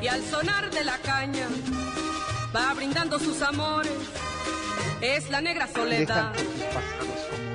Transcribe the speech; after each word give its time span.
Y 0.00 0.06
al 0.06 0.22
sonar 0.24 0.70
de 0.70 0.82
la 0.82 0.96
caña 0.98 1.46
va 2.54 2.72
brindando 2.72 3.18
sus 3.18 3.42
amores. 3.42 3.92
Es 5.02 5.28
la 5.28 5.42
negra 5.42 5.66
soledad, 5.66 6.32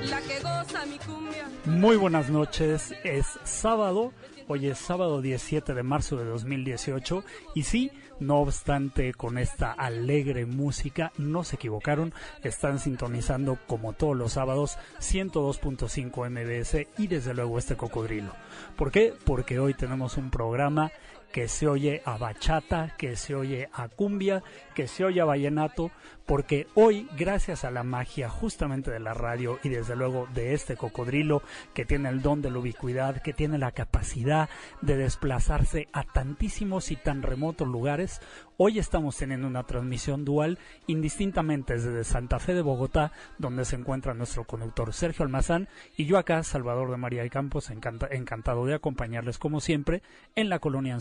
la 0.03 0.21
que 0.21 0.39
goza 0.39 0.85
mi 0.85 0.99
cumbia. 0.99 1.49
Muy 1.65 1.95
buenas 1.95 2.29
noches, 2.29 2.93
es 3.03 3.25
sábado, 3.43 4.13
hoy 4.47 4.67
es 4.67 4.77
sábado 4.77 5.21
17 5.21 5.73
de 5.73 5.83
marzo 5.83 6.17
de 6.17 6.25
2018 6.25 7.23
y 7.55 7.63
sí, 7.63 7.91
no 8.19 8.37
obstante 8.37 9.13
con 9.13 9.37
esta 9.37 9.71
alegre 9.71 10.45
música, 10.45 11.11
no 11.17 11.43
se 11.43 11.55
equivocaron, 11.55 12.13
están 12.43 12.79
sintonizando 12.79 13.57
como 13.67 13.93
todos 13.93 14.15
los 14.15 14.33
sábados 14.33 14.77
102.5 14.99 16.29
MBS 16.29 16.87
y 16.97 17.07
desde 17.07 17.33
luego 17.33 17.57
este 17.57 17.75
cocodrilo. 17.75 18.33
¿Por 18.75 18.91
qué? 18.91 19.13
Porque 19.25 19.59
hoy 19.59 19.73
tenemos 19.73 20.17
un 20.17 20.29
programa 20.29 20.91
que 21.33 21.49
se 21.49 21.67
oye 21.67 22.01
a 22.05 22.17
bachata, 22.17 22.95
que 22.97 23.17
se 23.17 23.35
oye 23.35 23.67
a 23.73 23.89
cumbia, 23.89 24.43
que 24.75 24.87
se 24.87 25.03
oye 25.03 25.19
a 25.19 25.25
vallenato, 25.25 25.91
porque 26.25 26.67
hoy, 26.75 27.09
gracias 27.17 27.65
a 27.65 27.71
la 27.71 27.83
magia 27.83 28.29
justamente 28.29 28.91
de 28.91 29.01
la 29.01 29.13
radio 29.13 29.59
y 29.61 29.67
desde 29.69 29.97
luego 29.97 30.25
de 30.33 30.53
este 30.53 30.77
cocodrilo 30.77 31.41
que 31.73 31.83
tiene 31.83 32.07
el 32.07 32.21
don 32.21 32.41
de 32.41 32.49
la 32.51 32.59
ubicuidad, 32.59 33.21
que 33.21 33.33
tiene 33.33 33.57
la 33.57 33.71
capacidad 33.71 34.47
de 34.81 34.95
desplazarse 34.95 35.89
a 35.91 36.03
tantísimos 36.03 36.91
y 36.91 36.95
tan 36.95 37.23
remotos 37.23 37.67
lugares, 37.67 38.21
hoy 38.55 38.79
estamos 38.79 39.17
teniendo 39.17 39.47
una 39.47 39.63
transmisión 39.63 40.23
dual 40.23 40.59
indistintamente 40.87 41.73
desde 41.73 42.03
Santa 42.05 42.39
Fe 42.39 42.53
de 42.53 42.61
Bogotá, 42.61 43.11
donde 43.37 43.65
se 43.65 43.75
encuentra 43.75 44.13
nuestro 44.13 44.45
conductor 44.45 44.93
Sergio 44.93 45.25
Almazán, 45.25 45.67
y 45.97 46.05
yo 46.05 46.17
acá, 46.17 46.43
Salvador 46.43 46.91
de 46.91 46.97
María 46.97 47.23
de 47.23 47.29
Campos, 47.31 47.69
encanta- 47.69 48.07
encantado 48.11 48.65
de 48.65 48.75
acompañarles 48.75 49.39
como 49.39 49.59
siempre 49.59 50.03
en 50.35 50.47
la 50.47 50.59
colonia 50.59 50.93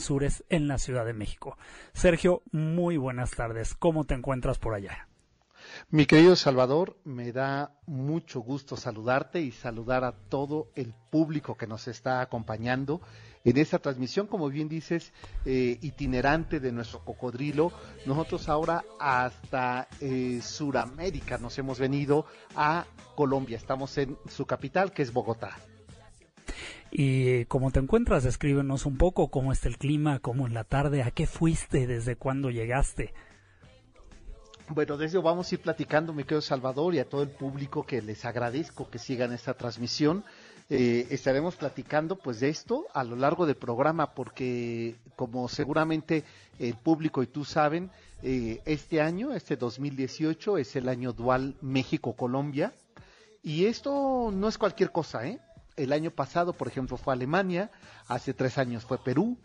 En 0.49 0.69
la 0.69 0.79
Ciudad 0.79 1.05
de 1.05 1.15
México. 1.15 1.59
Sergio, 1.95 2.43
muy 2.53 2.97
buenas 2.97 3.33
tardes. 3.33 3.75
¿Cómo 3.75 4.05
te 4.05 4.15
encuentras 4.15 4.59
por 4.59 4.75
allá? 4.75 5.09
Mi 5.91 6.07
querido 6.07 6.37
Salvador, 6.37 6.97
me 7.05 7.33
da 7.33 7.73
mucho 7.87 8.41
gusto 8.41 8.77
saludarte 8.77 9.41
y 9.41 9.51
saludar 9.51 10.05
a 10.05 10.13
todo 10.13 10.71
el 10.77 10.95
público 11.11 11.57
que 11.57 11.67
nos 11.67 11.89
está 11.89 12.21
acompañando 12.21 13.01
en 13.45 13.57
esta 13.57 13.81
transmisión, 13.81 14.29
como 14.29 14.49
bien 14.49 14.69
dices, 14.69 15.13
eh, 15.45 15.79
itinerante 15.81 16.61
de 16.61 16.71
nuestro 16.71 17.05
cocodrilo. 17.05 17.73
Nosotros 18.07 18.49
ahora 18.49 18.85
hasta 19.01 19.89
eh, 20.01 20.41
Suramérica 20.41 21.39
nos 21.39 21.59
hemos 21.59 21.81
venido 21.81 22.27
a 22.55 22.87
Colombia. 23.17 23.57
Estamos 23.57 23.99
en 23.99 24.17
su 24.29 24.47
capital, 24.47 24.93
que 24.93 25.03
es 25.03 25.13
Bogotá. 25.13 25.57
Y 26.95 27.47
cómo 27.47 27.71
te 27.71 27.81
encuentras, 27.81 28.23
descríbenos 28.23 28.85
un 28.85 28.99
poco 28.99 29.29
cómo 29.29 29.51
está 29.51 29.67
el 29.69 29.79
clima, 29.79 30.19
cómo 30.19 30.47
en 30.47 30.53
la 30.53 30.65
tarde, 30.65 31.03
a 31.03 31.11
qué 31.11 31.27
fuiste, 31.27 31.87
desde 31.87 32.17
cuándo 32.17 32.51
llegaste. 32.51 33.15
Bueno, 34.69 34.99
de 34.99 35.07
eso 35.07 35.23
vamos 35.23 35.51
a 35.51 35.55
ir 35.55 35.63
platicando, 35.63 36.13
mi 36.13 36.25
querido 36.25 36.43
Salvador, 36.43 36.95
y 36.95 36.99
a 36.99 37.09
todo 37.09 37.23
el 37.23 37.31
público 37.31 37.85
que 37.87 38.03
les 38.03 38.27
agradezco 38.27 38.91
que 38.91 38.99
sigan 38.99 39.33
esta 39.33 39.55
transmisión. 39.55 40.23
Eh, 40.69 41.07
estaremos 41.11 41.57
platicando 41.57 42.17
pues 42.17 42.41
de 42.41 42.51
esto 42.51 42.87
a 42.95 43.05
lo 43.05 43.17
largo 43.17 43.47
del 43.47 43.57
programa 43.57 44.15
porque 44.15 44.95
como 45.17 45.49
seguramente 45.49 46.25
el 46.59 46.75
público 46.75 47.23
y 47.23 47.27
tú 47.27 47.45
saben, 47.45 47.91
eh, 48.23 48.61
este 48.65 49.01
año, 49.01 49.35
este 49.35 49.57
2018, 49.57 50.59
es 50.59 50.77
el 50.77 50.89
año 50.89 51.13
dual 51.13 51.57
México-Colombia 51.61 52.73
y 53.43 53.65
esto 53.65 54.31
no 54.33 54.49
es 54.49 54.57
cualquier 54.57 54.93
cosa, 54.93 55.27
¿eh? 55.27 55.41
El 55.77 55.93
año 55.93 56.11
pasado, 56.11 56.53
por 56.53 56.69
ejemplo, 56.69 56.97
fue 56.97 57.15
Alemania, 57.15 57.71
hace 58.09 58.35
tres 58.35 58.59
años 58.59 58.85
fue 58.85 58.99
Perú, 58.99 59.39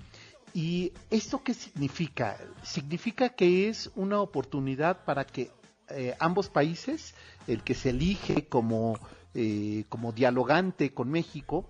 ¿Y 0.54 0.94
esto 1.12 1.44
qué 1.44 1.54
significa? 1.54 2.38
Significa 2.64 3.30
que 3.30 3.70
es 3.70 3.92
una 3.96 4.22
oportunidad 4.22 5.04
para 5.06 5.26
que 5.26 5.52
eh, 5.90 6.16
ambos 6.20 6.50
países, 6.50 7.14
el 7.48 7.64
que 7.64 7.76
se 7.76 7.90
elige 7.92 8.48
como, 8.48 8.98
eh, 9.36 9.84
como 9.90 10.14
dialogante 10.14 10.94
con 10.94 11.10
México, 11.12 11.70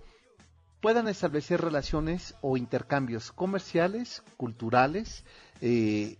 puedan 0.80 1.08
establecer 1.08 1.60
relaciones 1.60 2.34
o 2.40 2.56
intercambios 2.56 3.32
comerciales, 3.32 4.22
culturales, 4.36 5.24
eh, 5.60 6.16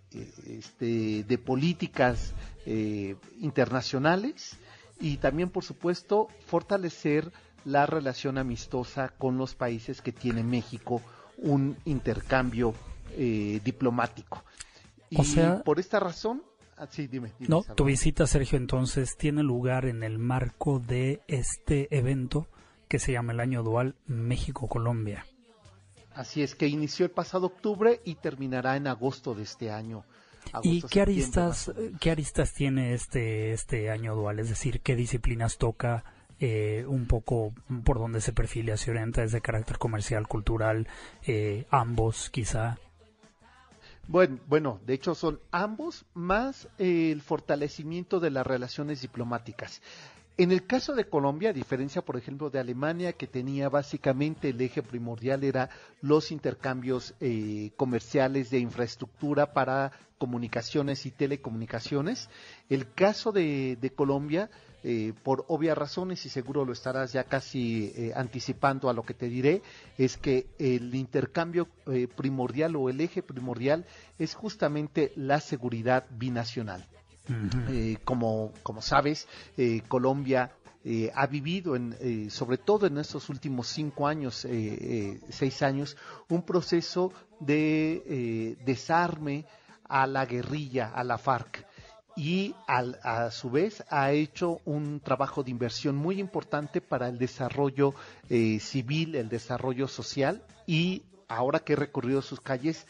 este, 0.46 1.22
de 1.24 1.38
políticas 1.38 2.34
eh, 2.66 3.16
internacionales 3.40 4.56
y 5.00 5.18
también, 5.18 5.48
por 5.48 5.64
supuesto, 5.64 6.28
fortalecer 6.46 7.32
la 7.64 7.86
relación 7.86 8.38
amistosa 8.38 9.08
con 9.10 9.36
los 9.38 9.54
países 9.54 10.00
que 10.00 10.12
tiene 10.12 10.42
México 10.42 11.02
un 11.38 11.76
intercambio 11.84 12.74
eh, 13.16 13.60
diplomático. 13.64 14.44
Y 15.10 15.20
O 15.20 15.24
sea- 15.24 15.62
por 15.62 15.78
esta 15.80 16.00
razón, 16.00 16.42
ah, 16.76 16.86
sí, 16.90 17.06
dime. 17.06 17.32
dime, 17.38 17.48
No, 17.48 17.62
tu 17.74 17.84
visita, 17.84 18.26
Sergio, 18.26 18.58
entonces 18.58 19.16
tiene 19.16 19.42
lugar 19.42 19.86
en 19.86 20.02
el 20.02 20.18
marco 20.18 20.78
de 20.80 21.20
este 21.28 21.88
evento 21.96 22.46
que 22.88 22.98
se 22.98 23.12
llama 23.12 23.32
el 23.32 23.40
Año 23.40 23.62
Dual 23.62 23.94
México-Colombia. 24.06 25.26
Así 26.14 26.42
es 26.42 26.54
que 26.54 26.66
inició 26.66 27.04
el 27.06 27.12
pasado 27.12 27.46
octubre 27.46 28.00
y 28.04 28.16
terminará 28.16 28.76
en 28.76 28.86
agosto 28.86 29.34
de 29.34 29.42
este 29.44 29.70
año. 29.70 30.04
¿Y 30.62 30.82
qué 30.82 31.02
aristas, 31.02 31.70
qué 32.00 32.10
aristas 32.10 32.52
tiene 32.54 32.94
este, 32.94 33.52
este 33.52 33.90
año 33.90 34.14
dual? 34.14 34.38
Es 34.38 34.48
decir, 34.48 34.80
¿qué 34.80 34.96
disciplinas 34.96 35.58
toca? 35.58 36.04
Eh, 36.40 36.84
un 36.86 37.06
poco 37.06 37.52
por 37.84 37.98
donde 37.98 38.20
se 38.20 38.32
perfila, 38.32 38.76
se 38.76 38.90
orienta, 38.90 39.24
es 39.24 39.32
de 39.32 39.40
carácter 39.40 39.78
comercial, 39.78 40.28
cultural, 40.28 40.86
eh, 41.26 41.66
ambos 41.70 42.30
quizá. 42.30 42.78
Bueno, 44.06 44.38
bueno, 44.46 44.80
de 44.86 44.94
hecho 44.94 45.14
son 45.14 45.40
ambos 45.50 46.06
más 46.14 46.68
el 46.78 47.20
fortalecimiento 47.22 48.20
de 48.20 48.30
las 48.30 48.46
relaciones 48.46 49.02
diplomáticas. 49.02 49.82
En 50.38 50.52
el 50.52 50.64
caso 50.64 50.94
de 50.94 51.08
Colombia, 51.08 51.50
a 51.50 51.52
diferencia, 51.52 52.02
por 52.02 52.16
ejemplo, 52.16 52.48
de 52.48 52.60
Alemania, 52.60 53.12
que 53.12 53.26
tenía 53.26 53.68
básicamente 53.68 54.50
el 54.50 54.60
eje 54.60 54.84
primordial 54.84 55.42
era 55.42 55.68
los 56.00 56.30
intercambios 56.30 57.14
eh, 57.20 57.72
comerciales 57.76 58.48
de 58.50 58.60
infraestructura 58.60 59.52
para 59.52 59.90
comunicaciones 60.18 61.04
y 61.04 61.10
telecomunicaciones, 61.10 62.30
el 62.68 62.92
caso 62.92 63.32
de 63.32 63.92
Colombia, 63.96 64.48
eh, 64.84 65.12
por 65.22 65.44
obvias 65.48 65.76
razones, 65.76 66.24
y 66.26 66.28
seguro 66.28 66.64
lo 66.64 66.72
estarás 66.72 67.12
ya 67.12 67.24
casi 67.24 67.92
eh, 67.96 68.12
anticipando 68.14 68.88
a 68.88 68.92
lo 68.92 69.02
que 69.02 69.14
te 69.14 69.28
diré, 69.28 69.62
es 69.96 70.16
que 70.16 70.46
el 70.58 70.94
intercambio 70.94 71.68
eh, 71.86 72.08
primordial 72.08 72.76
o 72.76 72.88
el 72.88 73.00
eje 73.00 73.22
primordial 73.22 73.86
es 74.18 74.34
justamente 74.34 75.12
la 75.16 75.40
seguridad 75.40 76.06
binacional. 76.10 76.86
Eh, 77.68 77.98
como, 78.04 78.54
como 78.62 78.80
sabes, 78.80 79.28
Colombia 79.88 80.50
eh, 80.90 81.10
ha 81.14 81.26
vivido, 81.26 81.76
en, 81.76 81.94
eh, 82.00 82.30
sobre 82.30 82.56
todo 82.56 82.86
en 82.86 82.96
estos 82.96 83.28
últimos 83.28 83.68
cinco 83.68 84.06
años, 84.06 84.46
eh, 84.48 85.20
seis 85.28 85.60
años, 85.62 85.98
un 86.30 86.42
proceso 86.42 87.12
de 87.40 88.56
desarme 88.64 89.44
a 89.84 90.06
la 90.06 90.24
guerrilla, 90.24 90.92
a 90.94 91.04
la 91.04 91.18
FARC. 91.18 91.66
Y 92.18 92.52
a 92.66 93.30
su 93.30 93.48
vez 93.48 93.84
ha 93.90 94.10
hecho 94.10 94.60
un 94.64 94.98
trabajo 94.98 95.44
de 95.44 95.52
inversión 95.52 95.94
muy 95.94 96.18
importante 96.18 96.80
para 96.80 97.08
el 97.08 97.16
desarrollo 97.16 97.94
eh, 98.28 98.58
civil, 98.58 99.14
el 99.14 99.28
desarrollo 99.28 99.86
social 99.86 100.42
y 100.66 101.02
ahora 101.28 101.60
que 101.60 101.74
he 101.74 101.76
recorrido 101.76 102.20
sus 102.20 102.40
calles 102.40 102.88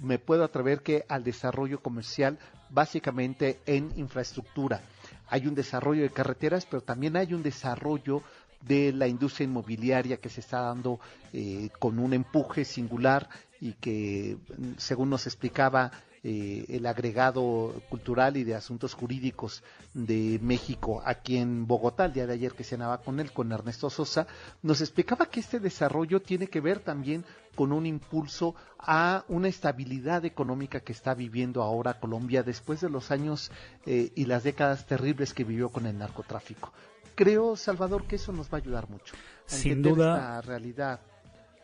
me 0.00 0.18
puedo 0.18 0.42
atrever 0.42 0.82
que 0.82 1.04
al 1.08 1.22
desarrollo 1.22 1.80
comercial 1.80 2.36
básicamente 2.68 3.60
en 3.64 3.92
infraestructura. 3.96 4.80
Hay 5.28 5.46
un 5.46 5.54
desarrollo 5.54 6.02
de 6.02 6.10
carreteras, 6.10 6.66
pero 6.66 6.82
también 6.82 7.16
hay 7.16 7.32
un 7.32 7.44
desarrollo 7.44 8.22
de 8.60 8.92
la 8.92 9.06
industria 9.06 9.44
inmobiliaria 9.44 10.16
que 10.16 10.30
se 10.30 10.40
está 10.40 10.62
dando 10.62 10.98
eh, 11.32 11.68
con 11.78 12.00
un 12.00 12.12
empuje 12.12 12.64
singular 12.64 13.28
y 13.60 13.74
que, 13.74 14.36
según 14.78 15.10
nos 15.10 15.26
explicaba 15.26 15.92
eh, 16.26 16.64
el 16.70 16.86
agregado 16.86 17.74
cultural 17.90 18.38
y 18.38 18.44
de 18.44 18.54
asuntos 18.54 18.94
jurídicos 18.94 19.62
de 19.92 20.38
México 20.40 21.02
aquí 21.04 21.36
en 21.36 21.66
Bogotá, 21.66 22.06
el 22.06 22.14
día 22.14 22.26
de 22.26 22.32
ayer 22.32 22.52
que 22.52 22.64
se 22.64 22.76
andaba 22.76 23.02
con 23.02 23.20
él, 23.20 23.30
con 23.30 23.52
Ernesto 23.52 23.90
Sosa, 23.90 24.26
nos 24.62 24.80
explicaba 24.80 25.26
que 25.26 25.40
este 25.40 25.60
desarrollo 25.60 26.22
tiene 26.22 26.46
que 26.46 26.62
ver 26.62 26.78
también 26.78 27.26
con 27.54 27.72
un 27.72 27.84
impulso 27.84 28.54
a 28.78 29.26
una 29.28 29.48
estabilidad 29.48 30.24
económica 30.24 30.80
que 30.80 30.92
está 30.92 31.12
viviendo 31.12 31.62
ahora 31.62 32.00
Colombia 32.00 32.42
después 32.42 32.80
de 32.80 32.88
los 32.88 33.10
años 33.10 33.52
eh, 33.84 34.10
y 34.14 34.24
las 34.24 34.44
décadas 34.44 34.86
terribles 34.86 35.34
que 35.34 35.44
vivió 35.44 35.68
con 35.68 35.84
el 35.84 35.98
narcotráfico. 35.98 36.72
Creo, 37.14 37.54
Salvador, 37.54 38.06
que 38.06 38.16
eso 38.16 38.32
nos 38.32 38.46
va 38.46 38.56
a 38.56 38.62
ayudar 38.62 38.88
mucho. 38.88 39.14
Sin 39.44 39.82
duda. 39.82 40.16
La 40.16 40.40
realidad. 40.40 41.00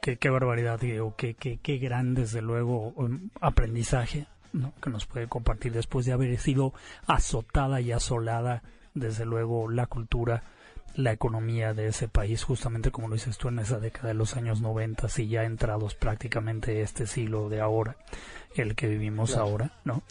Qué, 0.02 0.18
qué 0.18 0.28
barbaridad, 0.28 0.78
Diego, 0.78 1.14
qué, 1.16 1.32
qué, 1.32 1.58
qué 1.62 1.78
gran, 1.78 2.14
desde 2.14 2.42
luego, 2.42 2.88
um, 2.96 3.30
aprendizaje 3.40 4.26
¿no? 4.52 4.72
que 4.82 4.90
nos 4.90 5.06
puede 5.06 5.28
compartir 5.28 5.72
después 5.72 6.06
de 6.06 6.12
haber 6.12 6.38
sido 6.38 6.72
azotada 7.06 7.80
y 7.80 7.92
asolada, 7.92 8.62
desde 8.94 9.24
luego, 9.24 9.70
la 9.70 9.86
cultura, 9.86 10.42
la 10.94 11.12
economía 11.12 11.74
de 11.74 11.86
ese 11.86 12.08
país, 12.08 12.42
justamente 12.42 12.90
como 12.90 13.08
lo 13.08 13.14
dices 13.14 13.38
tú 13.38 13.48
en 13.48 13.60
esa 13.60 13.78
década 13.78 14.08
de 14.08 14.14
los 14.14 14.36
años 14.36 14.60
90 14.60 15.06
y 15.18 15.28
ya 15.28 15.44
entrados 15.44 15.94
prácticamente 15.94 16.82
este 16.82 17.06
siglo 17.06 17.48
de 17.48 17.60
ahora, 17.60 17.96
el 18.54 18.74
que 18.74 18.88
vivimos 18.88 19.36
ahora, 19.36 19.72
¿no? 19.84 20.02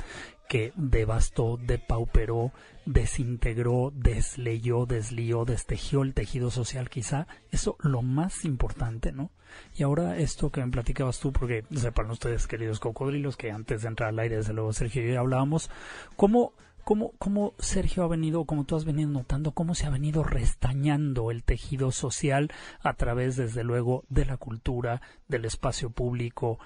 Que 0.50 0.74
devastó, 0.76 1.58
depauperó, 1.62 2.52
desintegró, 2.86 3.94
desleyó, 3.96 4.88
deslió, 4.88 5.46
destejió 5.46 6.02
el 6.02 6.16
tejido 6.16 6.50
social, 6.50 6.90
quizá 6.90 7.28
eso 7.52 7.78
lo 7.82 8.02
más 8.02 8.46
importante, 8.46 9.12
¿no? 9.12 9.30
Y 9.78 9.84
ahora 9.84 10.18
esto 10.18 10.50
que 10.52 10.66
me 10.66 10.72
platicabas 10.72 11.20
tú, 11.20 11.32
porque 11.32 11.66
sepan 11.76 12.10
ustedes, 12.10 12.48
queridos 12.48 12.80
cocodrilos, 12.80 13.38
que 13.38 13.52
antes 13.52 13.84
de 13.84 13.90
entrar 13.90 14.10
al 14.10 14.18
aire, 14.18 14.38
desde 14.38 14.54
luego 14.54 14.74
Sergio 14.74 15.06
y 15.06 15.14
yo 15.14 15.20
hablábamos, 15.20 15.70
cómo 16.16 16.54
cómo, 16.84 17.14
cómo 17.20 17.54
Sergio 17.60 18.04
ha 18.04 18.08
venido, 18.08 18.46
como 18.46 18.64
tú 18.64 18.76
has 18.76 18.86
venido 18.86 19.12
notando, 19.12 19.52
cómo 19.52 19.76
se 19.76 19.86
ha 19.86 19.92
venido 19.92 20.24
restañando 20.24 21.30
el 21.30 21.44
tejido 21.44 21.92
social 21.92 22.52
a 22.82 22.96
través, 22.96 23.36
desde 23.36 23.64
luego, 23.64 24.04
de 24.10 24.26
la 24.26 24.38
cultura, 24.38 25.00
del 25.28 25.46
espacio 25.46 25.92
público, 25.92 26.58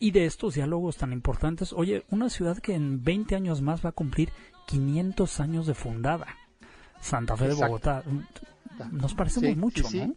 y 0.00 0.10
de 0.10 0.24
estos 0.24 0.54
diálogos 0.54 0.96
tan 0.96 1.12
importantes. 1.12 1.72
Oye, 1.72 2.04
una 2.10 2.30
ciudad 2.30 2.58
que 2.58 2.74
en 2.74 3.04
20 3.04 3.36
años 3.36 3.60
más 3.60 3.84
va 3.84 3.90
a 3.90 3.92
cumplir 3.92 4.32
500 4.66 5.40
años 5.40 5.66
de 5.66 5.74
fundada. 5.74 6.26
Santa 7.00 7.36
Fe 7.36 7.48
de 7.48 7.54
Bogotá. 7.54 8.02
Nos 8.90 9.14
parecemos 9.14 9.56
mucho, 9.56 9.84
¿no? 9.92 10.14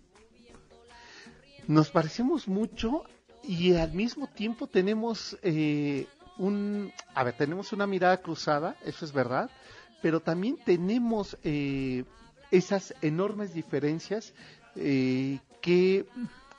Nos 1.68 1.90
parecemos 1.92 2.48
mucho 2.48 3.04
y 3.44 3.76
al 3.76 3.94
mismo 3.94 4.28
tiempo 4.28 4.68
tenemos 4.68 5.38
eh, 5.44 6.08
un, 6.38 6.92
a 7.14 7.24
ver, 7.24 7.36
tenemos 7.36 7.74
una 7.74 7.86
mirada 7.86 8.18
cruzada, 8.22 8.78
eso 8.86 9.06
es 9.06 9.12
verdad, 9.12 9.50
pero 10.02 10.22
también 10.22 10.58
tenemos 10.66 11.38
eh, 11.44 12.06
esas 12.52 12.94
enormes 13.02 13.54
diferencias 13.54 14.34
eh, 14.76 15.40
que 15.62 16.06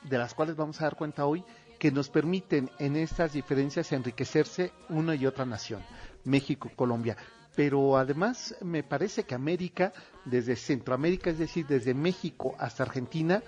de 0.03 0.17
las 0.17 0.33
cuales 0.35 0.55
vamos 0.55 0.79
a 0.81 0.85
dar 0.85 0.95
cuenta 0.95 1.25
hoy 1.25 1.43
que 1.85 1.91
nos 1.91 2.09
permiten 2.09 2.71
en 2.79 2.95
estas 2.95 3.33
diferencias 3.33 3.91
enriquecerse 3.91 4.71
una 4.89 5.13
y 5.13 5.27
otra 5.27 5.45
nación, 5.45 5.83
México, 6.23 6.71
Colombia. 6.75 7.15
Pero 7.55 7.95
además 7.95 8.55
me 8.61 8.81
parece 8.81 9.25
que 9.25 9.35
América, 9.35 9.93
desde 10.25 10.55
Centroamérica, 10.55 11.29
es 11.29 11.37
decir, 11.37 11.67
desde 11.67 11.93
México 11.93 12.55
hasta 12.57 12.81
Argentina, 12.81 13.43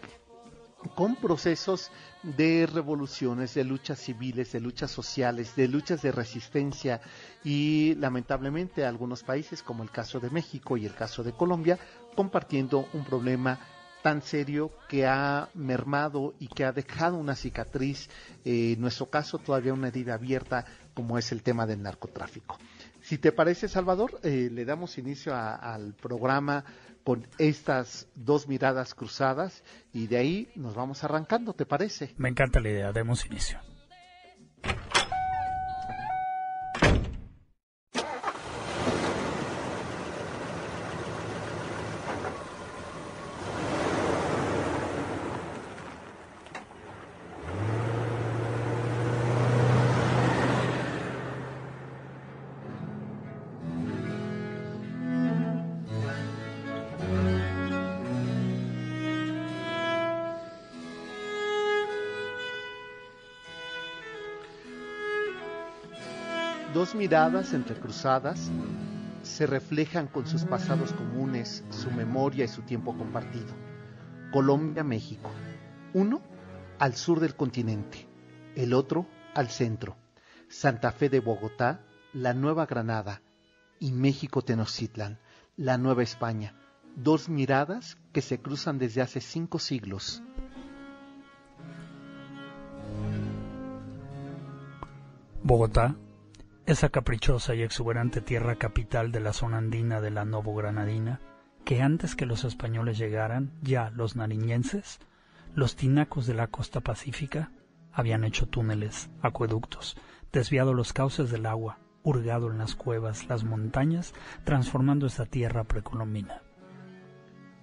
con 0.94 1.16
procesos 1.16 1.89
de 2.22 2.68
revoluciones, 2.72 3.56
de 3.56 3.63
luchas 3.63 3.98
civiles, 3.98 4.51
de 4.51 4.60
luchas 4.60 4.92
sociales, 4.92 5.56
de 5.56 5.68
luchas 5.68 6.04
de 6.04 6.12
resistencia 6.12 7.01
y 7.44 7.95
lamentablemente 7.95 8.86
algunos 8.86 9.24
países 9.24 9.63
como 9.63 9.81
el 9.81 9.90
caso 9.90 10.19
de 10.19 10.30
México 10.30 10.78
y 10.78 10.86
el 10.86 10.94
caso 10.94 11.24
de 11.24 11.33
Colombia 11.33 11.80
compartiendo 12.16 12.88
un 12.94 13.04
problema 13.04 13.60
tan 14.07 14.21
serio 14.21 14.71
que 14.88 15.06
ha 15.06 15.50
mermado 15.54 16.33
y 16.39 16.48
que 16.48 16.63
ha 16.63 16.71
dejado 16.71 17.18
una 17.18 17.36
cicatriz, 17.36 18.09
eh, 18.45 18.71
en 18.71 18.80
nuestro 18.80 19.09
caso 19.09 19.38
todavía 19.38 19.74
una 19.74 19.89
herida 19.89 20.13
abierta 20.13 20.63
como 20.94 21.18
es 21.18 21.33
el 21.33 21.44
tema 21.44 21.65
del 21.65 21.81
narcotráfico. 21.81 22.57
Si 23.01 23.18
te 23.18 23.33
parece, 23.33 23.68
Salvador, 23.68 24.18
eh, 24.24 24.48
le 24.50 24.63
damos 24.63 24.98
inicio 24.98 25.36
al 25.36 25.94
programa 25.94 26.63
con 27.04 27.27
estas 27.38 28.07
dos 28.15 28.48
miradas 28.48 28.94
cruzadas 28.94 29.62
y 29.92 30.07
de 30.07 30.15
ahí 30.15 30.51
nos 30.56 30.74
vamos 30.74 31.04
arrancando, 31.04 31.51
¿te 31.51 31.65
parece? 31.65 32.13
Me 32.15 32.30
encanta 32.30 32.62
la 32.62 32.69
idea, 32.69 32.94
demos 32.94 33.25
inicio. 33.25 33.59
Dos 66.88 66.95
miradas 66.95 67.54
entrecruzadas 67.54 68.50
se 69.22 69.45
reflejan 69.45 70.07
con 70.07 70.25
sus 70.25 70.45
pasados 70.45 70.94
comunes, 70.94 71.66
su 71.69 71.92
memoria 71.92 72.45
y 72.45 72.48
su 72.48 72.62
tiempo 72.62 72.98
compartido. 72.98 73.54
Colombia, 74.31 74.86
México. 74.86 75.30
Uno 75.94 76.21
al 76.80 76.95
sur 76.95 77.19
del 77.19 77.35
continente, 77.35 78.07
el 78.56 78.73
otro 78.73 79.06
al 79.33 79.50
centro. 79.50 79.97
Santa 80.47 80.94
Fe 80.94 81.09
de 81.09 81.19
Bogotá, 81.19 81.81
la 82.14 82.33
Nueva 82.33 82.66
Granada 82.66 83.21
y 83.81 83.92
México 83.92 84.42
Tenochtitlan, 84.42 85.19
la 85.57 85.78
Nueva 85.78 86.04
España. 86.04 86.54
Dos 86.95 87.28
miradas 87.28 87.97
que 88.14 88.21
se 88.21 88.40
cruzan 88.40 88.80
desde 88.80 89.02
hace 89.02 89.19
cinco 89.19 89.59
siglos. 89.59 90.23
Bogotá, 95.44 95.94
esa 96.68 96.90
caprichosa 96.90 97.56
y 97.56 97.62
exuberante 97.62 98.19
tierra 98.19 98.56
capital 98.56 99.14
de 99.14 99.21
la 99.21 99.31
zona 99.31 99.57
andina 99.57 100.02
de 100.02 100.12
la 100.12 100.26
Granadina, 100.26 101.21
que 101.64 101.81
antes 101.81 102.14
que 102.14 102.26
los 102.26 102.44
españoles 102.44 102.97
llegaran, 102.97 103.54
ya 103.62 103.90
los 103.92 104.18
nariñenses, 104.18 105.00
los 105.56 105.78
tinacos 105.78 106.28
de 106.28 106.33
la 106.33 106.47
costa 106.47 106.81
pacífica, 106.81 107.52
habían 107.94 108.26
hecho 108.26 108.47
túneles, 108.47 109.09
acueductos, 109.21 109.95
desviado 110.33 110.74
los 110.74 110.92
cauces 110.92 111.31
del 111.31 111.45
agua, 111.45 111.80
hurgado 112.04 112.52
en 112.52 112.57
las 112.57 112.76
cuevas, 112.76 113.30
las 113.30 113.45
montañas, 113.45 114.14
transformando 114.44 115.07
esa 115.07 115.26
tierra 115.26 115.64
precolombina. 115.64 116.42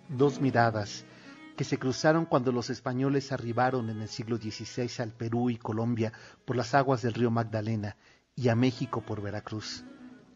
Dos 0.08 0.40
miradas 0.40 1.04
que 1.58 1.64
se 1.64 1.78
cruzaron 1.78 2.24
cuando 2.24 2.52
los 2.52 2.70
españoles 2.70 3.32
arribaron 3.32 3.90
en 3.90 4.00
el 4.00 4.08
siglo 4.08 4.38
XVI 4.38 4.90
al 5.02 5.12
Perú 5.12 5.50
y 5.50 5.58
Colombia 5.58 6.14
por 6.46 6.56
las 6.56 6.74
aguas 6.74 7.02
del 7.02 7.12
río 7.12 7.30
Magdalena 7.30 7.96
y 8.36 8.48
a 8.48 8.54
México 8.54 9.02
por 9.02 9.22
Veracruz. 9.22 9.84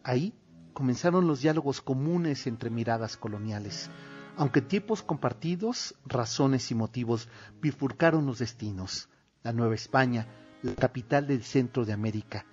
Ahí 0.03 0.33
comenzaron 0.73 1.27
los 1.27 1.41
diálogos 1.41 1.81
comunes 1.81 2.47
entre 2.47 2.69
miradas 2.69 3.17
coloniales. 3.17 3.89
Aunque 4.37 4.61
tiempos 4.61 5.03
compartidos, 5.03 5.95
razones 6.05 6.71
y 6.71 6.75
motivos 6.75 7.27
bifurcaron 7.61 8.25
los 8.25 8.39
destinos. 8.39 9.09
La 9.43 9.51
Nueva 9.51 9.75
España, 9.75 10.27
la 10.61 10.75
capital 10.75 11.27
del 11.27 11.43
centro 11.43 11.85
de 11.85 11.93
América, 11.93 12.45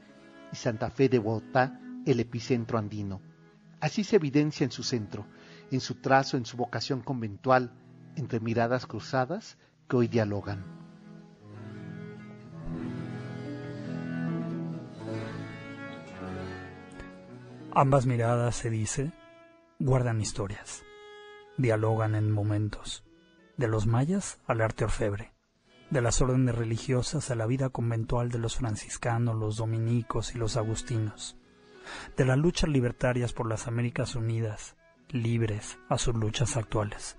y 0.53 0.57
Santa 0.57 0.91
Fe 0.91 1.09
de 1.09 1.19
Bogotá, 1.19 1.81
el 2.05 2.21
epicentro 2.21 2.79
andino. 2.79 3.21
Así 3.81 4.05
se 4.05 4.17
evidencia 4.17 4.65
en 4.65 4.73
su 4.73 4.83
centro, 4.83 5.27
en 5.71 5.81
su 5.81 5.97
trazo, 5.97 6.37
en 6.37 6.47
su 6.47 6.57
vocación 6.57 7.03
conventual, 7.03 7.73
entre 8.17 8.41
miradas 8.41 8.87
cruzadas 8.87 9.59
que 9.89 9.97
hoy 9.97 10.09
dialogan. 10.09 10.86
Ambas 17.79 18.07
miradas, 18.07 18.57
se 18.57 18.71
dice, 18.71 19.13
guardan 19.79 20.23
historias, 20.23 20.83
dialogan 21.59 22.15
en 22.15 22.31
momentos, 22.33 23.05
de 23.59 23.69
los 23.69 23.87
mayas 23.87 24.39
al 24.47 24.63
arte 24.63 24.85
orfebre, 24.85 25.35
de 25.91 26.01
las 26.01 26.23
órdenes 26.23 26.55
religiosas 26.55 27.31
a 27.31 27.35
la 27.35 27.45
vida 27.45 27.69
conventual 27.69 28.31
de 28.31 28.39
los 28.39 28.57
franciscanos, 28.57 29.37
los 29.37 29.59
dominicos 29.59 30.35
y 30.35 30.39
los 30.39 30.57
agustinos, 30.57 31.37
de 32.17 32.25
las 32.25 32.39
luchas 32.39 32.71
libertarias 32.71 33.35
por 33.35 33.47
las 33.47 33.67
Américas 33.67 34.15
Unidas, 34.15 34.75
libres 35.11 35.79
a 35.91 35.99
sus 35.99 36.15
luchas 36.15 36.57
actuales. 36.57 37.19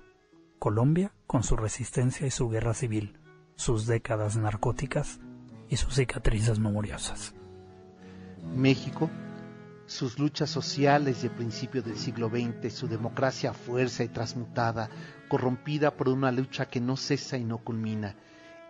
Colombia 0.58 1.14
con 1.28 1.44
su 1.44 1.56
resistencia 1.56 2.26
y 2.26 2.32
su 2.32 2.50
guerra 2.50 2.74
civil, 2.74 3.20
sus 3.58 3.86
décadas 3.86 4.38
narcóticas 4.38 5.20
y 5.70 5.78
sus 5.78 5.94
cicatrices 5.94 6.58
memoriosas. 6.58 7.36
México, 8.56 9.12
sus 9.88 10.20
luchas 10.20 10.50
sociales 10.50 11.22
de 11.22 11.30
principio 11.30 11.82
del 11.82 11.98
siglo 11.98 12.30
XX, 12.30 12.72
su 12.74 12.88
democracia 12.88 13.54
fuerza 13.54 14.04
y 14.04 14.10
transmutada, 14.10 14.90
corrompida 15.30 15.96
por 15.96 16.10
una 16.10 16.32
lucha 16.32 16.68
que 16.68 16.82
no 16.82 16.98
cesa 16.98 17.38
y 17.38 17.46
no 17.46 17.58
culmina. 17.60 18.16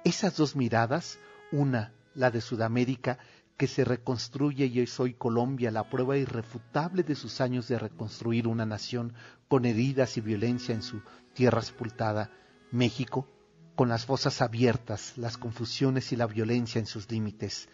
Esas 0.03 0.37
dos 0.37 0.55
miradas, 0.55 1.17
una, 1.51 1.91
la 2.13 2.29
de 2.29 2.39
Sudamérica, 2.39 3.17
que 3.57 3.67
se 3.67 3.83
reconstruye 3.83 4.67
y 4.67 4.79
hoy 4.79 4.85
soy 4.85 5.15
Colombia, 5.15 5.71
la 5.71 5.89
prueba 5.89 6.15
irrefutable 6.17 7.01
de 7.01 7.15
sus 7.15 7.41
años 7.41 7.67
de 7.67 7.79
reconstruir 7.79 8.47
una 8.47 8.67
nación 8.67 9.13
con 9.47 9.65
heridas 9.65 10.17
y 10.17 10.21
violencia 10.21 10.75
en 10.75 10.83
su 10.83 11.01
tierra 11.33 11.63
sepultada, 11.63 12.29
México, 12.71 13.27
con 13.75 13.89
las 13.89 14.05
fosas 14.05 14.41
abiertas, 14.41 15.17
las 15.17 15.37
confusiones 15.37 16.11
y 16.11 16.15
la 16.15 16.27
violencia 16.27 16.77
en 16.77 16.85
sus 16.85 17.09
límites. 17.09 17.69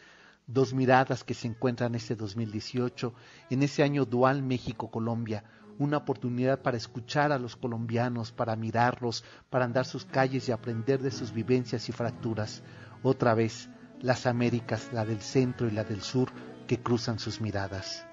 Dos 0.48 0.74
miradas 0.74 1.24
que 1.24 1.34
se 1.34 1.48
encuentran 1.48 1.96
este 1.96 2.16
2018, 2.16 3.14
en 3.50 3.64
ese 3.64 3.84
año 3.84 4.06
dual 4.06 4.44
México-Colombia, 4.44 5.44
una 5.80 5.98
oportunidad 5.98 6.62
para 6.62 6.78
escuchar 6.78 7.32
a 7.32 7.40
los 7.40 7.56
colombianos, 7.56 8.32
para 8.32 8.56
mirarlos, 8.56 9.24
para 9.50 9.66
andar 9.66 9.86
sus 9.86 10.06
calles 10.06 10.48
y 10.50 10.52
aprender 10.52 11.02
de 11.02 11.12
sus 11.12 11.34
vivencias 11.34 11.90
y 11.90 11.92
fracturas. 11.92 12.62
Otra 13.02 13.34
vez, 13.34 13.70
las 14.02 14.26
Américas, 14.26 14.90
la 14.92 15.06
del 15.06 15.22
centro 15.22 15.68
y 15.68 15.72
la 15.72 15.84
del 15.84 16.02
sur, 16.02 16.30
que 16.68 16.82
cruzan 16.82 17.20
sus 17.20 17.42
miradas. 17.42 18.06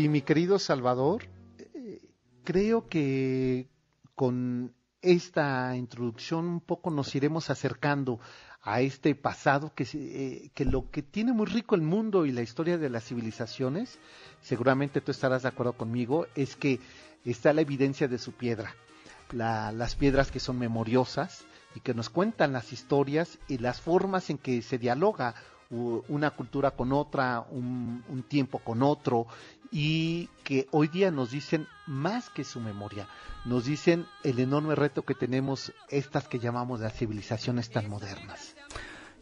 Y 0.00 0.08
mi 0.08 0.22
querido 0.22 0.58
Salvador, 0.58 1.24
eh, 1.58 2.00
creo 2.42 2.88
que 2.88 3.68
con 4.14 4.72
esta 5.02 5.76
introducción 5.76 6.46
un 6.46 6.60
poco 6.62 6.90
nos 6.90 7.14
iremos 7.14 7.50
acercando 7.50 8.18
a 8.62 8.80
este 8.80 9.14
pasado 9.14 9.74
que, 9.74 9.86
eh, 9.92 10.52
que 10.54 10.64
lo 10.64 10.90
que 10.90 11.02
tiene 11.02 11.34
muy 11.34 11.44
rico 11.44 11.74
el 11.74 11.82
mundo 11.82 12.24
y 12.24 12.32
la 12.32 12.40
historia 12.40 12.78
de 12.78 12.88
las 12.88 13.04
civilizaciones, 13.04 13.98
seguramente 14.40 15.02
tú 15.02 15.10
estarás 15.10 15.42
de 15.42 15.48
acuerdo 15.48 15.74
conmigo, 15.74 16.26
es 16.34 16.56
que 16.56 16.80
está 17.26 17.52
la 17.52 17.60
evidencia 17.60 18.08
de 18.08 18.16
su 18.16 18.32
piedra, 18.32 18.74
las 19.32 19.96
piedras 19.96 20.30
que 20.30 20.40
son 20.40 20.58
memoriosas 20.58 21.44
y 21.74 21.80
que 21.80 21.92
nos 21.92 22.08
cuentan 22.08 22.54
las 22.54 22.72
historias 22.72 23.38
y 23.48 23.58
las 23.58 23.82
formas 23.82 24.30
en 24.30 24.38
que 24.38 24.62
se 24.62 24.78
dialoga 24.78 25.34
una 25.70 26.30
cultura 26.30 26.72
con 26.72 26.92
otra, 26.92 27.46
un, 27.50 28.24
tiempo 28.28 28.58
con 28.58 28.82
otro, 28.82 29.26
y 29.70 30.28
que 30.44 30.66
hoy 30.70 30.88
día 30.88 31.10
nos 31.10 31.30
dicen 31.30 31.66
más 31.86 32.30
que 32.30 32.44
su 32.44 32.60
memoria, 32.60 33.08
nos 33.44 33.64
dicen 33.64 34.06
el 34.24 34.38
enorme 34.40 34.74
reto 34.74 35.02
que 35.02 35.14
tenemos 35.14 35.72
estas 35.88 36.28
que 36.28 36.38
llamamos 36.38 36.80
las 36.80 36.94
civilizaciones 36.94 37.70
tan 37.70 37.88
modernas. 37.88 38.56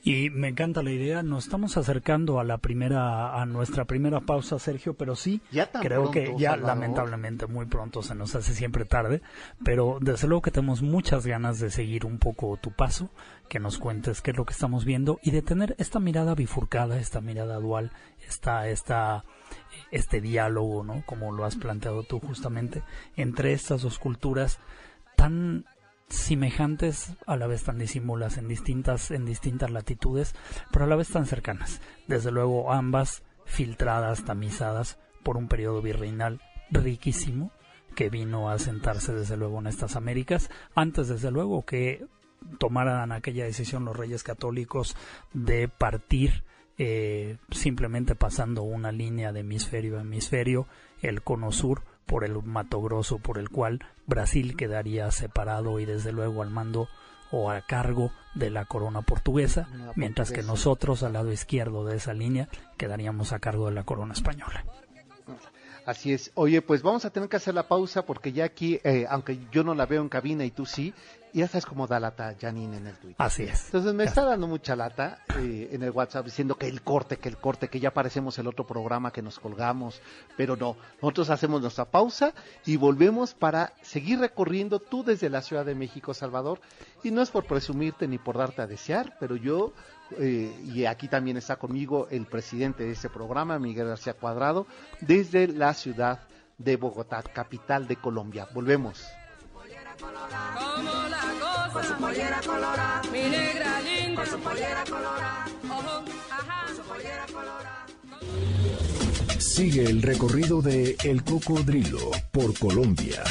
Y 0.03 0.31
me 0.31 0.49
encanta 0.49 0.83
la 0.83 0.91
idea. 0.91 1.23
Nos 1.23 1.45
estamos 1.45 1.77
acercando 1.77 2.41
a 2.41 2.45
la 2.45 2.59
primera, 2.59 3.41
a 3.41 3.45
nuestra 3.47 3.85
primera 3.85 4.21
pausa, 4.21 4.59
Sergio, 4.59 4.95
pero 4.95 5.17
sí, 5.17 5.41
creo 5.83 6.11
que 6.11 6.35
ya 6.39 6.57
lamentablemente 6.57 7.47
muy 7.47 7.67
pronto 7.67 8.03
se 8.03 8.15
nos 8.15 8.35
hace 8.35 8.55
siempre 8.55 8.85
tarde, 8.85 9.23
pero 9.65 9.99
desde 10.01 10.29
luego 10.29 10.43
que 10.43 10.51
tenemos 10.51 10.83
muchas 10.83 11.27
ganas 11.27 11.59
de 11.59 11.71
seguir 11.71 12.07
un 12.07 12.19
poco 12.19 12.57
tu 12.57 12.71
paso, 12.71 13.11
que 13.49 13.59
nos 13.59 13.79
cuentes 13.79 14.23
qué 14.23 14.31
es 14.31 14.37
lo 14.37 14.45
que 14.45 14.53
estamos 14.53 14.85
viendo 14.85 15.19
y 15.23 15.31
de 15.31 15.43
tener 15.43 15.75
esta 15.79 16.01
mirada 16.01 16.35
bifurcada, 16.35 16.99
esta 16.99 17.21
mirada 17.21 17.57
dual, 17.57 17.91
esta, 18.27 18.69
esta, 18.69 19.25
este 19.91 20.21
diálogo, 20.21 20.85
¿no? 20.85 21.03
Como 21.07 21.33
lo 21.33 21.45
has 21.45 21.57
planteado 21.57 22.03
tú 22.03 22.21
justamente, 22.21 22.83
entre 23.17 23.53
estas 23.53 23.83
dos 23.83 23.99
culturas 23.99 24.59
tan 25.17 25.65
semejantes, 26.09 27.13
a 27.27 27.37
la 27.37 27.47
vez 27.47 27.65
tan 27.65 27.79
disimulas 27.79 28.39
en 28.39 28.49
distintas, 28.49 29.11
en 29.11 29.25
distintas 29.25 29.71
latitudes, 29.71 30.35
pero 30.73 30.85
a 30.85 30.89
la 30.89 30.97
vez 30.97 31.09
tan 31.09 31.27
cercanas. 31.27 31.81
Desde 32.07 32.31
luego 32.31 32.73
ambas 32.73 33.23
filtradas, 33.45 34.25
tamizadas 34.25 34.99
por 35.23 35.37
un 35.37 35.49
periodo 35.49 35.83
virreinal 35.83 36.41
riquísimo 36.71 37.51
que 37.95 38.11
vino 38.11 38.51
a 38.51 38.59
sentarse 38.59 39.13
desde 39.13 39.37
luego 39.37 39.59
en 39.59 39.67
estas 39.67 39.97
Américas, 39.97 40.51
antes 40.75 41.09
desde 41.09 41.31
luego 41.31 41.65
que 41.65 42.07
tomaran 42.59 43.13
aquella 43.13 43.45
decisión 43.45 43.85
los 43.85 43.97
reyes 43.97 44.23
católicos 44.23 44.97
de 45.33 45.69
partir 45.69 46.45
eh, 46.79 47.37
simplemente 47.51 48.15
pasando 48.15 48.63
una 48.63 48.93
línea 48.93 49.33
de 49.33 49.41
hemisferio 49.41 49.99
a 49.99 50.03
hemisferio, 50.03 50.67
el 51.03 51.23
cono 51.23 51.53
sur 51.53 51.83
por 52.07 52.25
el 52.25 52.43
Mato 52.43 52.81
Grosso, 52.81 53.19
por 53.19 53.39
el 53.39 53.51
cual 53.51 53.81
Brasil 54.07 54.57
quedaría 54.57 55.11
separado 55.11 55.81
y 55.81 55.85
desde 55.85 56.13
luego 56.13 56.43
al 56.43 56.51
mando 56.51 56.89
o 57.31 57.51
a 57.51 57.61
cargo 57.61 58.11
de 58.35 58.51
la 58.51 58.65
corona 58.65 59.03
portuguesa, 59.03 59.69
mientras 59.97 60.33
que 60.33 60.43
nosotros 60.43 61.03
al 61.03 61.13
lado 61.13 61.31
izquierdo 61.31 61.85
de 61.85 61.97
esa 61.97 62.15
línea 62.15 62.49
quedaríamos 62.79 63.33
a 63.33 63.39
cargo 63.39 63.67
de 63.67 63.75
la 63.75 63.85
corona 63.85 64.15
española. 64.15 64.65
Así 65.89 66.13
es. 66.13 66.33
Oye, 66.35 66.61
pues 66.61 66.83
vamos 66.83 67.07
a 67.07 67.11
tener 67.11 67.31
que 67.31 67.37
hacer 67.37 67.55
la 67.55 67.67
pausa 67.67 68.05
porque 68.05 68.31
ya 68.31 68.45
aquí, 68.45 68.79
eh, 68.85 69.07
aunque 69.09 69.39
yo 69.51 69.65
no 69.65 69.75
la 69.75 69.87
veo 69.87 70.03
en 70.03 70.11
cabina 70.11 70.45
y 70.45 70.51
tú 70.51 70.67
sí, 70.67 70.93
ya 71.33 71.49
sabes 71.49 71.65
cómo 71.65 71.87
da 71.87 71.99
lata 71.99 72.37
Janine 72.39 72.77
en 72.77 72.89
el 72.89 72.95
Twitter. 72.99 73.17
Así 73.17 73.45
es. 73.45 73.65
Entonces 73.65 73.95
me 73.95 74.05
está 74.05 74.23
dando 74.23 74.47
mucha 74.47 74.77
lata 74.77 75.25
eh, 75.39 75.71
en 75.73 75.83
el 75.83 75.91
WhatsApp 75.91 76.27
diciendo 76.27 76.57
que 76.57 76.69
el 76.69 76.83
corte, 76.83 77.17
que 77.17 77.31
el 77.31 77.39
corte, 77.39 77.69
que 77.69 77.81
ya 77.81 77.95
parecemos 77.95 78.39
el 78.39 78.49
otro 78.49 78.67
programa 78.67 79.13
que 79.13 79.23
nos 79.23 79.39
colgamos, 79.39 80.03
pero 80.37 80.57
no. 80.57 80.77
Nosotros 81.01 81.31
hacemos 81.31 81.63
nuestra 81.63 81.87
pausa 81.87 82.35
y 82.67 82.77
volvemos 82.77 83.33
para 83.33 83.73
seguir 83.81 84.19
recorriendo 84.21 84.81
tú 84.81 85.05
desde 85.05 85.31
la 85.31 85.41
Ciudad 85.41 85.65
de 85.65 85.75
México, 85.75 86.13
Salvador. 86.13 86.61
Y 87.03 87.13
no 87.13 87.23
es 87.23 87.31
por 87.31 87.47
presumirte 87.47 88.07
ni 88.07 88.19
por 88.19 88.37
darte 88.37 88.61
a 88.61 88.67
desear, 88.67 89.17
pero 89.19 89.37
yo 89.37 89.73
eh, 90.19 90.53
y 90.65 90.85
aquí 90.87 91.09
también 91.09 91.37
está 91.37 91.57
conmigo 91.57 92.09
el 92.11 92.27
presidente 92.27 92.85
de 92.85 92.93
este 92.93 93.09
programa, 93.09 93.59
Miguel 93.59 93.89
García 93.89 94.15
Cuadrado, 94.15 94.67
desde 95.01 95.49
la 95.49 95.75
ciudad 95.75 96.21
de 96.57 96.77
Bogotá, 96.77 97.23
capital 97.23 97.87
de 97.87 97.97
Colombia. 97.97 98.49
Volvemos. 98.55 99.05
Sigue 109.39 109.85
el 109.85 110.03
recorrido 110.03 110.63
de 110.63 110.97
El 111.03 111.25
Cocodrilo 111.25 112.11
por 112.33 112.57
Colombia. 112.59 113.23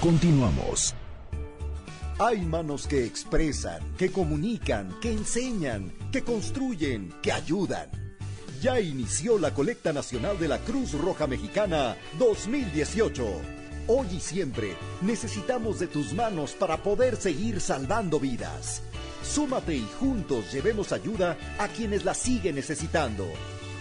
Continuamos. 0.00 0.94
Hay 2.22 2.42
manos 2.42 2.86
que 2.86 3.06
expresan, 3.06 3.80
que 3.96 4.12
comunican, 4.12 4.94
que 5.00 5.10
enseñan, 5.10 5.90
que 6.12 6.22
construyen, 6.22 7.14
que 7.22 7.32
ayudan. 7.32 7.88
Ya 8.60 8.78
inició 8.78 9.38
la 9.38 9.54
colecta 9.54 9.94
nacional 9.94 10.38
de 10.38 10.46
la 10.46 10.58
Cruz 10.58 10.92
Roja 10.92 11.26
Mexicana 11.26 11.96
2018. 12.18 13.24
Hoy 13.86 14.06
y 14.12 14.20
siempre 14.20 14.76
necesitamos 15.00 15.78
de 15.78 15.86
tus 15.86 16.12
manos 16.12 16.52
para 16.52 16.82
poder 16.82 17.16
seguir 17.16 17.58
salvando 17.58 18.20
vidas. 18.20 18.82
Súmate 19.22 19.74
y 19.74 19.88
juntos 19.98 20.52
llevemos 20.52 20.92
ayuda 20.92 21.38
a 21.58 21.68
quienes 21.68 22.04
la 22.04 22.12
siguen 22.12 22.56
necesitando. 22.56 23.26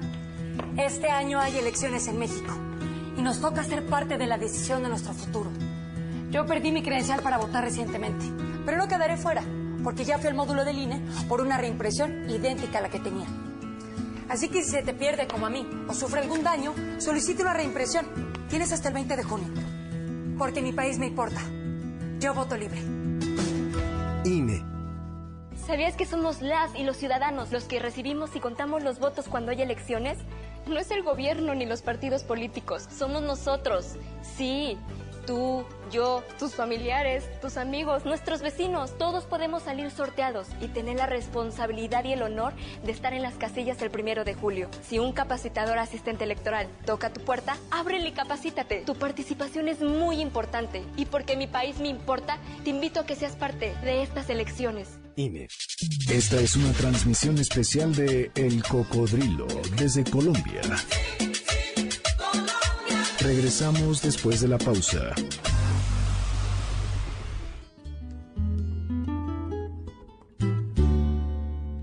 Este 0.76 1.10
año 1.10 1.40
hay 1.40 1.56
elecciones 1.58 2.08
en 2.08 2.18
México 2.18 2.52
y 3.16 3.22
nos 3.22 3.40
toca 3.40 3.64
ser 3.64 3.86
parte 3.86 4.18
de 4.18 4.26
la 4.26 4.38
decisión 4.38 4.82
de 4.82 4.88
nuestro 4.88 5.14
futuro. 5.14 5.50
Yo 6.30 6.46
perdí 6.46 6.72
mi 6.72 6.82
credencial 6.82 7.20
para 7.22 7.38
votar 7.38 7.64
recientemente, 7.64 8.24
pero 8.64 8.76
no 8.78 8.88
quedaré 8.88 9.16
fuera, 9.16 9.42
porque 9.82 10.04
ya 10.04 10.18
fui 10.18 10.28
al 10.28 10.34
módulo 10.34 10.64
del 10.64 10.78
INE 10.78 11.00
por 11.28 11.40
una 11.40 11.58
reimpresión 11.58 12.28
idéntica 12.28 12.78
a 12.78 12.82
la 12.82 12.88
que 12.88 12.98
tenía. 12.98 13.26
Así 14.28 14.48
que 14.48 14.62
si 14.62 14.70
se 14.70 14.82
te 14.82 14.94
pierde 14.94 15.28
como 15.28 15.46
a 15.46 15.50
mí 15.50 15.68
o 15.88 15.94
sufre 15.94 16.20
algún 16.20 16.42
daño, 16.42 16.72
solicite 16.98 17.42
una 17.42 17.54
reimpresión 17.54 18.06
Tienes 18.54 18.72
hasta 18.72 18.88
el 18.88 18.94
20 18.94 19.16
de 19.16 19.24
junio. 19.24 19.48
Porque 20.38 20.62
mi 20.62 20.72
país 20.72 20.98
me 20.98 21.06
importa. 21.06 21.40
Yo 22.20 22.34
voto 22.34 22.56
libre. 22.56 22.80
INE. 24.24 24.73
¿Sabías 25.66 25.96
que 25.96 26.04
somos 26.04 26.42
las 26.42 26.74
y 26.74 26.82
los 26.82 26.98
ciudadanos 26.98 27.50
los 27.50 27.64
que 27.64 27.78
recibimos 27.78 28.36
y 28.36 28.40
contamos 28.40 28.82
los 28.82 28.98
votos 28.98 29.28
cuando 29.28 29.50
hay 29.50 29.62
elecciones? 29.62 30.18
No 30.66 30.78
es 30.78 30.90
el 30.90 31.02
gobierno 31.02 31.54
ni 31.54 31.64
los 31.64 31.80
partidos 31.80 32.22
políticos, 32.22 32.86
somos 32.94 33.22
nosotros. 33.22 33.96
Sí, 34.20 34.76
Tú, 35.26 35.64
yo, 35.90 36.22
tus 36.38 36.54
familiares, 36.54 37.24
tus 37.40 37.56
amigos, 37.56 38.04
nuestros 38.04 38.42
vecinos, 38.42 38.96
todos 38.98 39.24
podemos 39.24 39.62
salir 39.62 39.90
sorteados 39.90 40.48
y 40.60 40.68
tener 40.68 40.96
la 40.96 41.06
responsabilidad 41.06 42.04
y 42.04 42.12
el 42.12 42.22
honor 42.22 42.52
de 42.84 42.92
estar 42.92 43.14
en 43.14 43.22
las 43.22 43.34
casillas 43.34 43.80
el 43.80 43.90
primero 43.90 44.24
de 44.24 44.34
julio. 44.34 44.68
Si 44.86 44.98
un 44.98 45.12
capacitador 45.12 45.78
asistente 45.78 46.24
electoral 46.24 46.68
toca 46.84 47.10
tu 47.10 47.22
puerta, 47.22 47.56
ábrele 47.70 48.08
y 48.08 48.12
capacítate. 48.12 48.82
Tu 48.84 48.94
participación 48.94 49.68
es 49.68 49.80
muy 49.80 50.20
importante 50.20 50.82
y 50.96 51.06
porque 51.06 51.36
mi 51.36 51.46
país 51.46 51.78
me 51.78 51.88
importa, 51.88 52.38
te 52.62 52.70
invito 52.70 53.00
a 53.00 53.06
que 53.06 53.16
seas 53.16 53.36
parte 53.36 53.74
de 53.82 54.02
estas 54.02 54.28
elecciones. 54.28 54.88
INE. 55.16 55.48
Esta 56.10 56.40
es 56.40 56.56
una 56.56 56.72
transmisión 56.72 57.38
especial 57.38 57.94
de 57.94 58.30
El 58.34 58.62
Cocodrilo 58.62 59.46
desde 59.76 60.04
Colombia. 60.04 60.60
Regresamos 63.24 64.02
después 64.02 64.42
de 64.42 64.48
la 64.48 64.58
pausa. 64.58 65.14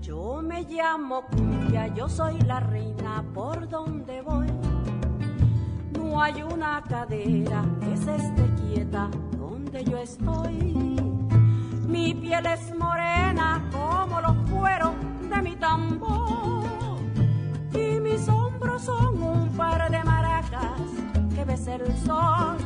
Yo 0.00 0.40
me 0.40 0.62
llamo 0.62 1.26
Cumbia, 1.26 1.92
yo 1.96 2.08
soy 2.08 2.38
la 2.42 2.60
reina 2.60 3.24
por 3.34 3.68
donde 3.68 4.22
voy. 4.22 4.46
No 5.98 6.22
hay 6.22 6.44
una 6.44 6.80
cadera 6.88 7.64
que 7.80 7.96
se 7.96 8.14
esté 8.14 8.48
quieta 8.62 9.10
donde 9.36 9.82
yo 9.82 9.98
estoy. 9.98 10.54
Mi 11.88 12.14
piel 12.14 12.46
es 12.46 12.72
morena 12.78 13.68
como 13.72 14.20
los 14.20 14.36
cueros 14.48 14.92
de 15.28 15.42
mi 15.42 15.56
tambor. 15.56 16.62
Y 17.74 17.98
mis 17.98 18.28
hombros 18.28 18.82
son 18.82 19.20
un 19.20 19.48
par 19.56 19.90
de 19.90 20.04
maracas 20.04 20.21
el 21.52 21.96
sol 22.06 22.56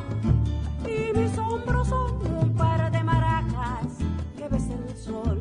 y 0.85 1.19
mis 1.19 1.37
hombros 1.39 1.89
son 1.89 2.25
un 2.25 2.55
par 2.55 2.89
de 2.93 3.03
maracas 3.03 3.99
que 4.39 4.47
ves 4.47 4.63
el 4.71 4.97
sol. 4.97 5.41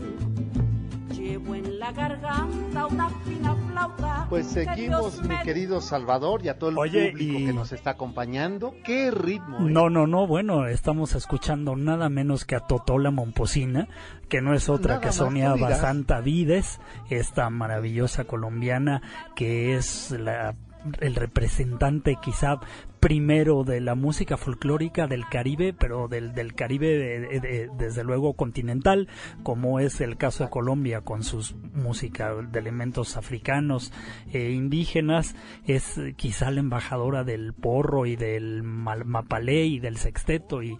Llevo 1.11 1.53
en 1.53 1.77
la 1.77 1.91
garganta 1.91 2.87
una 2.87 3.07
fina 3.23 3.55
flauta. 3.55 4.25
Pues 4.31 4.47
seguimos, 4.47 5.21
mi 5.21 5.37
querido 5.43 5.79
Salvador, 5.79 6.43
y 6.43 6.49
a 6.49 6.57
todo 6.57 6.71
el 6.71 6.75
público 6.75 7.37
que 7.37 7.53
nos 7.53 7.71
está 7.71 7.91
acompañando. 7.91 8.73
¡Qué 8.83 9.11
ritmo! 9.11 9.59
Eh? 9.59 9.71
No, 9.71 9.91
no, 9.91 10.07
no, 10.07 10.25
bueno, 10.25 10.65
estamos 10.65 11.13
escuchando 11.13 11.75
nada 11.75 12.09
menos 12.09 12.45
que 12.45 12.55
a 12.55 12.61
Totola 12.61 13.11
Momposina, 13.11 13.87
que 14.27 14.41
no 14.41 14.55
es 14.55 14.69
otra 14.69 14.99
que 14.99 15.11
Sonia 15.11 15.53
Basanta 15.53 16.19
Vides, 16.19 16.79
esta 17.11 17.51
maravillosa 17.51 18.23
colombiana 18.23 19.03
que 19.35 19.75
es 19.75 20.09
la 20.09 20.55
el 20.99 21.15
representante 21.15 22.17
quizá 22.21 22.59
primero 22.99 23.63
de 23.63 23.81
la 23.81 23.93
música 23.93 24.35
folclórica 24.35 25.07
del 25.07 25.27
Caribe, 25.29 25.73
pero 25.73 26.07
del, 26.07 26.33
del 26.33 26.55
Caribe 26.55 27.69
desde 27.77 28.03
luego 28.03 28.33
continental, 28.33 29.07
como 29.43 29.79
es 29.79 30.01
el 30.01 30.17
caso 30.17 30.43
de 30.43 30.49
Colombia 30.49 31.01
con 31.01 31.23
sus 31.23 31.55
música 31.73 32.33
de 32.33 32.59
elementos 32.59 33.15
africanos 33.15 33.93
e 34.33 34.51
indígenas, 34.51 35.35
es 35.65 35.99
quizá 36.15 36.49
la 36.49 36.61
embajadora 36.61 37.23
del 37.23 37.53
porro 37.53 38.05
y 38.05 38.15
del 38.15 38.63
mapalé 38.63 39.65
y 39.65 39.79
del 39.79 39.97
sexteto 39.97 40.63
y 40.63 40.79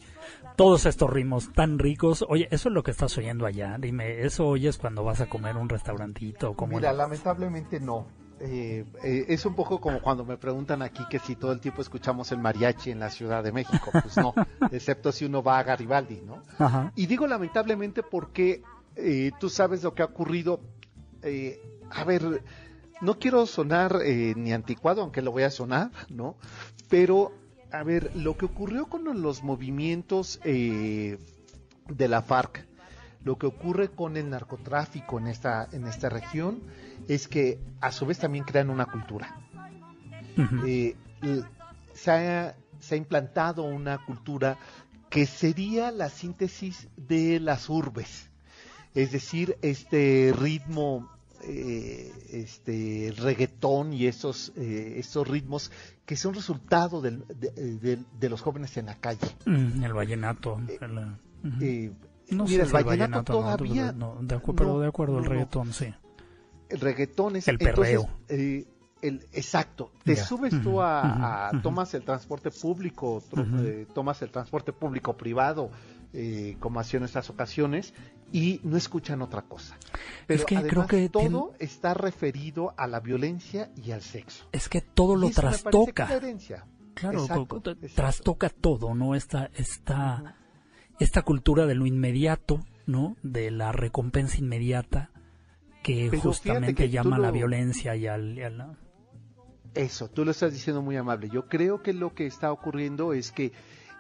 todos 0.56 0.86
estos 0.86 1.10
ritmos 1.10 1.52
tan 1.54 1.78
ricos. 1.78 2.26
Oye, 2.28 2.48
eso 2.50 2.70
es 2.70 2.74
lo 2.74 2.82
que 2.82 2.92
estás 2.92 3.18
oyendo 3.18 3.46
allá. 3.46 3.78
Dime, 3.80 4.22
¿eso 4.22 4.48
oyes 4.48 4.78
cuando 4.78 5.04
vas 5.04 5.22
a 5.22 5.28
comer 5.28 5.58
un 5.58 5.70
restaurantito? 5.70 6.54
Como 6.54 6.78
Mira, 6.78 6.94
lamentablemente 6.94 7.80
no 7.80 8.25
eh, 8.39 8.86
eh, 9.04 9.26
es 9.30 9.45
un 9.45 9.56
poco 9.56 9.80
como 9.80 10.02
cuando 10.02 10.26
me 10.26 10.38
preguntan 10.38 10.82
aquí 10.82 11.04
que 11.10 11.19
si 11.19 11.36
todo 11.36 11.54
el 11.54 11.60
tiempo 11.60 11.82
escuchamos 11.82 12.32
el 12.32 12.39
mariachi 12.39 12.91
en 12.91 13.00
la 13.00 13.10
Ciudad 13.10 13.43
de 13.43 13.52
México. 13.52 13.91
Pues 13.91 14.17
no, 14.17 14.34
excepto 14.71 15.12
si 15.12 15.26
uno 15.26 15.41
va 15.41 15.60
a 15.60 15.63
Garibaldi, 15.63 16.21
¿no? 16.21 16.41
Y 16.95 17.06
digo 17.06 17.28
lamentablemente 17.28 18.04
porque 18.04 18.63
eh, 18.95 19.32
tú 19.39 19.50
sabes 19.50 19.84
lo 19.84 19.93
que 19.93 20.02
ha 20.02 20.06
ocurrido. 20.06 20.60
a 21.91 22.04
ver, 22.04 22.43
no 23.02 23.19
quiero 23.19 23.45
sonar 23.45 24.00
ni 24.04 24.54
anticuado, 24.54 25.02
aunque 25.02 25.21
lo 25.21 25.32
voy 25.32 25.43
a 25.43 25.50
sonar, 25.50 25.91
¿no? 26.10 26.36
Pero, 26.89 27.32
a 27.71 27.84
ver, 27.84 28.15
lo 28.15 28.38
que 28.38 28.45
ocurrió 28.45 28.88
con 28.88 29.21
los 29.21 29.43
movimientos 29.43 30.39
de 30.43 31.17
la 32.08 32.21
FARC, 32.21 32.67
lo 33.26 33.38
que 33.38 33.48
ocurre 33.48 33.90
con 33.90 34.16
el 34.16 34.30
narcotráfico 34.30 35.20
en 35.20 35.28
esta, 35.28 35.68
en 35.72 35.88
esta 35.88 36.10
región, 36.10 36.62
es 37.10 37.28
que 37.28 37.60
a 37.82 37.92
su 37.92 38.06
vez 38.06 38.20
también 38.20 38.46
crean 38.46 38.70
una 38.70 38.86
cultura. 38.86 39.36
Eh, 40.66 40.96
se, 41.94 42.12
ha, 42.12 42.56
implantado 42.96 43.64
una 43.64 44.06
cultura 44.06 44.58
que 45.10 45.26
sería 45.26 45.92
la 45.92 46.10
síntesis 46.10 46.88
de 46.98 47.40
las 47.40 47.68
urbes, 47.68 48.30
es 48.94 49.12
decir, 49.12 49.58
este 49.64 50.32
ritmo, 50.38 51.10
eh, 51.42 52.12
este 52.32 53.14
reggaetón 53.18 53.92
y 53.94 54.06
esos, 54.06 54.52
eh, 54.56 54.96
esos 54.98 55.28
ritmos 55.28 55.72
que 56.06 56.16
son 56.16 56.36
resultado 56.36 57.02
de, 57.02 58.30
los 58.30 58.42
jóvenes 58.42 58.78
en 58.78 58.86
la 58.86 58.96
calle. 59.00 59.28
Mm, 59.46 59.84
el 59.84 59.94
vallenato. 59.94 60.62
No 62.32 62.46
mira, 62.46 62.64
el 62.64 62.72
vallenato, 62.72 63.34
todavía. 63.34 63.92
de 63.94 64.40
pero 64.56 64.80
de 64.80 64.88
acuerdo, 64.88 65.20
el 65.20 65.26
reggaetón, 65.26 65.74
sí 65.74 65.94
el 66.70 66.80
reggaetón 66.80 67.36
es 67.36 67.48
el 67.48 67.58
perreo. 67.58 68.10
Eh, 68.28 68.66
el, 69.02 69.28
exacto, 69.34 69.92
te 70.04 70.16
subes 70.16 70.60
tú 70.64 70.82
a, 70.82 71.52
tomas 71.62 71.94
el 71.94 72.04
transporte 72.04 72.50
público, 72.50 73.22
eh, 73.60 73.86
tomas 73.94 74.22
el 74.24 74.32
transporte 74.32 74.74
público 74.74 75.16
privado, 75.16 75.70
eh, 76.12 76.58
como 76.60 76.80
hacía 76.80 76.98
en 76.98 77.04
estas 77.04 77.30
ocasiones, 77.30 77.94
y 78.32 78.62
no 78.64 78.78
escuchan 78.78 79.22
otra 79.22 79.44
cosa. 79.44 79.78
Pero 80.26 80.40
es 80.40 80.46
que 80.46 80.56
creo 80.64 80.88
que 80.88 81.10
todo 81.10 81.54
está 81.60 81.94
referido 81.94 82.74
a 82.78 82.88
la 82.88 83.00
violencia 83.00 83.70
y 83.76 83.92
al 83.92 84.02
sexo. 84.02 84.46
Es 84.52 84.70
que 84.70 84.82
todo 84.82 85.16
lo 85.16 85.30
trastoca. 85.30 86.10
Claro, 86.96 87.28
trastoca 87.94 88.50
todo, 88.50 88.96
¿no? 88.96 89.14
Esta, 89.14 89.52
esta, 89.54 90.36
esta 90.99 91.21
cultura 91.21 91.65
de 91.65 91.75
lo 91.75 91.86
inmediato, 91.86 92.60
¿no? 92.86 93.15
De 93.23 93.51
la 93.51 93.71
recompensa 93.71 94.38
inmediata 94.38 95.12
que 95.84 96.10
justamente 96.17 96.89
llama 96.89 97.17
a 97.17 97.19
la 97.19 97.31
violencia 97.31 97.95
y 97.95 98.08
al, 98.08 98.77
Eso, 99.75 100.10
tú 100.10 100.25
lo 100.25 100.31
estás 100.31 100.51
diciendo 100.51 100.81
muy 100.81 100.97
amable. 100.97 101.29
Yo 101.29 101.47
creo 101.47 101.84
que 101.84 101.93
lo 101.93 102.15
que 102.15 102.25
está 102.25 102.51
ocurriendo 102.51 103.13
es 103.13 103.31
que 103.31 103.51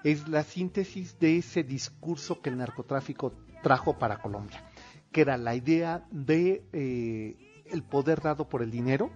es 0.03 0.27
la 0.27 0.43
síntesis 0.43 1.19
de 1.19 1.37
ese 1.37 1.63
discurso 1.63 2.41
que 2.41 2.49
el 2.49 2.57
narcotráfico 2.57 3.33
trajo 3.61 3.99
para 3.99 4.17
Colombia, 4.17 4.63
que 5.11 5.21
era 5.21 5.37
la 5.37 5.55
idea 5.55 6.05
de 6.11 6.63
eh, 6.73 7.63
el 7.71 7.83
poder 7.83 8.21
dado 8.21 8.49
por 8.49 8.63
el 8.63 8.71
dinero 8.71 9.11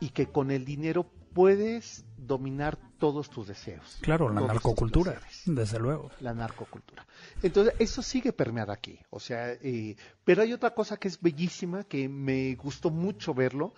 y 0.00 0.10
que 0.10 0.26
con 0.26 0.50
el 0.50 0.64
dinero 0.64 1.06
puedes 1.32 2.04
dominar 2.16 2.78
todos 2.98 3.30
tus 3.30 3.48
deseos. 3.48 3.98
Claro, 4.02 4.28
la 4.28 4.42
narcocultura, 4.42 5.20
desde 5.46 5.78
luego. 5.78 6.10
La 6.20 6.34
narcocultura. 6.34 7.06
Entonces, 7.42 7.74
eso 7.78 8.02
sigue 8.02 8.32
permeado 8.32 8.72
aquí. 8.72 8.98
O 9.10 9.18
sea, 9.18 9.52
eh, 9.52 9.96
pero 10.24 10.42
hay 10.42 10.52
otra 10.52 10.74
cosa 10.74 10.96
que 10.96 11.08
es 11.08 11.20
bellísima, 11.20 11.84
que 11.84 12.08
me 12.08 12.54
gustó 12.56 12.90
mucho 12.90 13.34
verlo, 13.34 13.74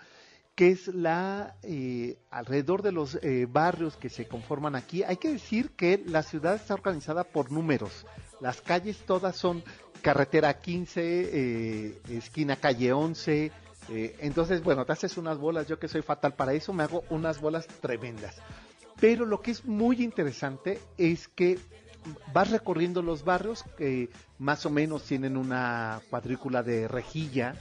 que 0.54 0.70
es 0.70 0.88
la, 0.88 1.56
eh, 1.62 2.18
alrededor 2.30 2.82
de 2.82 2.92
los 2.92 3.14
eh, 3.22 3.46
barrios 3.48 3.96
que 3.96 4.10
se 4.10 4.26
conforman 4.26 4.74
aquí, 4.74 5.02
hay 5.02 5.16
que 5.16 5.32
decir 5.32 5.70
que 5.70 6.02
la 6.06 6.22
ciudad 6.22 6.56
está 6.56 6.74
organizada 6.74 7.24
por 7.24 7.50
números. 7.50 8.04
Las 8.40 8.60
calles 8.60 8.98
todas 9.06 9.36
son 9.36 9.62
carretera 10.02 10.58
15, 10.58 12.02
esquina 12.08 12.56
calle 12.56 12.92
11, 12.92 13.52
eh, 13.88 14.16
entonces, 14.20 14.62
bueno, 14.62 14.84
te 14.84 14.92
haces 14.92 15.16
unas 15.16 15.38
bolas, 15.38 15.66
yo 15.66 15.78
que 15.78 15.88
soy 15.88 16.02
fatal 16.02 16.34
para 16.34 16.52
eso, 16.54 16.72
me 16.72 16.84
hago 16.84 17.04
unas 17.10 17.40
bolas 17.40 17.66
tremendas. 17.80 18.36
Pero 19.00 19.26
lo 19.26 19.40
que 19.40 19.50
es 19.50 19.64
muy 19.64 20.02
interesante 20.02 20.80
es 20.96 21.28
que 21.28 21.58
vas 22.32 22.50
recorriendo 22.50 23.02
los 23.02 23.24
barrios 23.24 23.64
que 23.76 24.10
más 24.38 24.64
o 24.66 24.70
menos 24.70 25.04
tienen 25.04 25.36
una 25.36 26.00
cuadrícula 26.10 26.62
de 26.62 26.88
rejilla 26.88 27.54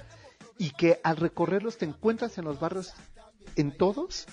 y 0.58 0.72
que 0.72 1.00
al 1.04 1.18
recorrerlos 1.18 1.78
te 1.78 1.86
encuentras 1.86 2.38
en 2.38 2.46
los 2.46 2.60
barrios, 2.60 2.94
en 3.56 3.72
todos, 3.76 4.28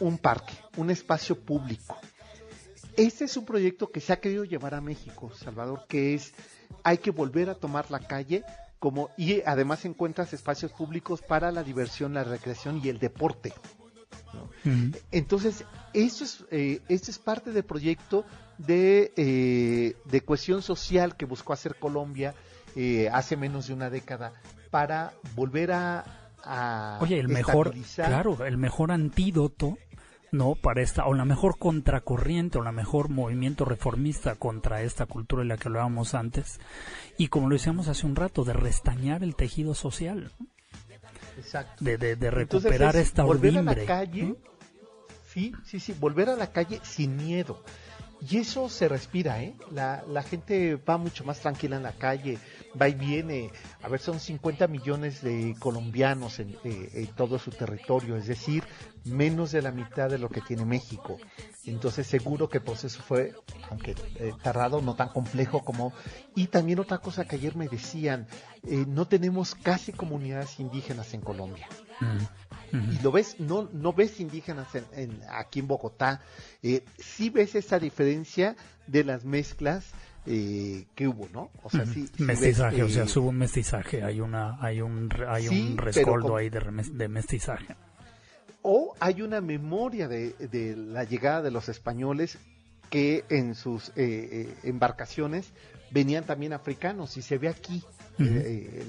un 0.00 0.18
parque, 0.18 0.54
un 0.76 0.90
espacio 0.90 1.38
público. 1.38 1.96
Este 2.96 3.24
es 3.24 3.36
un 3.36 3.44
proyecto 3.44 3.90
que 3.90 4.00
se 4.00 4.12
ha 4.12 4.20
querido 4.20 4.44
llevar 4.44 4.74
a 4.74 4.80
México, 4.80 5.30
Salvador, 5.32 5.84
que 5.88 6.14
es 6.14 6.34
hay 6.82 6.98
que 6.98 7.12
volver 7.12 7.48
a 7.48 7.54
tomar 7.54 7.90
la 7.90 8.00
calle 8.00 8.44
como 8.78 9.10
y 9.16 9.42
además 9.42 9.84
encuentras 9.84 10.32
espacios 10.32 10.72
públicos 10.72 11.22
para 11.22 11.50
la 11.52 11.62
diversión, 11.62 12.14
la 12.14 12.24
recreación 12.24 12.80
y 12.82 12.88
el 12.88 12.98
deporte. 12.98 13.52
Entonces, 15.10 15.64
eso 15.94 16.24
es, 16.24 16.44
eh, 16.50 16.80
esto 16.88 17.10
es 17.10 17.18
parte 17.18 17.52
del 17.52 17.64
proyecto 17.64 18.24
de, 18.58 19.12
eh, 19.16 19.96
de 20.04 20.20
cohesión 20.20 20.62
social 20.62 21.16
que 21.16 21.24
buscó 21.24 21.52
hacer 21.52 21.76
Colombia 21.76 22.34
eh, 22.76 23.08
hace 23.10 23.36
menos 23.36 23.68
de 23.68 23.74
una 23.74 23.88
década 23.88 24.32
para 24.70 25.12
volver 25.34 25.72
a, 25.72 26.04
a 26.44 26.98
Oye, 27.00 27.18
el 27.18 27.28
mejor, 27.28 27.74
claro, 27.96 28.44
el 28.44 28.58
mejor 28.58 28.92
antídoto, 28.92 29.78
¿no? 30.32 30.54
Para 30.54 30.82
esta, 30.82 31.06
o 31.06 31.14
la 31.14 31.24
mejor 31.24 31.58
contracorriente, 31.58 32.58
o 32.58 32.62
la 32.62 32.72
mejor 32.72 33.08
movimiento 33.08 33.64
reformista 33.64 34.34
contra 34.34 34.82
esta 34.82 35.06
cultura 35.06 35.42
de 35.42 35.48
la 35.48 35.56
que 35.56 35.68
hablábamos 35.68 36.14
antes. 36.14 36.60
Y 37.16 37.28
como 37.28 37.48
lo 37.48 37.54
decíamos 37.54 37.88
hace 37.88 38.06
un 38.06 38.16
rato, 38.16 38.44
de 38.44 38.52
restañar 38.52 39.22
el 39.22 39.36
tejido 39.36 39.74
social, 39.74 40.32
Exacto. 41.36 41.84
de, 41.84 41.98
de, 41.98 42.16
de 42.16 42.26
Entonces, 42.28 42.70
recuperar 42.70 42.96
es 42.96 43.08
esta 43.08 43.24
volver 43.24 43.58
a 43.58 43.62
la 43.62 43.76
calle, 43.84 44.34
sí, 45.28 45.52
sí, 45.64 45.80
sí, 45.80 45.94
volver 45.98 46.28
a 46.28 46.36
la 46.36 46.52
calle 46.52 46.80
sin 46.82 47.16
miedo. 47.16 47.62
Y 48.28 48.38
eso 48.38 48.68
se 48.68 48.88
respira, 48.88 49.42
¿eh? 49.44 49.54
La, 49.70 50.02
la 50.08 50.24
gente 50.24 50.74
va 50.74 50.98
mucho 50.98 51.24
más 51.24 51.38
tranquila 51.38 51.76
en 51.76 51.84
la 51.84 51.92
calle, 51.92 52.38
va 52.80 52.88
y 52.88 52.94
viene. 52.94 53.50
A 53.82 53.88
ver, 53.88 54.00
son 54.00 54.20
50 54.20 54.66
millones 54.66 55.22
de 55.22 55.56
colombianos 55.58 56.38
en, 56.40 56.56
eh, 56.64 56.90
en 56.94 57.06
todo 57.08 57.38
su 57.38 57.50
territorio, 57.50 58.16
es 58.16 58.26
decir, 58.26 58.64
menos 59.04 59.52
de 59.52 59.62
la 59.62 59.70
mitad 59.72 60.10
de 60.10 60.18
lo 60.18 60.28
que 60.28 60.40
tiene 60.40 60.64
México. 60.64 61.18
Entonces, 61.66 62.06
seguro 62.06 62.48
que 62.48 62.58
el 62.58 62.64
proceso 62.64 63.02
fue, 63.02 63.34
aunque 63.70 63.94
eh, 64.16 64.32
tardado, 64.42 64.80
no 64.80 64.94
tan 64.94 65.08
complejo 65.10 65.64
como. 65.64 65.92
Y 66.34 66.46
también 66.46 66.78
otra 66.78 66.98
cosa 66.98 67.26
que 67.26 67.36
ayer 67.36 67.56
me 67.56 67.68
decían, 67.68 68.26
eh, 68.66 68.84
no 68.86 69.06
tenemos 69.06 69.54
casi 69.54 69.92
comunidades 69.92 70.58
indígenas 70.60 71.12
en 71.14 71.20
Colombia 71.20 71.66
y 72.72 73.02
lo 73.02 73.10
ves, 73.12 73.36
no, 73.40 73.68
no 73.72 73.92
ves 73.92 74.20
indígenas 74.20 74.74
en, 74.74 74.84
en- 74.92 75.20
aquí 75.30 75.58
en 75.60 75.66
Bogotá, 75.68 76.20
eh, 76.62 76.84
sí 76.98 77.30
ves 77.30 77.54
esa 77.54 77.78
diferencia 77.78 78.56
de 78.86 79.04
las 79.04 79.24
mezclas 79.24 79.84
eh, 80.30 80.84
que 80.94 81.08
hubo, 81.08 81.26
¿no? 81.32 81.50
O 81.62 81.70
sea, 81.70 81.82
Ujú. 81.84 81.92
sí, 81.94 82.08
sí 82.14 82.22
mestizaje, 82.22 82.76
ves, 82.82 82.84
o 82.84 82.94
sea, 82.94 83.04
eh, 83.04 83.08
subo 83.08 83.30
un 83.30 83.38
mestizaje, 83.38 84.02
hay 84.04 84.20
una, 84.20 84.58
hay 84.62 84.80
un, 84.82 85.08
hay 85.26 85.48
Sí, 85.48 85.70
un 85.72 85.78
rescoldo 85.78 86.28
con- 86.28 86.38
ahí 86.40 86.50
de, 86.50 86.60
de 86.60 87.08
mestizaje. 87.08 87.74
o 88.62 88.94
hay 89.00 89.22
una 89.22 89.40
memoria 89.40 90.06
de, 90.08 90.32
de 90.32 90.76
la 90.76 91.04
llegada 91.04 91.42
de 91.42 91.50
los 91.50 91.68
españoles 91.68 92.36
que 92.90 93.24
en 93.30 93.54
sus 93.54 93.88
eh, 93.90 93.94
eh, 93.96 94.54
embarcaciones 94.64 95.52
venían 95.90 96.24
también 96.24 96.52
africanos 96.52 97.16
y 97.16 97.22
se 97.22 97.38
ve 97.38 97.48
aquí 97.48 97.82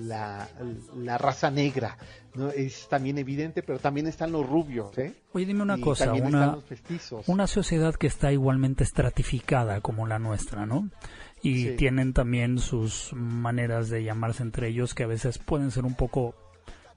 la, 0.01 0.47
la 0.97 1.17
raza 1.19 1.51
negra, 1.51 1.97
¿no? 2.33 2.49
Es 2.49 2.87
también 2.89 3.19
evidente, 3.19 3.61
pero 3.61 3.77
también 3.77 4.07
están 4.07 4.31
los 4.31 4.47
rubios, 4.49 4.97
¿eh? 4.97 5.13
Oye, 5.33 5.45
dime 5.45 5.61
una 5.61 5.77
Y 5.77 5.81
cosa, 5.81 6.11
una, 6.13 6.57
una 7.27 7.45
sociedad 7.47 7.93
que 7.93 8.07
está 8.07 8.31
igualmente 8.31 8.83
estratificada 8.83 9.81
como 9.81 10.07
la 10.07 10.17
nuestra, 10.17 10.65
¿no? 10.65 10.89
Y 11.41 11.63
Sí. 11.63 11.75
tienen 11.77 12.13
también 12.13 12.59
sus 12.59 13.13
maneras 13.13 13.89
de 13.89 14.03
llamarse 14.03 14.43
entre 14.43 14.67
ellos 14.67 14.93
que 14.93 15.03
a 15.03 15.07
veces 15.07 15.37
pueden 15.37 15.71
ser 15.71 15.85
un 15.85 15.95
poco, 15.95 16.35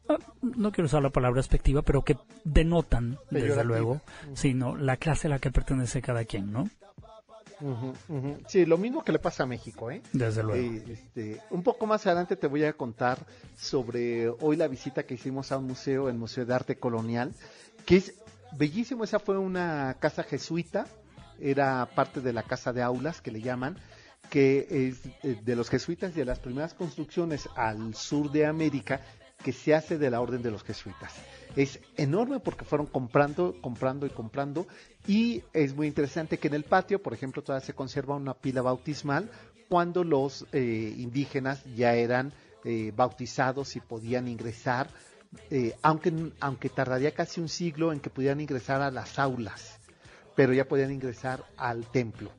ah, 0.09 0.19
no 0.43 0.73
quiero 0.73 0.87
usar 0.87 1.03
la 1.03 1.11
palabra 1.11 1.39
despectiva, 1.39 1.83
pero 1.83 2.03
que 2.03 2.17
denotan, 2.45 3.19
desde 3.31 3.65
luego, 3.65 4.01
sí, 4.35 4.55
¿no? 4.55 4.77
La 4.77 4.97
clase 4.97 5.29
a 5.29 5.31
la 5.31 5.39
que 5.39 5.51
pertenece 5.53 6.03
cada 6.03 6.25
quien, 6.25 6.53
¿no? 6.53 6.69
Ujú. 7.61 7.93
Sí, 8.49 8.67
lo 8.67 8.77
mismo 8.77 9.05
que 9.05 9.13
le 9.13 9.21
pasa 9.21 9.45
a 9.45 9.47
México, 9.47 9.91
¿eh? 9.91 10.03
Desde 10.13 10.43
luego. 10.43 10.61
Eh, 10.61 10.83
este, 10.89 11.41
un 11.51 11.63
poco 11.63 11.87
más 11.87 12.05
adelante 12.07 12.35
te 12.37 12.49
voy 12.49 12.65
a 12.65 12.73
contar 12.73 13.19
sobre 13.57 14.29
hoy 14.29 14.57
la 14.57 14.67
visita 14.67 15.05
que 15.05 15.15
hicimos 15.15 15.53
a 15.53 15.59
un 15.59 15.67
museo, 15.69 16.09
el 16.09 16.17
Museo 16.17 16.45
de 16.45 16.55
Arte 16.55 16.77
Colonial, 16.77 17.33
que 17.87 17.99
es 17.99 18.15
bellísimo. 18.59 19.05
Esa 19.05 19.21
fue 19.21 19.39
una 19.39 19.97
casa 20.01 20.25
jesuita, 20.25 20.87
era 21.41 21.89
parte 21.95 22.21
de 22.21 22.33
la 22.33 22.43
casa 22.43 22.73
de 22.73 22.83
aulas 22.83 23.21
que 23.21 23.31
le 23.31 23.41
llaman, 23.41 23.77
que 24.33 24.67
es 24.89 24.97
eh, 25.23 25.37
de 25.45 25.57
los 25.57 25.69
jesuitas 25.69 26.15
de 26.15 26.25
las 26.25 26.39
primeras 26.39 26.73
construcciones 26.73 27.51
al 27.55 27.95
sur 27.95 28.33
de 28.33 28.47
América 28.47 29.03
que 29.45 29.53
se 29.53 29.75
hace 29.75 29.99
de 29.99 30.09
la 30.09 30.23
orden 30.23 30.41
de 30.41 30.51
los 30.51 30.63
jesuitas. 30.63 31.13
Es 31.55 31.79
enorme 31.99 32.41
porque 32.41 32.65
fueron 32.65 32.87
comprando, 32.87 33.55
comprando 33.61 34.07
y 34.07 34.11
comprando 34.11 34.67
y 35.07 35.43
es 35.53 35.77
muy 35.77 35.87
interesante 35.87 36.39
que 36.39 36.49
en 36.49 36.55
el 36.55 36.65
patio, 36.65 37.03
por 37.03 37.13
ejemplo, 37.13 37.43
todavía 37.43 37.67
se 37.67 37.75
conserva 37.75 38.17
una 38.17 38.33
pila 38.33 38.63
bautismal 38.63 39.31
cuando 39.69 40.03
los 40.03 40.47
eh, 40.53 40.95
indígenas 40.97 41.63
ya 41.77 41.95
eran 41.95 42.33
eh, 42.65 42.91
bautizados 42.97 43.77
y 43.77 43.81
podían 43.81 44.29
ingresar, 44.29 44.89
eh, 45.51 45.77
aunque, 45.83 46.33
aunque 46.41 46.71
tardaría 46.71 47.13
casi 47.13 47.39
un 47.43 47.51
siglo 47.51 47.93
en 47.93 48.01
que 48.01 48.09
pudieran 48.09 48.41
ingresar 48.41 48.81
a 48.81 48.91
las 48.91 49.19
aulas, 49.19 49.79
pero 50.35 50.55
ya 50.55 50.67
podían 50.67 50.91
ingresar 50.91 51.45
al 51.59 51.85
templo. 51.91 52.31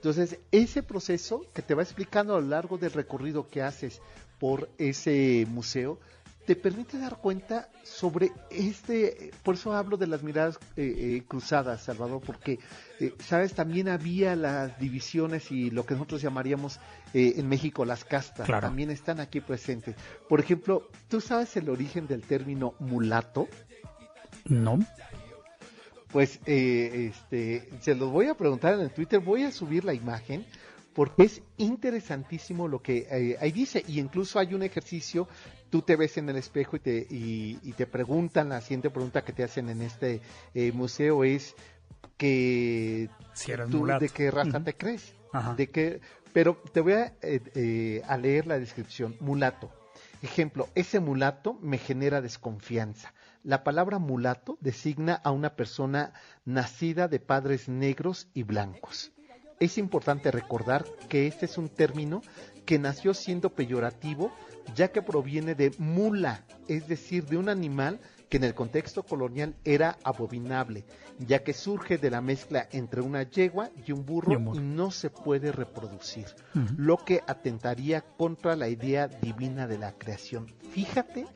Entonces, 0.00 0.38
ese 0.50 0.82
proceso 0.82 1.44
que 1.52 1.60
te 1.60 1.74
va 1.74 1.82
explicando 1.82 2.34
a 2.34 2.40
lo 2.40 2.46
largo 2.48 2.78
del 2.78 2.90
recorrido 2.92 3.46
que 3.48 3.60
haces 3.60 4.00
por 4.38 4.70
ese 4.78 5.46
museo, 5.50 5.98
te 6.46 6.56
permite 6.56 6.98
dar 6.98 7.18
cuenta 7.18 7.68
sobre 7.84 8.32
este, 8.50 9.30
por 9.42 9.56
eso 9.56 9.74
hablo 9.74 9.98
de 9.98 10.06
las 10.06 10.22
miradas 10.22 10.56
eh, 10.78 11.18
eh, 11.18 11.22
cruzadas, 11.28 11.82
Salvador, 11.82 12.22
porque, 12.24 12.58
eh, 12.98 13.14
sabes, 13.18 13.52
también 13.52 13.88
había 13.90 14.34
las 14.36 14.78
divisiones 14.80 15.50
y 15.52 15.70
lo 15.70 15.84
que 15.84 15.92
nosotros 15.92 16.22
llamaríamos 16.22 16.80
eh, 17.12 17.34
en 17.36 17.46
México 17.46 17.84
las 17.84 18.04
castas, 18.06 18.46
Claro. 18.46 18.66
también 18.68 18.90
están 18.90 19.20
aquí 19.20 19.40
presentes. 19.42 19.96
Por 20.30 20.40
ejemplo, 20.40 20.88
¿tú 21.10 21.20
sabes 21.20 21.54
el 21.58 21.68
origen 21.68 22.06
del 22.06 22.22
término 22.22 22.72
mulato? 22.78 23.46
¿No? 24.46 24.78
Pues 26.12 26.40
eh, 26.46 27.12
este, 27.12 27.68
se 27.80 27.94
los 27.94 28.10
voy 28.10 28.26
a 28.26 28.34
preguntar 28.34 28.74
en 28.74 28.80
el 28.80 28.90
Twitter, 28.90 29.20
voy 29.20 29.44
a 29.44 29.52
subir 29.52 29.84
la 29.84 29.94
imagen 29.94 30.44
porque 30.92 31.22
es 31.22 31.40
interesantísimo 31.56 32.66
lo 32.66 32.82
que 32.82 33.06
eh, 33.10 33.36
ahí 33.40 33.52
dice 33.52 33.84
y 33.86 34.00
incluso 34.00 34.40
hay 34.40 34.54
un 34.54 34.64
ejercicio, 34.64 35.28
tú 35.70 35.82
te 35.82 35.94
ves 35.94 36.18
en 36.18 36.28
el 36.28 36.36
espejo 36.36 36.76
y 36.76 36.80
te, 36.80 37.06
y, 37.08 37.58
y 37.62 37.72
te 37.74 37.86
preguntan, 37.86 38.48
la 38.48 38.60
siguiente 38.60 38.90
pregunta 38.90 39.22
que 39.22 39.32
te 39.32 39.44
hacen 39.44 39.68
en 39.68 39.82
este 39.82 40.20
eh, 40.54 40.72
museo 40.72 41.22
es 41.22 41.54
que 42.16 43.08
Si 43.34 43.52
eres 43.52 43.68
tú 43.70 43.78
mulato. 43.78 44.00
de 44.00 44.08
qué 44.08 44.30
raza 44.32 44.62
te 44.62 44.74
crees, 44.74 45.14
Ajá. 45.32 45.54
de 45.54 45.68
qué, 45.68 46.00
pero 46.32 46.60
te 46.72 46.80
voy 46.80 46.94
a, 46.94 47.14
eh, 47.22 47.40
eh, 47.54 48.02
a 48.06 48.16
leer 48.16 48.48
la 48.48 48.58
descripción, 48.58 49.16
mulato. 49.20 49.70
Ejemplo, 50.22 50.68
ese 50.74 50.98
mulato 51.00 51.54
me 51.62 51.78
genera 51.78 52.20
desconfianza. 52.20 53.14
La 53.42 53.64
palabra 53.64 53.98
mulato 53.98 54.58
designa 54.60 55.14
a 55.14 55.30
una 55.30 55.56
persona 55.56 56.12
nacida 56.44 57.08
de 57.08 57.20
padres 57.20 57.68
negros 57.68 58.28
y 58.34 58.42
blancos. 58.42 59.12
Es 59.58 59.78
importante 59.78 60.30
recordar 60.30 60.84
que 61.08 61.26
este 61.26 61.46
es 61.46 61.58
un 61.58 61.68
término 61.68 62.22
que 62.66 62.78
nació 62.78 63.14
siendo 63.14 63.50
peyorativo 63.50 64.30
ya 64.74 64.88
que 64.92 65.02
proviene 65.02 65.54
de 65.54 65.72
mula, 65.78 66.44
es 66.68 66.86
decir, 66.86 67.24
de 67.26 67.36
un 67.36 67.48
animal 67.48 68.00
que 68.28 68.36
en 68.36 68.44
el 68.44 68.54
contexto 68.54 69.02
colonial 69.02 69.56
era 69.64 69.98
abominable, 70.04 70.84
ya 71.18 71.42
que 71.42 71.52
surge 71.52 71.98
de 71.98 72.10
la 72.10 72.20
mezcla 72.20 72.68
entre 72.70 73.00
una 73.00 73.24
yegua 73.24 73.70
y 73.84 73.90
un 73.90 74.06
burro 74.06 74.54
Y 74.54 74.58
no 74.60 74.92
se 74.92 75.10
puede 75.10 75.50
reproducir, 75.50 76.26
lo 76.76 76.98
que 76.98 77.22
atentaría 77.26 78.02
contra 78.02 78.54
la 78.54 78.68
idea 78.68 79.08
divina 79.08 79.66
de 79.66 79.78
la 79.78 79.92
creación. 79.92 80.46
Fíjate 80.70 81.26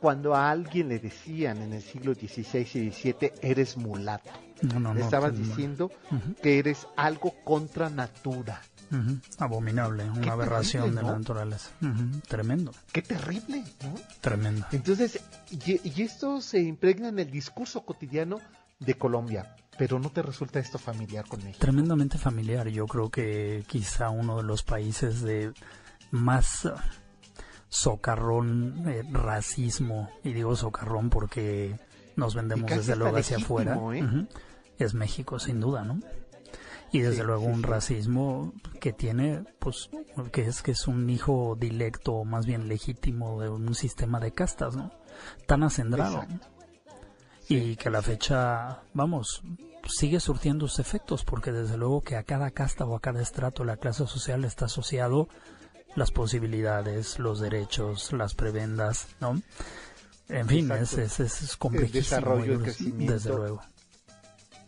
cuando 0.00 0.34
a 0.34 0.50
alguien 0.50 0.88
le 0.88 0.98
decían 0.98 1.62
en 1.62 1.72
el 1.74 1.82
siglo 1.82 2.14
XVI 2.14 2.60
y 2.74 2.90
XVII, 2.90 3.32
eres 3.42 3.76
mulato. 3.76 4.30
No, 4.62 4.80
no, 4.80 4.94
le 4.94 5.00
no, 5.00 5.04
estabas 5.06 5.30
pues, 5.32 5.40
no. 5.42 5.46
diciendo 5.48 5.90
que 6.42 6.58
eres 6.58 6.86
algo 6.96 7.34
contra 7.44 7.88
natura. 7.90 8.60
Abominable, 9.38 10.02
Qué 10.02 10.18
una 10.20 10.32
aberración 10.32 10.82
terrible, 10.82 11.00
de 11.02 11.06
la 11.06 11.18
naturaleza. 11.18 11.70
Tremendo, 12.26 12.72
Qué 12.92 13.02
terrible, 13.02 13.62
¿no? 13.84 13.94
tremendo. 14.20 14.66
Entonces, 14.72 15.20
y, 15.50 15.80
y 15.88 16.02
esto 16.02 16.40
se 16.40 16.60
impregna 16.60 17.08
en 17.08 17.20
el 17.20 17.30
discurso 17.30 17.82
cotidiano 17.82 18.40
de 18.80 18.94
Colombia, 18.94 19.54
pero 19.78 20.00
no 20.00 20.10
te 20.10 20.22
resulta 20.22 20.58
esto 20.58 20.78
familiar 20.78 21.24
con 21.28 21.38
México. 21.44 21.60
Tremendamente 21.60 22.18
familiar. 22.18 22.66
Yo 22.68 22.86
creo 22.86 23.10
que 23.10 23.62
quizá 23.68 24.10
uno 24.10 24.38
de 24.38 24.42
los 24.42 24.64
países 24.64 25.20
de 25.22 25.52
más 26.10 26.68
socarrón, 27.70 28.84
eh, 28.88 29.02
racismo, 29.10 30.10
y 30.22 30.32
digo 30.34 30.54
socarrón 30.56 31.08
porque 31.08 31.78
nos 32.16 32.34
vendemos 32.34 32.70
desde 32.70 32.96
luego 32.96 33.16
hacia 33.16 33.38
legítimo, 33.38 33.60
afuera, 33.62 33.78
¿eh? 33.96 34.26
Es 34.78 34.92
México 34.94 35.38
sin 35.38 35.60
duda, 35.60 35.84
¿no? 35.84 36.00
Y 36.92 37.00
desde 37.00 37.18
Sí, 37.18 37.22
luego 37.22 37.42
sí, 37.44 37.48
un 37.52 37.60
sí. 37.60 37.62
racismo 37.62 38.52
que 38.80 38.92
tiene, 38.92 39.44
pues, 39.60 39.88
que 40.32 40.46
es 40.46 40.60
que 40.62 40.72
es 40.72 40.88
un 40.88 41.08
hijo 41.08 41.56
directo, 41.58 42.14
o 42.14 42.24
más 42.24 42.44
bien 42.46 42.66
legítimo 42.68 43.40
de 43.40 43.48
un 43.48 43.74
sistema 43.76 44.18
de 44.18 44.32
castas, 44.32 44.74
¿no? 44.76 44.90
Tan 45.46 45.62
acendrado. 45.62 46.22
Exacto. 46.22 46.48
y 47.48 47.74
que 47.74 47.88
a 47.88 47.92
la 47.92 48.00
fecha, 48.02 48.82
vamos, 48.94 49.42
sigue 49.88 50.20
surtiendo 50.20 50.68
sus 50.68 50.78
efectos, 50.78 51.24
porque 51.24 51.50
desde 51.50 51.76
luego 51.76 52.00
que 52.02 52.14
a 52.16 52.22
cada 52.22 52.50
casta 52.52 52.84
o 52.84 52.94
a 52.94 53.00
cada 53.00 53.20
estrato 53.22 53.64
de 53.64 53.68
la 53.68 53.76
clase 53.76 54.06
social 54.06 54.44
está 54.44 54.66
asociado 54.66 55.28
las 55.96 56.10
posibilidades, 56.10 57.18
los 57.18 57.40
derechos, 57.40 58.12
las 58.12 58.34
prebendas, 58.34 59.08
¿no? 59.20 59.40
En 60.28 60.46
fin, 60.48 60.70
es, 60.70 60.92
es, 60.96 61.18
es, 61.20 61.56
complejísimo. 61.56 62.00
desarrollo, 62.02 62.52
el 62.54 62.60
y- 62.60 62.62
crecimiento. 62.62 63.12
Desde 63.14 63.30
luego. 63.30 63.60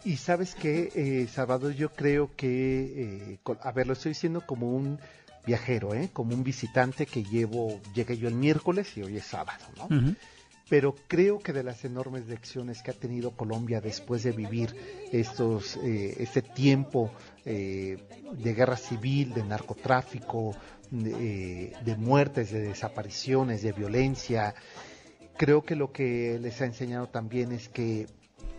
Y 0.05 0.17
sabes 0.17 0.57
que, 0.57 0.91
eh, 0.97 1.29
Salvador, 1.29 1.73
yo 1.75 1.93
creo 1.93 2.35
que, 2.35 3.37
eh, 3.37 3.39
a 3.63 3.71
ver, 3.71 3.87
lo 3.87 3.93
estoy 3.93 4.11
diciendo 4.11 4.43
como 4.45 4.69
un 4.75 4.99
viajero, 5.47 5.95
¿eh? 5.95 6.11
como 6.13 6.35
un 6.35 6.43
visitante 6.43 7.07
que 7.07 7.23
llevo, 7.23 7.81
llegué 7.95 8.19
yo 8.19 8.27
el 8.27 8.35
miércoles 8.35 8.97
y 8.97 9.03
hoy 9.03 9.17
es 9.19 9.25
sábado, 9.27 9.65
¿no? 9.77 10.17
Pero 10.69 10.97
creo 11.07 11.39
que 11.39 11.53
de 11.53 11.63
las 11.63 11.85
enormes 11.85 12.27
lecciones 12.27 12.83
que 12.83 12.91
ha 12.91 12.95
tenido 12.95 13.33
Colombia 13.33 13.81
después 13.81 14.23
de 14.25 14.33
vivir 14.33 14.75
estos, 15.13 15.77
eh, 15.85 16.17
este 16.19 16.43
tiempo 16.43 17.13
de 17.45 17.99
guerra 18.55 18.77
civil, 18.77 19.35
de 19.35 19.45
narcotráfico, 19.45 20.57
de, 20.93 21.73
de 21.85 21.97
muertes, 21.97 22.53
de 22.53 22.61
desapariciones, 22.61 23.63
de 23.63 23.73
violencia, 23.73 24.55
creo 25.37 25.65
que 25.65 25.75
lo 25.75 25.93
que 25.93 26.39
les 26.41 26.61
ha 26.61 26.67
enseñado 26.67 27.09
también 27.09 27.53
es 27.53 27.69
que 27.69 28.07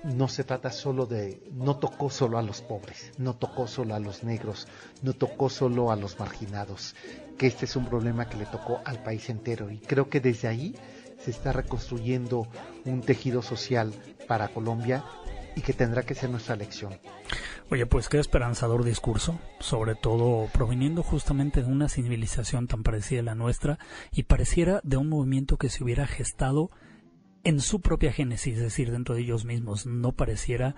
no 0.03 0.27
se 0.27 0.43
trata 0.43 0.71
solo 0.71 1.05
de, 1.05 1.41
no 1.53 1.77
tocó 1.77 2.09
solo 2.09 2.37
a 2.37 2.41
los 2.41 2.61
pobres, 2.61 3.11
no 3.17 3.35
tocó 3.35 3.67
solo 3.67 3.95
a 3.95 3.99
los 3.99 4.23
negros, 4.23 4.67
no 5.01 5.13
tocó 5.13 5.49
solo 5.49 5.91
a 5.91 5.95
los 5.95 6.19
marginados, 6.19 6.95
que 7.37 7.47
este 7.47 7.65
es 7.65 7.75
un 7.75 7.85
problema 7.85 8.27
que 8.27 8.37
le 8.37 8.45
tocó 8.45 8.81
al 8.83 9.01
país 9.01 9.29
entero. 9.29 9.71
Y 9.71 9.77
creo 9.77 10.09
que 10.09 10.19
desde 10.19 10.47
ahí 10.47 10.75
se 11.23 11.31
está 11.31 11.53
reconstruyendo 11.53 12.47
un 12.85 13.01
tejido 13.01 13.41
social 13.41 13.93
para 14.27 14.49
Colombia 14.49 15.05
y 15.55 15.61
que 15.61 15.73
tendrá 15.73 16.03
que 16.03 16.15
ser 16.15 16.29
nuestra 16.29 16.55
lección. 16.55 16.93
Oye, 17.69 17.85
pues 17.85 18.09
qué 18.09 18.19
esperanzador 18.19 18.83
discurso, 18.83 19.39
sobre 19.59 19.95
todo 19.95 20.47
proviniendo 20.51 21.03
justamente 21.03 21.61
de 21.61 21.71
una 21.71 21.89
civilización 21.89 22.67
tan 22.67 22.83
parecida 22.83 23.21
a 23.21 23.23
la 23.23 23.35
nuestra 23.35 23.79
y 24.11 24.23
pareciera 24.23 24.81
de 24.83 24.97
un 24.97 25.09
movimiento 25.09 25.57
que 25.57 25.69
se 25.69 25.83
hubiera 25.83 26.05
gestado 26.05 26.69
en 27.43 27.59
su 27.59 27.81
propia 27.81 28.11
génesis, 28.13 28.55
es 28.55 28.63
decir, 28.63 28.91
dentro 28.91 29.15
de 29.15 29.21
ellos 29.21 29.43
mismos, 29.45 29.85
no 29.85 30.13
pareciera, 30.13 30.75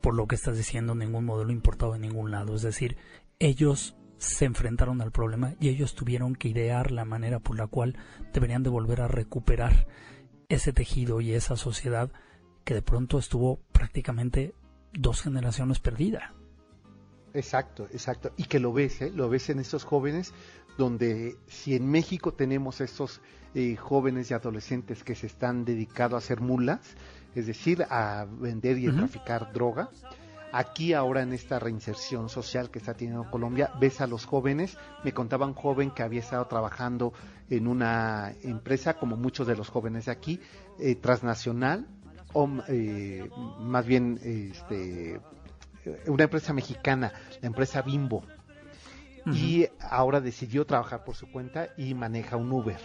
por 0.00 0.14
lo 0.14 0.26
que 0.26 0.36
estás 0.36 0.56
diciendo, 0.56 0.94
ningún 0.94 1.24
modelo 1.24 1.50
importado 1.50 1.92
de 1.92 1.98
ningún 1.98 2.30
lado. 2.30 2.54
Es 2.54 2.62
decir, 2.62 2.96
ellos 3.38 3.96
se 4.18 4.44
enfrentaron 4.44 5.00
al 5.00 5.10
problema 5.10 5.54
y 5.60 5.68
ellos 5.68 5.94
tuvieron 5.94 6.34
que 6.36 6.48
idear 6.48 6.92
la 6.92 7.04
manera 7.04 7.40
por 7.40 7.56
la 7.56 7.66
cual 7.66 7.96
deberían 8.32 8.62
de 8.62 8.70
volver 8.70 9.00
a 9.00 9.08
recuperar 9.08 9.86
ese 10.48 10.72
tejido 10.72 11.20
y 11.20 11.32
esa 11.32 11.56
sociedad 11.56 12.10
que 12.64 12.74
de 12.74 12.82
pronto 12.82 13.18
estuvo 13.18 13.60
prácticamente 13.72 14.54
dos 14.92 15.22
generaciones 15.22 15.78
perdida. 15.80 16.34
Exacto, 17.34 17.88
exacto. 17.92 18.32
Y 18.36 18.44
que 18.44 18.60
lo 18.60 18.72
ves, 18.72 19.02
¿eh? 19.02 19.10
lo 19.10 19.28
ves 19.28 19.50
en 19.50 19.58
estos 19.58 19.84
jóvenes, 19.84 20.32
donde 20.78 21.36
si 21.46 21.74
en 21.74 21.90
México 21.90 22.32
tenemos 22.32 22.80
estos 22.80 23.20
eh, 23.54 23.76
jóvenes 23.76 24.30
y 24.30 24.34
adolescentes 24.34 25.04
que 25.04 25.14
se 25.14 25.26
están 25.26 25.64
dedicados 25.64 26.14
a 26.14 26.18
hacer 26.18 26.40
mulas, 26.40 26.80
es 27.34 27.46
decir, 27.46 27.84
a 27.90 28.26
vender 28.30 28.78
y 28.78 28.86
a 28.86 28.92
traficar 28.92 29.52
droga. 29.52 29.90
Aquí 30.52 30.92
ahora 30.92 31.22
en 31.22 31.32
esta 31.32 31.58
reinserción 31.58 32.28
social 32.28 32.70
que 32.70 32.78
está 32.78 32.94
teniendo 32.94 33.28
Colombia, 33.28 33.72
ves 33.80 34.00
a 34.00 34.06
los 34.06 34.24
jóvenes, 34.24 34.78
me 35.02 35.12
contaba 35.12 35.46
un 35.46 35.54
joven 35.54 35.90
que 35.90 36.04
había 36.04 36.20
estado 36.20 36.46
trabajando 36.46 37.12
en 37.50 37.66
una 37.66 38.32
empresa, 38.42 38.94
como 38.94 39.16
muchos 39.16 39.48
de 39.48 39.56
los 39.56 39.68
jóvenes 39.68 40.04
de 40.04 40.12
aquí, 40.12 40.40
eh, 40.78 40.94
transnacional, 40.94 41.88
o 42.34 42.48
eh, 42.68 43.28
más 43.60 43.86
bien 43.86 44.20
este, 44.22 45.20
una 46.06 46.24
empresa 46.24 46.52
mexicana, 46.52 47.12
la 47.40 47.46
empresa 47.46 47.82
Bimbo, 47.82 48.22
y 49.26 49.66
ahora 49.80 50.20
decidió 50.20 50.66
trabajar 50.66 51.02
por 51.04 51.16
su 51.16 51.30
cuenta 51.30 51.70
y 51.78 51.94
maneja 51.94 52.36
un 52.36 52.52
Uber. 52.52 52.78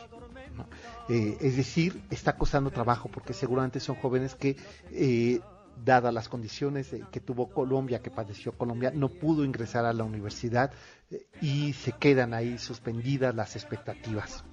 Eh, 1.09 1.37
es 1.41 1.57
decir, 1.57 2.01
está 2.09 2.37
costando 2.37 2.71
trabajo 2.71 3.09
porque 3.09 3.33
seguramente 3.33 3.79
son 3.79 3.95
jóvenes 3.95 4.35
que, 4.35 4.55
eh, 4.91 5.39
dadas 5.83 6.13
las 6.13 6.27
condiciones 6.27 6.93
que 7.11 7.19
tuvo 7.19 7.49
Colombia, 7.49 8.01
que 8.01 8.11
padeció 8.11 8.51
Colombia, 8.51 8.91
no 8.93 9.09
pudo 9.09 9.45
ingresar 9.45 9.85
a 9.85 9.93
la 9.93 10.03
universidad 10.03 10.71
eh, 11.09 11.25
y 11.41 11.73
se 11.73 11.93
quedan 11.93 12.33
ahí 12.33 12.57
suspendidas 12.57 13.33
las 13.33 13.55
expectativas. 13.55 14.43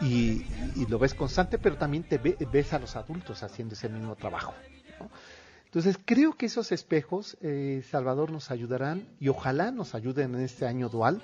Y, 0.00 0.44
lo 0.88 0.98
ves 0.98 1.14
constante, 1.14 1.58
pero 1.58 1.76
también 1.76 2.04
te 2.04 2.18
ves 2.18 2.72
a 2.72 2.78
los 2.78 2.96
adultos 2.96 3.42
haciendo 3.42 3.74
ese 3.74 3.88
mismo 3.88 4.14
trabajo. 4.14 4.54
Entonces, 5.64 5.98
creo 6.04 6.34
que 6.34 6.46
esos 6.46 6.70
espejos, 6.70 7.36
Salvador, 7.90 8.30
nos 8.30 8.50
ayudarán 8.50 9.08
y 9.20 9.28
ojalá 9.28 9.70
nos 9.70 9.94
ayuden 9.94 10.34
en 10.34 10.42
este 10.42 10.66
año 10.66 10.88
dual 10.88 11.22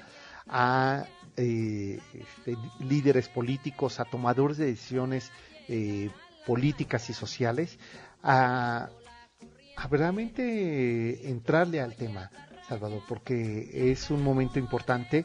a 0.48 1.04
eh, 1.36 1.98
este, 2.12 2.56
líderes 2.80 3.28
políticos, 3.28 4.00
a 4.00 4.04
tomadores 4.04 4.56
de 4.58 4.66
decisiones 4.66 5.30
eh, 5.68 6.10
políticas 6.46 7.08
y 7.10 7.14
sociales, 7.14 7.78
a, 8.22 8.90
a 9.76 9.88
realmente 9.88 11.30
entrarle 11.30 11.80
al 11.80 11.94
tema, 11.94 12.30
Salvador, 12.68 13.02
porque 13.08 13.90
es 13.90 14.10
un 14.10 14.22
momento 14.22 14.58
importante 14.58 15.24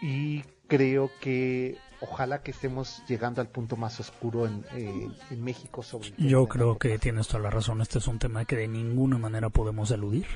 y 0.00 0.42
creo 0.68 1.10
que 1.20 1.76
ojalá 2.02 2.42
que 2.42 2.50
estemos 2.50 3.02
llegando 3.08 3.40
al 3.40 3.48
punto 3.48 3.76
más 3.76 4.00
oscuro 4.00 4.46
en, 4.46 4.64
eh, 4.74 5.08
en 5.30 5.44
México 5.44 5.82
sobre 5.82 6.12
Yo 6.18 6.46
creo 6.48 6.76
que 6.76 6.98
tienes 6.98 7.28
toda 7.28 7.44
la 7.44 7.50
razón. 7.50 7.80
Este 7.80 7.98
es 7.98 8.08
un 8.08 8.18
tema 8.18 8.44
que 8.44 8.56
de 8.56 8.68
ninguna 8.68 9.18
manera 9.18 9.48
podemos 9.50 9.90
eludir. 9.90 10.26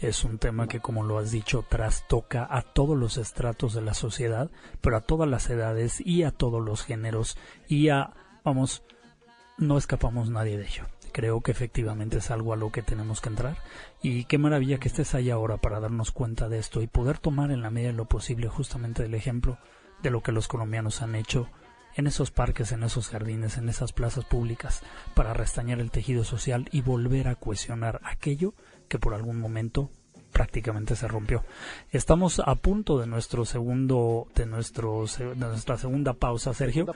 Es 0.00 0.24
un 0.24 0.38
tema 0.38 0.66
que, 0.66 0.80
como 0.80 1.04
lo 1.04 1.18
has 1.18 1.30
dicho, 1.30 1.62
trastoca 1.68 2.46
a 2.50 2.62
todos 2.62 2.96
los 2.96 3.18
estratos 3.18 3.74
de 3.74 3.82
la 3.82 3.92
sociedad, 3.92 4.50
pero 4.80 4.96
a 4.96 5.02
todas 5.02 5.28
las 5.28 5.50
edades 5.50 6.00
y 6.00 6.22
a 6.22 6.30
todos 6.30 6.64
los 6.64 6.84
géneros 6.84 7.36
y 7.68 7.90
a, 7.90 8.14
vamos, 8.42 8.82
no 9.58 9.76
escapamos 9.76 10.30
nadie 10.30 10.56
de 10.56 10.66
ello. 10.66 10.86
Creo 11.12 11.42
que 11.42 11.50
efectivamente 11.50 12.18
es 12.18 12.30
algo 12.30 12.54
a 12.54 12.56
lo 12.56 12.72
que 12.72 12.82
tenemos 12.82 13.20
que 13.20 13.28
entrar 13.28 13.56
y 14.00 14.24
qué 14.24 14.38
maravilla 14.38 14.78
que 14.78 14.88
estés 14.88 15.14
ahí 15.14 15.28
ahora 15.28 15.58
para 15.58 15.80
darnos 15.80 16.12
cuenta 16.12 16.48
de 16.48 16.58
esto 16.58 16.80
y 16.80 16.86
poder 16.86 17.18
tomar 17.18 17.50
en 17.50 17.60
la 17.60 17.70
medida 17.70 17.90
de 17.90 17.96
lo 17.96 18.06
posible 18.06 18.48
justamente 18.48 19.04
el 19.04 19.14
ejemplo 19.14 19.58
de 20.02 20.10
lo 20.10 20.22
que 20.22 20.32
los 20.32 20.48
colombianos 20.48 21.02
han 21.02 21.14
hecho 21.14 21.48
en 21.94 22.06
esos 22.06 22.30
parques, 22.30 22.72
en 22.72 22.82
esos 22.82 23.08
jardines, 23.08 23.58
en 23.58 23.68
esas 23.68 23.92
plazas 23.92 24.24
públicas, 24.24 24.82
para 25.14 25.34
restañar 25.34 25.80
el 25.80 25.90
tejido 25.90 26.24
social 26.24 26.68
y 26.72 26.82
volver 26.82 27.28
a 27.28 27.34
cohesionar 27.34 28.00
aquello 28.04 28.54
que 28.88 28.98
por 28.98 29.14
algún 29.14 29.38
momento 29.38 29.90
prácticamente 30.40 30.96
se 30.96 31.06
rompió. 31.06 31.44
Estamos 31.92 32.40
a 32.42 32.54
punto 32.54 32.98
de 32.98 33.06
nuestro 33.06 33.44
segundo, 33.44 34.26
de 34.34 34.46
nuestro, 34.46 35.04
de 35.18 35.34
nuestra 35.34 35.76
segunda 35.76 36.14
pausa, 36.14 36.54
Sergio, 36.54 36.86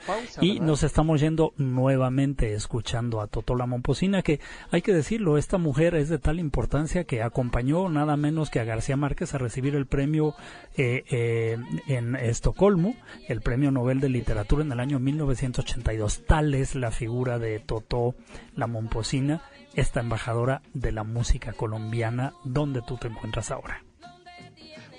y 0.41 0.59
nos 0.61 0.81
estamos 0.81 1.21
yendo 1.21 1.53
nuevamente 1.57 2.55
escuchando 2.55 3.21
a 3.21 3.27
Totola 3.27 3.67
Momposina, 3.67 4.23
que 4.23 4.39
hay 4.71 4.81
que 4.81 4.95
decirlo, 4.95 5.37
esta 5.37 5.59
mujer 5.59 5.93
es 5.93 6.09
de 6.09 6.17
tal 6.17 6.39
importancia 6.39 7.03
que 7.03 7.21
acompañó 7.21 7.87
nada 7.87 8.17
menos 8.17 8.49
que 8.49 8.59
a 8.59 8.63
García 8.63 8.97
Márquez 8.97 9.35
a 9.35 9.37
recibir 9.37 9.75
el 9.75 9.85
premio 9.85 10.33
eh, 10.75 11.03
eh, 11.11 11.57
en 11.85 12.15
Estocolmo, 12.15 12.95
el 13.27 13.41
premio 13.41 13.69
Nobel 13.69 13.99
de 13.99 14.09
Literatura 14.09 14.63
en 14.63 14.71
el 14.71 14.79
año 14.79 14.97
1982. 14.97 16.25
Tal 16.25 16.55
es 16.55 16.73
la 16.73 16.89
figura 16.89 17.37
de 17.37 17.59
Totó 17.59 18.15
la 18.55 18.65
Momposina 18.65 19.43
esta 19.75 19.99
embajadora 19.99 20.61
de 20.73 20.91
la 20.91 21.03
música 21.03 21.53
colombiana, 21.53 22.33
donde 22.43 22.81
tú 22.81 22.97
te 22.97 23.07
encuentras 23.07 23.51
ahora. 23.51 23.83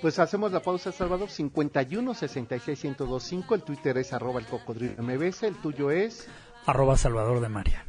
Pues 0.01 0.19
hacemos 0.19 0.51
la 0.51 0.61
pausa, 0.61 0.91
Salvador. 0.91 1.29
51 1.29 2.13
66 2.13 2.83
1025. 2.83 3.55
El 3.55 3.63
Twitter 3.63 3.97
es 3.97 4.13
arroba 4.13 4.39
el 4.39 4.45
cocodrilo 4.45 5.01
MBS. 5.01 5.43
El 5.43 5.55
tuyo 5.55 5.89
es 5.89 6.27
arroba 6.65 6.97
Salvador 6.97 7.41
de 7.41 7.49
María. 7.49 7.83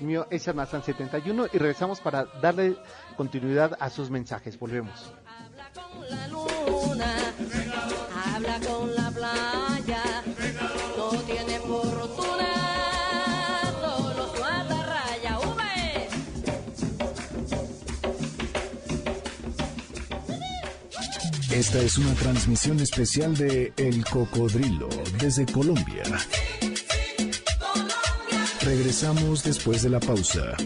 El 0.00 0.06
mío 0.06 0.26
es 0.30 0.48
Armazán 0.48 0.82
71 0.82 1.46
y 1.52 1.58
regresamos 1.58 2.00
para 2.00 2.24
darle 2.42 2.76
continuidad 3.16 3.76
a 3.78 3.90
sus 3.90 4.10
mensajes. 4.10 4.58
Volvemos. 4.58 5.12
Habla 5.24 5.70
con 5.72 6.10
la 6.10 6.26
luna, 6.28 7.14
habla 8.34 8.60
con 8.60 8.94
la 8.94 9.03
Esta 21.54 21.80
es 21.80 21.98
una 21.98 22.12
transmisión 22.14 22.80
especial 22.80 23.36
de 23.36 23.72
El 23.76 24.04
Cocodrilo 24.04 24.88
desde 25.20 25.46
Colombia. 25.46 26.02
Regresamos 28.60 29.44
después 29.44 29.84
de 29.84 29.90
la 29.90 30.00
pausa. 30.00 30.56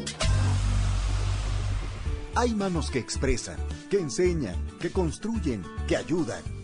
Hay 2.34 2.54
manos 2.54 2.90
que 2.90 3.00
expresan, 3.00 3.58
que 3.90 3.98
enseñan, 3.98 4.56
que 4.80 4.90
construyen, 4.90 5.62
que 5.86 5.98
ayudan. 5.98 6.57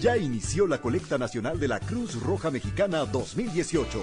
Ya 0.00 0.16
inició 0.16 0.66
la 0.66 0.80
colecta 0.80 1.18
nacional 1.18 1.58
de 1.58 1.66
la 1.68 1.80
Cruz 1.80 2.22
Roja 2.22 2.50
Mexicana 2.50 3.04
2018 3.06 3.98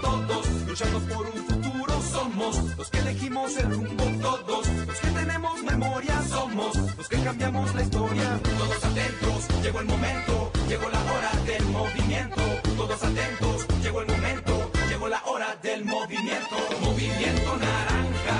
Todos 0.01 0.49
luchamos 0.65 1.03
por 1.03 1.27
un 1.27 1.45
futuro 1.45 2.01
somos 2.01 2.75
los 2.75 2.89
que 2.89 2.97
elegimos 2.97 3.57
el 3.57 3.69
rumbo 3.69 4.05
todos 4.23 4.67
los 4.87 4.99
que 4.99 5.07
tenemos 5.09 5.61
memoria 5.61 6.23
somos 6.23 6.75
los 6.75 7.07
que 7.07 7.23
cambiamos 7.23 7.75
la 7.75 7.83
historia 7.83 8.39
todos 8.57 8.83
atentos 8.83 9.47
llegó 9.61 9.79
el 9.81 9.85
momento 9.85 10.51
llegó 10.67 10.89
la 10.89 10.99
hora 10.99 11.31
del 11.45 11.65
movimiento 11.65 12.41
todos 12.75 13.03
atentos 13.03 13.67
llegó 13.83 14.01
el 14.01 14.07
momento 14.07 14.71
llegó 14.89 15.07
la 15.07 15.23
hora 15.25 15.55
del 15.61 15.85
movimiento 15.85 16.55
movimiento 16.81 17.57
naranja 17.57 18.39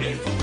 el 0.00 0.16
futuro 0.18 0.39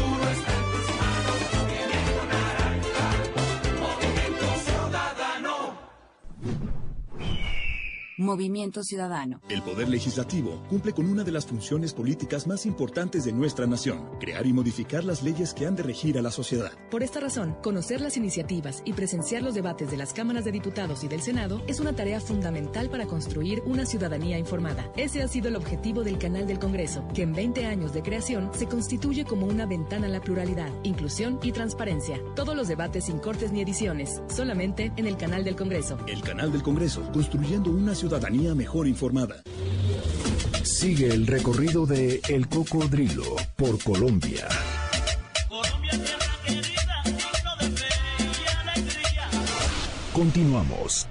Movimiento 8.20 8.84
Ciudadano. 8.84 9.42
El 9.48 9.62
Poder 9.62 9.88
Legislativo 9.90 10.64
cumple 10.70 10.92
con 10.92 11.08
una 11.08 11.24
de 11.24 11.32
las 11.32 11.46
funciones 11.46 11.94
políticas 11.94 12.48
más 12.48 12.66
importantes 12.66 13.26
de 13.26 13.32
nuestra 13.32 13.68
nación, 13.68 14.10
crear 14.20 14.48
y 14.48 14.54
modificar 14.54 15.04
las 15.04 15.22
leyes 15.22 15.54
que 15.54 15.68
han 15.68 15.76
de 15.76 15.84
regir 15.84 16.18
a 16.18 16.24
la 16.24 16.32
sociedad. 16.32 16.72
Por 16.90 17.04
esta 17.04 17.20
razón, 17.20 17.56
conocer 17.62 18.02
las 18.02 18.18
iniciativas 18.18 18.82
y 18.86 18.94
presenciar 18.94 19.44
los 19.44 19.54
debates 19.54 19.92
de 19.92 19.98
las 19.98 20.14
cámaras 20.14 20.46
de 20.46 20.52
diputados 20.52 21.04
y 21.04 21.08
del 21.08 21.22
Senado 21.22 21.62
es 21.68 21.80
una 21.80 21.94
tarea 21.94 22.20
fundamental 22.20 22.90
para 22.90 23.06
construir 23.06 23.62
una 23.68 23.86
ciudadanía 23.86 24.40
informada. 24.40 24.92
Ese 24.98 25.22
ha 25.22 25.28
sido 25.28 25.50
el 25.50 25.56
objetivo 25.56 26.04
del 26.04 26.18
Canal 26.18 26.48
del 26.48 26.58
Congreso, 26.58 27.08
que 27.14 27.22
en 27.22 27.34
20 27.34 27.68
años 27.68 27.94
de 27.94 28.02
creación 28.02 28.50
se 28.56 28.66
constituye 28.66 29.26
como 29.26 29.46
una 29.46 29.68
ventana 29.68 30.08
a 30.08 30.10
la 30.10 30.22
pluralidad, 30.22 30.72
inclusión 30.82 31.38
y 31.44 31.52
transparencia. 31.52 32.20
Todos 32.36 32.56
los 32.56 32.68
debates 32.68 33.06
sin 33.06 33.20
cortes 33.20 33.52
ni 33.52 33.62
ediciones, 33.62 34.24
solamente 34.28 34.92
en 34.96 35.06
el 35.06 35.18
Canal 35.18 35.44
del 35.44 35.56
Congreso. 35.56 36.00
El 36.08 36.24
Canal 36.24 36.52
del 36.52 36.64
Congreso, 36.64 37.04
construyendo 37.14 37.70
una 37.70 37.94
ciudadanía 38.08 38.56
mejor 38.56 38.88
informada. 38.88 39.44
Sigue 40.64 41.10
el 41.10 41.28
recorrido 41.28 41.86
de 41.86 42.22
El 42.30 42.48
Cocodrilo 42.48 43.36
por 43.58 43.84
Colombia. 43.84 44.48
Continuamos. 50.14 51.06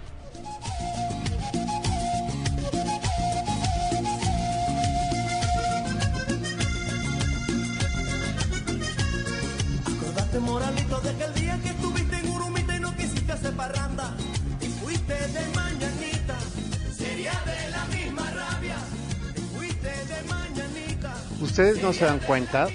Ustedes 21.57 21.83
no 21.83 21.95
se 21.95 22.05
dan 22.05 22.19
cuenta, 22.19 22.69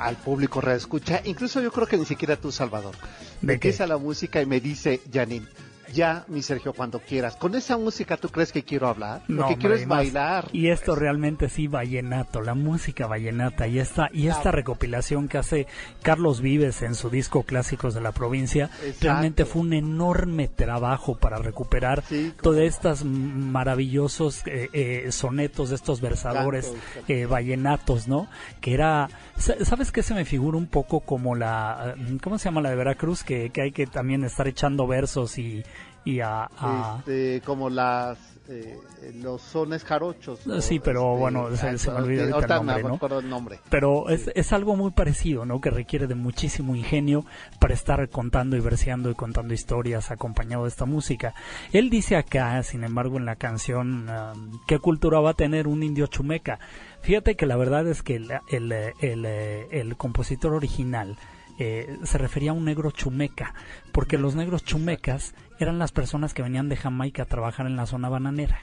al 0.00 0.16
público 0.16 0.62
reescucha, 0.62 1.20
incluso 1.26 1.60
yo 1.60 1.70
creo 1.70 1.86
que 1.86 1.98
ni 1.98 2.06
siquiera 2.06 2.36
tú, 2.36 2.50
Salvador. 2.50 2.94
¿De 3.42 3.48
qué? 3.48 3.68
Empieza 3.68 3.86
la 3.86 3.98
música 3.98 4.40
y 4.40 4.46
me 4.46 4.62
dice, 4.62 5.02
Janine, 5.12 5.46
ya, 5.94 6.24
mi 6.28 6.42
Sergio, 6.42 6.72
cuando 6.72 6.98
quieras. 7.00 7.36
¿Con 7.36 7.54
esa 7.54 7.78
música 7.78 8.16
tú 8.16 8.28
crees 8.28 8.52
que 8.52 8.62
quiero 8.64 8.88
hablar? 8.88 9.22
Lo 9.28 9.42
No, 9.42 9.48
que 9.48 9.56
quiero 9.56 9.74
es 9.74 9.86
bailar. 9.86 10.48
Y 10.52 10.68
esto 10.68 10.94
realmente 10.94 11.48
sí, 11.48 11.68
vallenato, 11.68 12.40
la 12.42 12.54
música 12.54 13.06
vallenata 13.06 13.66
y 13.68 13.78
esta, 13.78 14.08
y 14.12 14.28
esta 14.28 14.50
recopilación 14.50 15.28
que 15.28 15.38
hace 15.38 15.66
Carlos 16.02 16.40
Vives 16.40 16.82
en 16.82 16.94
su 16.94 17.08
disco 17.10 17.44
Clásicos 17.44 17.94
de 17.94 18.00
la 18.00 18.12
Provincia, 18.12 18.70
Exacto. 18.82 18.96
realmente 19.00 19.44
fue 19.44 19.62
un 19.62 19.72
enorme 19.72 20.48
trabajo 20.48 21.16
para 21.16 21.38
recuperar 21.38 22.02
todos 22.42 22.58
estos 22.58 23.04
maravillosos 23.04 24.42
eh, 24.46 24.68
eh, 24.72 25.12
sonetos 25.12 25.70
de 25.70 25.76
estos 25.76 26.00
versadores 26.00 26.72
eh, 27.08 27.26
vallenatos, 27.26 28.08
¿no? 28.08 28.28
Que 28.60 28.74
era, 28.74 29.08
sa- 29.36 29.64
¿sabes 29.64 29.92
qué 29.92 30.02
se 30.02 30.14
me 30.14 30.24
figura 30.24 30.58
un 30.58 30.66
poco 30.66 31.00
como 31.00 31.34
la, 31.34 31.94
¿cómo 32.22 32.38
se 32.38 32.46
llama 32.46 32.60
la 32.60 32.70
de 32.70 32.76
Veracruz? 32.76 33.22
Que, 33.22 33.50
que 33.50 33.62
hay 33.62 33.72
que 33.72 33.86
también 33.86 34.24
estar 34.24 34.48
echando 34.48 34.86
versos 34.86 35.38
y, 35.38 35.62
y 36.04 36.20
a- 36.20 36.48
a, 36.58 36.96
Este, 37.00 37.40
como 37.44 37.70
las 37.70 38.18
eh, 38.46 38.78
los 39.22 39.40
sones 39.40 39.84
jarochos. 39.84 40.46
¿no? 40.46 40.60
Sí, 40.60 40.78
pero 40.78 41.12
Este, 41.12 41.18
bueno, 41.20 41.56
se, 41.56 41.78
se 41.78 41.90
me 41.90 41.96
olvidó 41.96 42.20
ahorita 42.24 42.34
ahorita 42.36 42.54
el 42.56 42.60
nombre, 42.66 42.82
me 42.82 42.88
¿no? 42.90 42.94
acuerdo 42.96 43.18
el 43.20 43.30
nombre. 43.30 43.60
Pero 43.70 44.10
es, 44.10 44.30
es 44.34 44.52
algo 44.52 44.76
muy 44.76 44.90
parecido, 44.90 45.46
¿no? 45.46 45.62
Que 45.62 45.70
requiere 45.70 46.06
de 46.06 46.14
muchísimo 46.14 46.76
ingenio 46.76 47.24
para 47.58 47.72
estar 47.72 48.06
contando 48.10 48.54
y 48.56 48.60
verseando 48.60 49.10
y 49.10 49.14
contando 49.14 49.54
historias 49.54 50.10
acompañado 50.10 50.64
de 50.64 50.68
esta 50.68 50.84
música. 50.84 51.32
Él 51.72 51.88
dice 51.88 52.16
acá, 52.16 52.62
sin 52.64 52.84
embargo, 52.84 53.16
en 53.16 53.24
la 53.24 53.36
canción, 53.36 54.10
um, 54.10 54.60
¿qué 54.66 54.78
cultura 54.78 55.20
va 55.20 55.30
a 55.30 55.34
tener 55.34 55.66
un 55.66 55.82
indio 55.82 56.06
chumeca? 56.06 56.58
Fíjate 57.00 57.36
que 57.36 57.46
la 57.46 57.56
verdad 57.56 57.86
es 57.88 58.02
que 58.02 58.16
el, 58.16 58.30
el, 58.48 58.72
el, 58.72 59.24
eh, 59.24 59.68
el 59.70 59.96
compositor 59.96 60.52
original 60.52 61.16
eh, 61.58 61.98
se 62.02 62.18
refería 62.18 62.50
a 62.50 62.54
un 62.54 62.64
negro 62.64 62.90
chumeca, 62.90 63.54
porque 63.92 64.18
los 64.18 64.34
negros 64.34 64.64
chumecas 64.64 65.34
eran 65.58 65.78
las 65.78 65.92
personas 65.92 66.34
que 66.34 66.42
venían 66.42 66.68
de 66.68 66.76
Jamaica 66.76 67.22
a 67.22 67.26
trabajar 67.26 67.66
en 67.66 67.76
la 67.76 67.86
zona 67.86 68.08
bananera. 68.08 68.60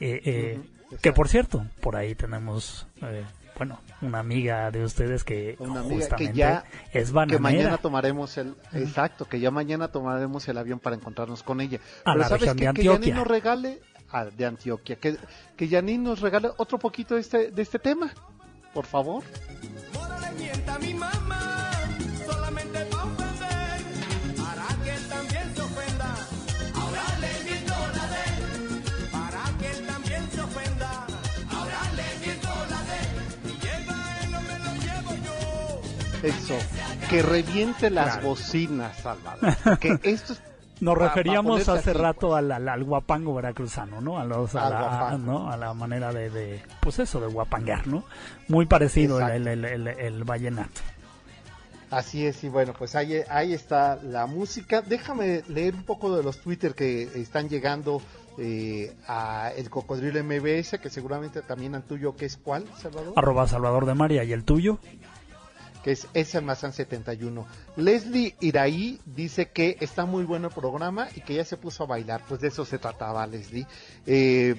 Eh, 0.00 0.20
eh, 0.24 0.60
que 1.02 1.12
por 1.12 1.28
cierto, 1.28 1.66
por 1.80 1.96
ahí 1.96 2.14
tenemos, 2.14 2.86
eh, 3.02 3.24
bueno, 3.56 3.78
una 4.00 4.18
amiga 4.20 4.70
de 4.70 4.82
ustedes 4.84 5.24
que 5.24 5.56
Una 5.58 5.80
amiga 5.80 5.96
justamente 5.96 6.32
que 6.32 6.38
ya 6.38 6.64
es 6.92 7.08
que 7.08 7.12
bananera. 7.12 7.40
mañana 7.40 7.78
tomaremos 7.78 8.36
el 8.38 8.54
exacto 8.72 9.26
que 9.26 9.38
ya 9.40 9.50
mañana 9.50 9.88
tomaremos 9.88 10.48
el 10.48 10.56
avión 10.56 10.78
para 10.78 10.96
encontrarnos 10.96 11.42
con 11.42 11.60
ella 11.60 11.78
A 12.04 12.16
la 12.16 12.28
sabes 12.28 12.42
región 12.42 12.56
de 12.56 12.62
que 12.62 12.66
Janine 12.66 12.94
Antioquia. 12.94 13.14
nos 13.14 13.26
regale 13.26 13.80
ah, 14.10 14.24
de 14.24 14.46
Antioquia 14.46 14.96
que 14.96 15.18
que 15.56 15.68
Janine 15.68 16.02
nos 16.02 16.20
regale 16.20 16.48
otro 16.56 16.78
poquito 16.78 17.14
de 17.16 17.20
este 17.20 17.50
de 17.50 17.62
este 17.62 17.78
tema 17.78 18.10
por 18.72 18.86
favor 18.86 19.22
eso 36.22 36.54
que 37.08 37.22
reviente 37.22 37.90
las 37.90 38.14
Claro. 38.14 38.28
bocinas 38.28 38.96
Salvador 38.98 39.78
que 39.78 39.98
esto 40.02 40.32
es 40.34 40.42
Nos 40.80 40.94
pa- 40.94 41.00
pa 41.00 41.08
referíamos 41.08 41.50
ponerse 41.50 41.72
hace 41.72 41.90
así, 41.90 41.98
rato 41.98 42.34
al, 42.34 42.50
al, 42.52 42.66
al 42.66 42.84
guapango 42.84 43.34
veracruzano, 43.34 44.00
¿no? 44.00 44.18
A, 44.18 44.24
los, 44.24 44.54
a, 44.54 44.70
la, 44.70 44.80
guapango. 44.80 45.32
¿no? 45.32 45.50
a 45.52 45.56
la 45.58 45.74
manera 45.74 46.10
de, 46.10 46.30
de, 46.30 46.62
pues 46.80 46.98
eso, 47.00 47.20
de 47.20 47.26
guapangar, 47.26 47.86
¿no? 47.86 48.02
Muy 48.48 48.64
parecido 48.64 49.20
el, 49.20 49.46
el, 49.46 49.64
el, 49.88 50.24
vallenato. 50.24 50.80
Así 51.90 52.24
es, 52.24 52.42
y 52.44 52.48
bueno, 52.48 52.72
pues 52.78 52.94
ahí, 52.94 53.20
ahí 53.28 53.52
está 53.52 53.96
la 54.02 54.24
música. 54.24 54.80
Déjame 54.80 55.42
leer 55.48 55.74
un 55.74 55.82
poco 55.82 56.16
de 56.16 56.22
los 56.22 56.38
Twitter 56.40 56.74
que 56.74 57.02
están 57.20 57.50
llegando 57.50 58.00
eh, 58.38 58.94
a 59.06 59.50
el 59.56 59.68
Cocodrilo 59.68 60.22
MBS, 60.24 60.78
que 60.80 60.88
seguramente 60.88 61.42
también 61.42 61.74
al 61.74 61.82
tuyo, 61.82 62.16
que 62.16 62.24
es 62.24 62.38
cuál, 62.38 62.64
Salvador? 62.80 63.12
Arroba 63.16 63.46
Salvador 63.48 63.84
de 63.84 63.94
María 63.94 64.24
y 64.24 64.32
el 64.32 64.44
tuyo. 64.44 64.78
Que 65.82 65.92
es 65.92 66.06
ese 66.14 66.40
Mazán 66.40 66.72
71. 66.72 67.46
Leslie 67.76 68.34
Iraí 68.40 69.00
dice 69.06 69.50
que 69.50 69.76
está 69.80 70.04
muy 70.04 70.24
bueno 70.24 70.48
el 70.48 70.54
programa 70.54 71.08
y 71.14 71.20
que 71.20 71.34
ya 71.34 71.44
se 71.44 71.56
puso 71.56 71.84
a 71.84 71.86
bailar. 71.86 72.22
Pues 72.28 72.40
de 72.40 72.48
eso 72.48 72.64
se 72.64 72.78
trataba, 72.78 73.26
Leslie. 73.26 73.66
Eh, 74.06 74.54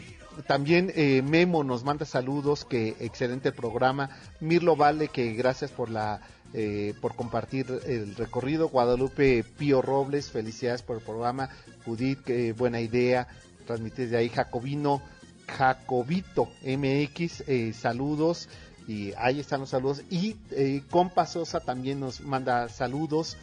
también 0.47 0.91
eh, 0.95 1.21
Memo 1.21 1.63
nos 1.63 1.83
manda 1.83 2.05
saludos, 2.05 2.65
que 2.65 2.95
excelente 2.99 3.49
el 3.49 3.55
programa. 3.55 4.09
Mirlo 4.39 4.75
Vale, 4.75 5.09
que 5.09 5.33
gracias 5.33 5.71
por 5.71 5.89
la 5.89 6.21
eh, 6.53 6.93
por 6.99 7.15
compartir 7.15 7.67
el 7.85 8.15
recorrido. 8.15 8.69
Guadalupe 8.69 9.45
Pío 9.57 9.81
Robles, 9.81 10.31
felicidades 10.31 10.81
por 10.81 10.97
el 10.97 11.03
programa. 11.03 11.49
Judith, 11.85 12.23
que 12.23 12.53
buena 12.53 12.81
idea. 12.81 13.27
Transmitir 13.65 14.09
de 14.09 14.17
ahí 14.17 14.29
Jacobino, 14.29 15.01
Jacobito 15.47 16.49
MX, 16.65 17.43
saludos. 17.73 18.49
Y 18.87 19.13
ahí 19.17 19.39
están 19.39 19.61
los 19.61 19.69
saludos. 19.69 20.03
Y 20.09 20.35
eh, 20.51 20.83
Compa 20.89 21.25
Sosa 21.25 21.59
también 21.59 21.99
nos 21.99 22.21
manda 22.21 22.67
saludos. 22.69 23.37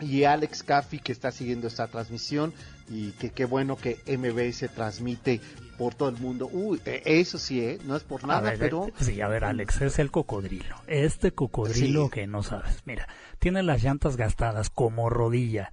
Y 0.00 0.24
Alex 0.24 0.62
Caffi 0.62 0.98
que 0.98 1.12
está 1.12 1.30
siguiendo 1.32 1.66
esta 1.68 1.86
transmisión. 1.88 2.52
y 2.88 3.10
que 3.12 3.30
qué 3.30 3.46
bueno 3.46 3.76
que 3.76 3.98
MBS 4.06 4.68
transmite 4.72 5.40
por 5.76 5.94
todo 5.96 6.08
el 6.08 6.18
mundo. 6.18 6.48
Uy, 6.52 6.80
e, 6.84 7.02
eso 7.04 7.36
sí, 7.36 7.60
¿eh? 7.60 7.78
no 7.84 7.96
es 7.96 8.04
por 8.04 8.24
nada, 8.24 8.50
ver, 8.50 8.58
pero 8.60 8.86
eh, 8.86 8.92
Sí, 9.00 9.20
a 9.20 9.26
ver, 9.26 9.42
Alex, 9.44 9.80
es 9.82 9.98
el 9.98 10.12
cocodrilo. 10.12 10.76
Este 10.86 11.32
cocodrilo 11.32 12.04
Sí. 12.04 12.10
que 12.12 12.26
no 12.28 12.44
sabes. 12.44 12.82
Mira, 12.84 13.08
tiene 13.40 13.64
las 13.64 13.82
llantas 13.82 14.16
gastadas 14.16 14.70
como 14.70 15.10
rodilla, 15.10 15.72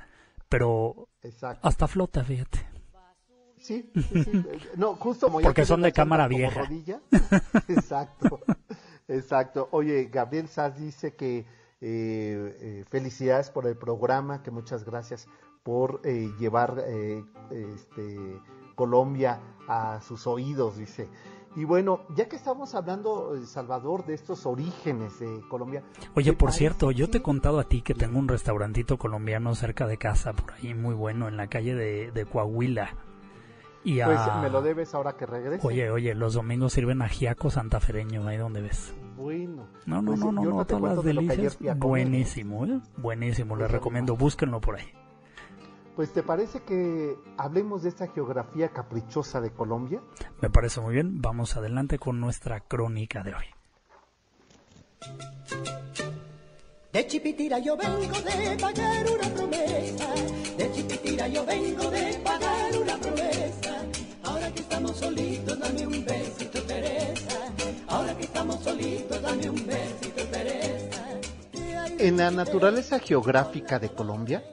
pero 0.50 1.08
Exacto. 1.22 1.68
hasta 1.68 1.88
flota, 1.88 2.24
fíjate. 2.24 2.66
Sí, 3.64 3.90
sí, 4.12 4.24
sí. 4.24 4.46
No, 4.76 4.96
justo 4.96 5.28
como 5.28 5.40
Porque 5.40 5.66
son 5.66 5.82
de 5.82 5.94
cámara 5.94 6.28
vieja. 6.28 6.62
rodilla. 6.64 7.00
Exacto, 7.70 8.42
exacto. 9.08 9.70
Oye, 9.72 10.10
Gabriel 10.12 10.50
Sass 10.50 10.78
dice 10.78 11.16
que 11.16 11.40
eh, 11.40 11.46
eh, 11.82 12.86
felicidades 12.90 13.50
por 13.50 13.66
el 13.66 13.78
programa, 13.78 14.44
que 14.44 14.52
muchas 14.52 14.84
gracias 14.84 15.28
por 15.64 16.02
eh, 16.04 16.30
llevar 16.40 16.84
eh, 16.86 17.24
este, 17.52 18.18
Colombia 18.76 19.40
a 19.68 20.02
sus 20.02 20.28
oídos, 20.28 20.78
dice. 20.78 21.08
Y 21.56 21.66
bueno, 21.66 22.02
ya 22.16 22.28
que 22.28 22.36
estamos 22.36 22.74
hablando, 22.76 23.36
eh, 23.36 23.46
Salvador, 23.46 24.06
de 24.06 24.16
estos 24.16 24.46
orígenes 24.46 25.20
de 25.20 25.40
Colombia. 25.50 25.84
Oye, 26.16 26.32
¿te 26.32 26.38
por 26.38 26.52
cierto, 26.52 26.92
yo 26.92 27.10
te 27.10 27.20
he 27.20 27.22
contado 27.22 27.60
a 27.60 27.64
ti 27.66 27.82
que 27.82 27.94
tengo 27.94 28.20
un 28.20 28.28
restaurantito 28.28 28.98
colombiano 28.98 29.56
cerca 29.56 29.88
de 29.88 29.98
casa, 29.98 30.34
por 30.34 30.52
ahí 30.54 30.74
muy 30.74 30.96
bueno, 30.96 31.28
en 31.30 31.38
la 31.38 31.48
calle 31.48 31.76
de, 31.76 32.12
de 32.12 32.26
Coahuila. 32.26 32.90
Y 33.84 34.00
a- 34.00 34.06
Pues 34.06 34.20
me 34.42 34.50
lo 34.50 34.62
debes 34.62 34.94
ahora 34.96 35.14
que 35.18 35.26
regrese. 35.26 35.66
Oye, 35.68 35.90
oye, 35.92 36.16
los 36.16 36.34
domingos 36.36 36.74
sirven 36.74 37.02
ajiaco 37.02 37.50
santafereño, 37.50 38.26
ahí 38.28 38.38
donde 38.38 38.62
ves. 38.62 38.94
Bueno. 39.18 39.68
No, 39.86 40.02
no, 40.02 40.12
Pues, 40.12 40.20
no, 40.22 40.32
no, 40.32 40.42
no, 40.44 40.66
te 40.66 40.74
todas 40.76 40.96
cuento 40.96 41.04
las 41.04 41.06
delicias. 41.06 41.58
Buenísimo, 41.78 42.66
¿eh? 42.66 42.80
Buenísimo, 42.98 43.56
les 43.56 43.64
Pues, 43.66 43.72
recomiendo, 43.72 44.16
búsquenlo 44.16 44.62
por 44.62 44.78
ahí. 44.78 44.86
Pues 45.96 46.12
te 46.12 46.24
parece 46.24 46.62
que 46.64 47.16
hablemos 47.38 47.84
de 47.84 47.90
esta 47.90 48.08
geografía 48.08 48.70
caprichosa 48.70 49.42
de 49.42 49.52
Colombia. 49.52 50.02
Me 50.42 50.50
parece 50.50 50.82
muy 50.82 50.94
bien, 50.96 51.22
vamos 51.22 51.56
adelante 51.56 52.00
con 52.00 52.20
nuestra 52.20 52.62
crónica 52.62 53.22
de 53.22 53.36
hoy. 53.36 53.46
De 56.92 57.08
Chipitira 57.08 57.60
yo 57.60 57.76
vengo 57.76 57.98
de 58.22 58.58
pagar 58.60 59.06
una 59.12 59.28
promesa. 59.36 60.08
De 60.58 60.72
Chipitira 60.72 61.28
yo 61.28 61.46
vengo 61.46 61.90
de 61.90 62.14
pagar 62.24 62.53
dame 65.60 65.88
un 65.88 66.06
besito. 66.06 66.60
Ahora 67.88 68.16
que 68.18 68.24
estamos 68.24 68.64
solitos, 68.64 69.22
dame 69.22 69.50
un 69.50 69.68
besito. 69.68 70.14
En 72.00 72.18
la 72.18 72.32
naturaleza 72.32 73.00
geográfica 73.00 73.80
de 73.80 73.88
Colombia 73.88 74.44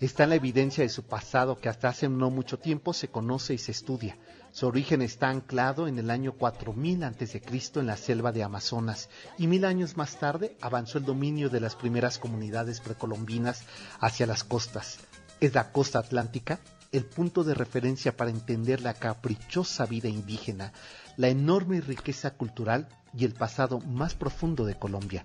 está 0.00 0.26
la 0.26 0.34
evidencia 0.34 0.82
de 0.82 0.90
su 0.90 1.02
pasado 1.02 1.58
que 1.58 1.70
hasta 1.70 1.88
hace 1.88 2.10
no 2.10 2.28
mucho 2.28 2.58
tiempo 2.58 2.92
se 2.92 3.08
conoce 3.08 3.54
y 3.54 3.58
se 3.58 3.72
estudia. 3.72 4.18
Su 4.52 4.66
origen 4.66 5.00
está 5.00 5.30
anclado 5.30 5.88
en 5.88 5.98
el 5.98 6.10
año 6.10 6.32
4000 6.32 7.04
a.C. 7.04 7.42
en 7.76 7.86
la 7.86 7.96
selva 7.96 8.32
de 8.32 8.42
Amazonas 8.42 9.08
y 9.38 9.46
mil 9.46 9.64
años 9.64 9.96
más 9.96 10.18
tarde 10.18 10.58
avanzó 10.60 10.98
el 10.98 11.06
dominio 11.06 11.48
de 11.48 11.60
las 11.60 11.74
primeras 11.74 12.18
comunidades 12.18 12.80
precolombinas 12.80 13.62
hacia 14.00 14.26
las 14.26 14.44
costas. 14.44 14.98
Es 15.40 15.54
la 15.54 15.72
costa 15.72 16.00
atlántica 16.00 16.60
el 16.92 17.04
punto 17.04 17.44
de 17.44 17.54
referencia 17.54 18.16
para 18.16 18.30
entender 18.30 18.80
la 18.80 18.94
caprichosa 18.94 19.86
vida 19.86 20.08
indígena, 20.08 20.72
la 21.16 21.28
enorme 21.28 21.80
riqueza 21.80 22.32
cultural 22.32 22.88
y 23.16 23.24
el 23.24 23.34
pasado 23.34 23.80
más 23.80 24.14
profundo 24.14 24.64
de 24.64 24.74
Colombia. 24.76 25.24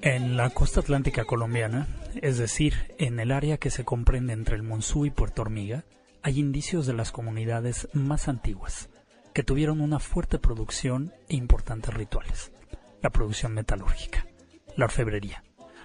En 0.00 0.36
la 0.36 0.50
costa 0.50 0.80
atlántica 0.80 1.24
colombiana, 1.24 1.88
es 2.20 2.36
decir, 2.36 2.74
en 2.98 3.18
el 3.20 3.32
área 3.32 3.56
que 3.56 3.70
se 3.70 3.84
comprende 3.84 4.34
entre 4.34 4.54
el 4.54 4.62
Monzú 4.62 5.06
y 5.06 5.10
Puerto 5.10 5.42
Hormiga, 5.42 5.84
hay 6.22 6.38
indicios 6.38 6.86
de 6.86 6.92
las 6.92 7.10
comunidades 7.10 7.88
más 7.94 8.28
antiguas, 8.28 8.90
que 9.32 9.42
tuvieron 9.42 9.80
una 9.80 9.98
fuerte 9.98 10.38
producción 10.38 11.12
e 11.28 11.36
importantes 11.36 11.94
rituales. 11.94 12.52
La 13.04 13.10
producción 13.10 13.52
metalúrgica, 13.52 14.26
la 14.78 14.86
orfebrería, 14.86 15.44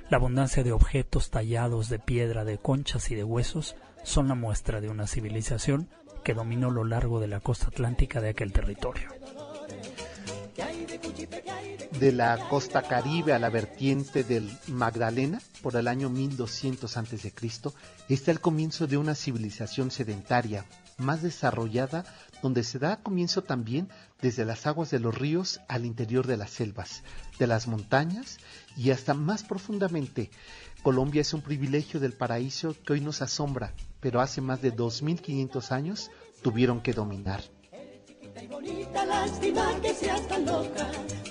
la 0.09 0.15
abundancia 0.15 0.63
de 0.63 0.71
objetos 0.71 1.31
tallados 1.31 1.89
de 1.89 1.99
piedra, 1.99 2.45
de 2.45 2.59
conchas 2.59 3.11
y 3.11 3.15
de 3.15 3.25
huesos 3.25 3.75
son 4.05 4.29
la 4.29 4.35
muestra 4.35 4.79
de 4.79 4.87
una 4.87 5.05
civilización 5.05 5.89
que 6.23 6.33
dominó 6.33 6.71
lo 6.71 6.85
largo 6.85 7.19
de 7.19 7.27
la 7.27 7.41
costa 7.41 7.67
atlántica 7.67 8.21
de 8.21 8.29
aquel 8.29 8.53
territorio. 8.53 9.09
de 11.99 12.11
la 12.13 12.37
costa 12.47 12.83
caribe 12.83 13.33
a 13.33 13.39
la 13.39 13.49
vertiente 13.49 14.23
del 14.23 14.49
Magdalena 14.67 15.41
por 15.61 15.75
el 15.75 15.89
año 15.89 16.09
1200 16.09 16.95
a.C., 16.95 17.33
está 18.07 18.31
el 18.31 18.39
comienzo 18.39 18.87
de 18.87 18.95
una 18.95 19.13
civilización 19.13 19.91
sedentaria 19.91 20.63
más 20.99 21.21
desarrollada 21.21 22.05
donde 22.41 22.63
se 22.63 22.79
da 22.79 22.97
comienzo 22.97 23.43
también 23.43 23.89
desde 24.21 24.45
las 24.45 24.67
aguas 24.67 24.89
de 24.91 24.99
los 24.99 25.17
ríos 25.17 25.59
al 25.67 25.85
interior 25.85 26.27
de 26.27 26.37
las 26.37 26.51
selvas, 26.51 27.03
de 27.37 27.47
las 27.47 27.67
montañas 27.67 28.37
y 28.77 28.91
hasta 28.91 29.13
más 29.13 29.43
profundamente. 29.43 30.31
Colombia 30.83 31.21
es 31.21 31.33
un 31.33 31.41
privilegio 31.41 31.99
del 31.99 32.13
paraíso 32.13 32.75
que 32.85 32.93
hoy 32.93 33.01
nos 33.01 33.21
asombra, 33.21 33.73
pero 33.99 34.21
hace 34.21 34.41
más 34.41 34.61
de 34.61 34.71
2500 34.71 35.71
años 35.71 36.11
tuvieron 36.41 36.81
que 36.81 36.93
dominar. 36.93 37.41
Y. 38.61 38.85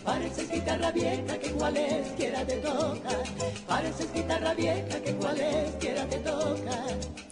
Pareces 0.05 0.51
guitarra 0.51 0.91
vieja 0.91 1.39
que 1.39 1.53
cualesquiera 1.53 2.45
te 2.45 2.57
toca. 2.57 3.11
Pareces 3.66 4.12
guitarra 4.12 4.55
vieja 4.55 5.01
que 5.01 5.12
te 5.12 6.19
toca. 6.21 7.28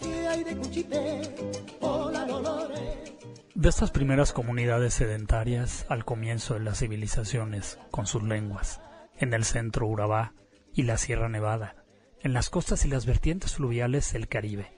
De 3.55 3.69
estas 3.69 3.91
primeras 3.91 4.33
comunidades 4.33 4.93
sedentarias 4.93 5.85
al 5.89 6.05
comienzo 6.05 6.53
de 6.53 6.59
las 6.59 6.79
civilizaciones, 6.79 7.79
con 7.91 8.07
sus 8.07 8.23
lenguas, 8.23 8.81
en 9.17 9.33
el 9.33 9.45
centro 9.45 9.87
Urabá 9.87 10.33
y 10.73 10.83
la 10.83 10.97
Sierra 10.97 11.29
Nevada, 11.29 11.75
en 12.21 12.33
las 12.33 12.49
costas 12.49 12.85
y 12.85 12.87
las 12.87 13.05
vertientes 13.05 13.55
fluviales 13.55 14.13
el 14.13 14.27
Caribe, 14.27 14.77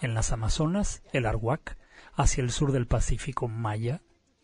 en 0.00 0.14
las 0.14 0.32
Amazonas 0.32 1.02
el 1.12 1.26
Arhuac, 1.26 1.76
hacia 2.14 2.42
el 2.42 2.50
sur 2.50 2.72
del 2.72 2.86
Pacífico 2.86 3.48
Maya, 3.48 4.00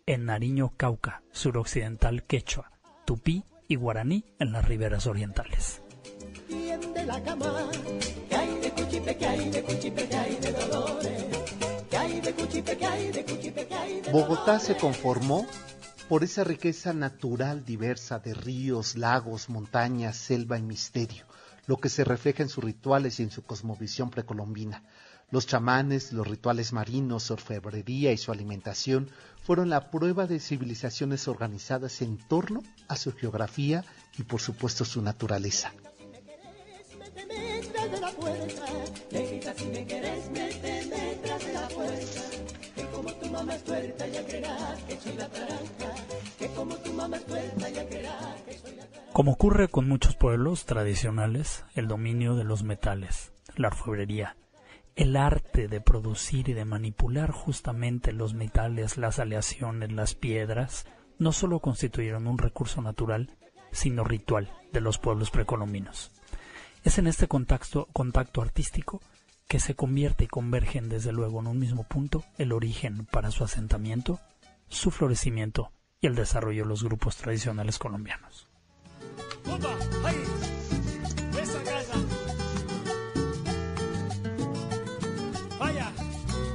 en 0.06 0.26
Nariño 0.26 0.74
Cauca, 0.76 1.22
suroccidental 1.30 2.24
Quechua, 2.24 2.72
Tupí 3.04 3.44
y 3.68 3.76
Guaraní 3.76 4.24
en 4.38 4.52
las 4.52 4.66
riberas 4.66 5.06
orientales. 5.06 5.82
Tiende 6.50 7.06
la 7.06 7.22
cama. 7.22 7.70
¿Qué 8.28 8.34
hay 8.34 8.58
de 8.58 8.72
Cuchipé? 8.72 9.16
¿Qué 9.16 9.26
hay 9.26 9.50
de 9.50 9.62
Cuchipé? 9.62 10.08
¿Qué 10.08 10.16
hay 10.16 10.34
de 10.34 10.52
Dolores? 10.52 11.24
¿Qué 11.88 11.96
hay 11.96 12.20
de 12.20 12.34
Cuchipé? 12.34 12.76
¿Qué 12.76 12.86
hay 12.86 13.12
de 13.12 13.24
Cuchipé? 13.24 13.66
¿Qué 13.68 13.74
hay 13.74 14.00
de 14.00 14.10
Bogotá 14.10 14.58
se 14.58 14.76
conformó 14.76 15.46
por 16.08 16.24
esa 16.24 16.42
riqueza 16.42 16.92
natural 16.92 17.64
diversa 17.64 18.18
de 18.18 18.34
ríos, 18.34 18.96
lagos, 18.96 19.48
montañas, 19.48 20.16
selva 20.16 20.58
y 20.58 20.62
misterio, 20.62 21.24
lo 21.66 21.76
que 21.76 21.88
se 21.88 22.02
refleja 22.02 22.42
en 22.42 22.48
sus 22.48 22.64
rituales 22.64 23.20
y 23.20 23.22
en 23.22 23.30
su 23.30 23.44
cosmovisión 23.44 24.10
precolombina. 24.10 24.82
Los 25.30 25.46
chamanes, 25.46 26.12
los 26.12 26.26
rituales 26.26 26.72
marinos, 26.72 27.22
su 27.22 27.34
orfebrería 27.34 28.10
y 28.10 28.18
su 28.18 28.32
alimentación 28.32 29.08
fueron 29.40 29.70
la 29.70 29.88
prueba 29.88 30.26
de 30.26 30.40
civilizaciones 30.40 31.28
organizadas 31.28 32.02
en 32.02 32.18
torno 32.18 32.64
a 32.88 32.96
su 32.96 33.12
geografía 33.12 33.84
y 34.18 34.24
por 34.24 34.40
supuesto 34.40 34.84
su 34.84 35.00
naturaleza. 35.00 35.72
Como 49.12 49.32
ocurre 49.32 49.68
con 49.68 49.88
muchos 49.88 50.16
pueblos 50.16 50.64
tradicionales, 50.64 51.64
el 51.74 51.88
dominio 51.88 52.36
de 52.36 52.44
los 52.44 52.62
metales, 52.62 53.32
la 53.56 53.68
orfebrería, 53.68 54.36
el 54.96 55.16
arte 55.16 55.68
de 55.68 55.80
producir 55.80 56.48
y 56.48 56.52
de 56.52 56.64
manipular 56.64 57.30
justamente 57.30 58.12
los 58.12 58.34
metales, 58.34 58.98
las 58.98 59.18
aleaciones, 59.18 59.92
las 59.92 60.14
piedras, 60.14 60.86
no 61.18 61.32
solo 61.32 61.60
constituyeron 61.60 62.26
un 62.26 62.38
recurso 62.38 62.82
natural, 62.82 63.36
sino 63.72 64.04
ritual 64.04 64.50
de 64.72 64.80
los 64.80 64.98
pueblos 64.98 65.30
precolombinos. 65.30 66.12
Es 66.82 66.98
en 66.98 67.06
este 67.06 67.28
contacto, 67.28 67.88
contacto 67.92 68.42
artístico 68.42 69.00
que 69.46 69.60
se 69.60 69.74
convierte 69.74 70.24
y 70.24 70.28
convergen 70.28 70.88
desde 70.88 71.12
luego 71.12 71.40
en 71.40 71.48
un 71.48 71.58
mismo 71.58 71.84
punto 71.84 72.24
el 72.38 72.52
origen 72.52 73.04
para 73.06 73.30
su 73.30 73.44
asentamiento, 73.44 74.20
su 74.68 74.90
florecimiento 74.90 75.72
y 76.00 76.06
el 76.06 76.14
desarrollo 76.14 76.62
de 76.62 76.68
los 76.68 76.82
grupos 76.82 77.16
tradicionales 77.16 77.78
colombianos. 77.78 78.48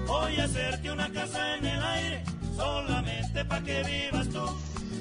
Voy 0.07 0.37
a 0.37 0.43
hacerte 0.45 0.91
una 0.91 1.11
casa 1.11 1.57
en 1.57 1.65
el 1.65 1.83
aire, 1.83 2.23
solamente 2.55 3.45
pa' 3.45 3.61
que 3.63 3.83
vivas 3.83 4.29
tú. 4.29 4.45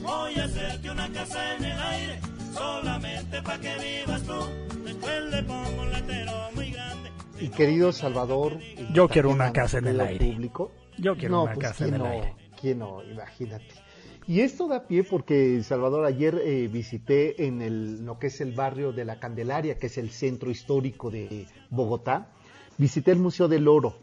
Voy 0.03 0.35
a 0.35 0.45
hacerte 0.45 0.91
una 0.91 1.13
casa 1.13 1.57
en 1.57 1.65
el 1.65 1.81
aire, 1.81 2.21
solamente 2.55 3.43
pa' 3.43 3.59
que 3.59 3.75
vivas 3.79 4.23
tú. 4.23 4.79
Después 4.85 5.25
le 5.31 5.43
pongo 5.43 5.83
un 5.83 5.93
letero 5.93 6.33
muy 6.55 6.71
grande. 6.71 7.11
Y 7.41 7.49
querido 7.49 7.93
Salvador. 7.93 8.59
Yo 8.93 9.09
quiero 9.09 9.31
una 9.31 9.53
casa 9.53 9.79
en 9.79 9.89
el 9.89 10.01
aire. 10.01 10.33
Público. 10.33 10.73
Yo 10.99 11.17
quiero 11.17 11.37
No, 11.37 11.43
una 11.45 11.55
pues, 11.55 11.67
casa 11.69 11.85
en 11.85 11.91
¿quién 11.91 12.03
el 12.03 12.07
no? 12.07 12.15
aire. 12.15 12.35
¿Quién 12.61 12.79
no? 12.79 13.03
Imagínate. 13.03 13.75
Y 14.27 14.41
esto 14.41 14.69
da 14.69 14.87
pie 14.87 15.05
porque, 15.05 15.63
Salvador, 15.63 16.07
ayer 16.07 16.41
eh, 16.43 16.67
visité 16.69 17.47
en 17.47 17.61
el, 17.61 18.07
lo 18.07 18.19
que 18.19 18.29
es 18.29 18.41
el 18.41 18.53
barrio 18.53 18.93
de 18.93 19.05
la 19.05 19.19
Candelaria, 19.21 19.79
que 19.79 19.89
es 19.89 19.99
el 19.99 20.09
centro 20.11 20.51
histórico 20.51 21.11
de 21.11 21.47
Bogotá, 21.69 22.31
visité 22.79 23.11
el 23.11 23.19
Museo 23.19 23.49
del 23.49 23.69
Oro, 23.69 23.99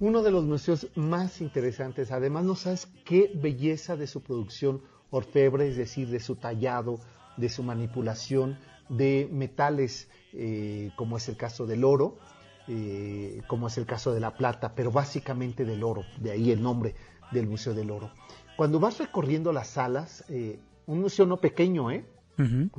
uno 0.00 0.22
de 0.22 0.30
los 0.32 0.44
museos 0.44 0.88
más 0.96 1.40
interesantes. 1.40 2.12
Además, 2.12 2.44
no 2.44 2.56
sabes 2.56 2.88
qué 3.06 3.30
belleza 3.34 3.96
de 3.96 4.06
su 4.06 4.22
producción 4.22 4.82
orfebre, 5.10 5.66
es 5.68 5.78
decir, 5.78 6.08
de 6.08 6.20
su 6.20 6.36
tallado, 6.36 7.00
de 7.38 7.48
su 7.48 7.62
manipulación 7.62 8.58
de 8.88 9.28
metales, 9.32 10.08
eh, 10.32 10.90
como 10.96 11.16
es 11.16 11.28
el 11.28 11.36
caso 11.36 11.66
del 11.66 11.84
oro, 11.84 12.18
eh, 12.66 13.42
como 13.46 13.68
es 13.68 13.78
el 13.78 13.86
caso 13.86 14.12
de 14.12 14.20
la 14.20 14.34
plata, 14.34 14.74
pero 14.74 14.90
básicamente 14.90 15.64
del 15.64 15.82
oro, 15.82 16.04
de 16.20 16.32
ahí 16.32 16.50
el 16.50 16.62
nombre 16.62 16.94
del 17.32 17.46
Museo 17.46 17.74
del 17.74 17.90
Oro. 17.90 18.10
Cuando 18.56 18.80
vas 18.80 18.98
recorriendo 18.98 19.52
las 19.52 19.68
salas, 19.68 20.24
eh, 20.28 20.58
un 20.86 21.00
museo 21.00 21.26
no 21.26 21.38
pequeño, 21.38 21.90
¿eh? 21.90 22.04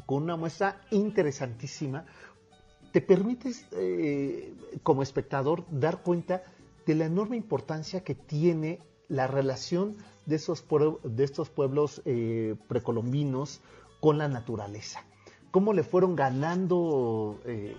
Con 0.05 0.23
una 0.23 0.37
muestra 0.37 0.81
interesantísima, 0.89 2.05
te 2.93 3.01
permites 3.01 3.65
como 4.83 5.03
espectador 5.03 5.65
dar 5.69 6.01
cuenta 6.01 6.43
de 6.85 6.95
la 6.95 7.05
enorme 7.05 7.35
importancia 7.35 8.01
que 8.05 8.15
tiene 8.15 8.79
la 9.09 9.27
relación 9.27 9.97
de, 10.25 10.37
esos 10.37 10.65
de 11.03 11.23
estos 11.25 11.49
pueblos 11.49 12.01
precolombinos 12.69 13.61
con 13.99 14.17
la 14.17 14.27
naturaleza. 14.27 15.03
Cómo 15.51 15.73
le 15.73 15.83
fueron 15.83 16.15
ganando 16.15 17.39
eh, 17.45 17.75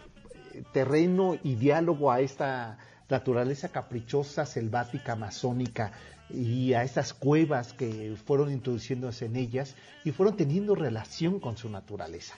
terreno 0.73 1.37
y 1.43 1.55
diálogo 1.55 2.11
a 2.11 2.21
esta 2.21 2.79
naturaleza 3.09 3.71
caprichosa, 3.71 4.47
selvática, 4.47 5.12
amazónica 5.12 5.93
y 6.29 6.75
a 6.75 6.83
estas 6.85 7.12
cuevas 7.12 7.73
que 7.73 8.14
fueron 8.25 8.53
introduciéndose 8.53 9.27
en 9.27 9.37
ellas 9.37 9.75
y 10.05 10.12
fueron 10.12 10.37
teniendo 10.37 10.75
relación 10.75 11.41
con 11.41 11.57
su 11.57 11.68
naturaleza. 11.68 12.37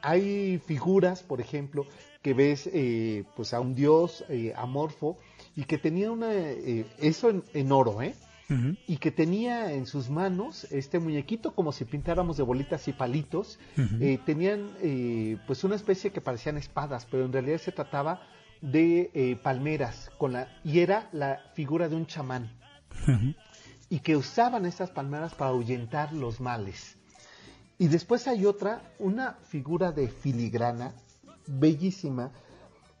Hay 0.00 0.58
figuras, 0.58 1.22
por 1.22 1.40
ejemplo, 1.40 1.86
que 2.22 2.34
ves 2.34 2.68
eh, 2.72 3.24
pues 3.36 3.54
a 3.54 3.60
un 3.60 3.74
dios 3.74 4.24
eh, 4.28 4.52
amorfo 4.56 5.16
y 5.54 5.64
que 5.64 5.78
tenía 5.78 6.10
una 6.10 6.32
eh, 6.32 6.86
eso 6.98 7.30
en, 7.30 7.44
en 7.54 7.72
oro, 7.72 8.02
¿eh? 8.02 8.14
Y 8.86 8.98
que 8.98 9.10
tenía 9.10 9.72
en 9.72 9.86
sus 9.86 10.10
manos 10.10 10.64
este 10.70 10.98
muñequito 10.98 11.54
como 11.54 11.72
si 11.72 11.86
pintáramos 11.86 12.36
de 12.36 12.42
bolitas 12.42 12.86
y 12.86 12.92
palitos. 12.92 13.58
Eh, 14.00 14.18
tenían 14.26 14.70
eh, 14.82 15.38
pues 15.46 15.64
una 15.64 15.74
especie 15.74 16.10
que 16.10 16.20
parecían 16.20 16.58
espadas, 16.58 17.06
pero 17.10 17.24
en 17.24 17.32
realidad 17.32 17.58
se 17.58 17.72
trataba 17.72 18.20
de 18.60 19.10
eh, 19.14 19.36
palmeras 19.42 20.10
con 20.18 20.34
la 20.34 20.48
y 20.64 20.80
era 20.80 21.08
la 21.12 21.40
figura 21.54 21.88
de 21.88 21.96
un 21.96 22.06
chamán 22.06 22.52
y 23.88 24.00
que 24.00 24.16
usaban 24.16 24.64
estas 24.64 24.90
palmeras 24.90 25.34
para 25.34 25.50
ahuyentar 25.50 26.12
los 26.12 26.40
males. 26.40 26.96
Y 27.78 27.88
después 27.88 28.26
hay 28.28 28.46
otra, 28.46 28.82
una 28.98 29.34
figura 29.44 29.92
de 29.92 30.08
filigrana 30.08 30.94
bellísima, 31.46 32.30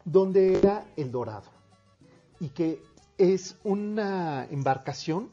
donde 0.04 0.58
era 0.58 0.84
el 0.96 1.10
dorado. 1.10 1.50
Y 2.40 2.48
que 2.48 2.82
es 3.22 3.54
una 3.62 4.48
embarcación 4.50 5.28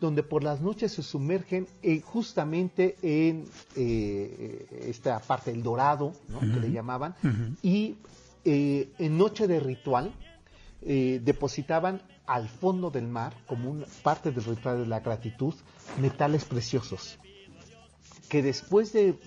donde 0.00 0.22
por 0.22 0.42
las 0.42 0.62
noches 0.62 0.92
se 0.92 1.02
sumergen 1.02 1.66
eh, 1.82 2.00
justamente 2.00 2.96
en 3.02 3.44
eh, 3.76 4.66
esta 4.88 5.18
parte 5.18 5.52
del 5.52 5.62
dorado, 5.62 6.14
¿no? 6.28 6.40
que 6.40 6.60
le 6.60 6.72
llamaban, 6.72 7.14
y 7.62 7.96
eh, 8.46 8.90
en 8.98 9.18
noche 9.18 9.46
de 9.46 9.60
ritual 9.60 10.12
depositaban 10.80 12.00
al 12.26 12.48
fondo 12.48 12.90
del 12.90 13.08
mar, 13.08 13.34
como 13.46 13.70
una 13.70 13.86
parte 14.04 14.30
del 14.30 14.44
ritual 14.44 14.78
de 14.78 14.86
la 14.86 15.00
gratitud, 15.00 15.52
metales 16.00 16.44
preciosos, 16.44 17.18
que 18.28 18.40
después 18.40 18.92
de 18.92 19.18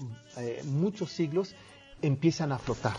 muchos 0.65 1.11
siglos 1.11 1.55
empiezan 2.01 2.53
a 2.53 2.59
flotar 2.59 2.95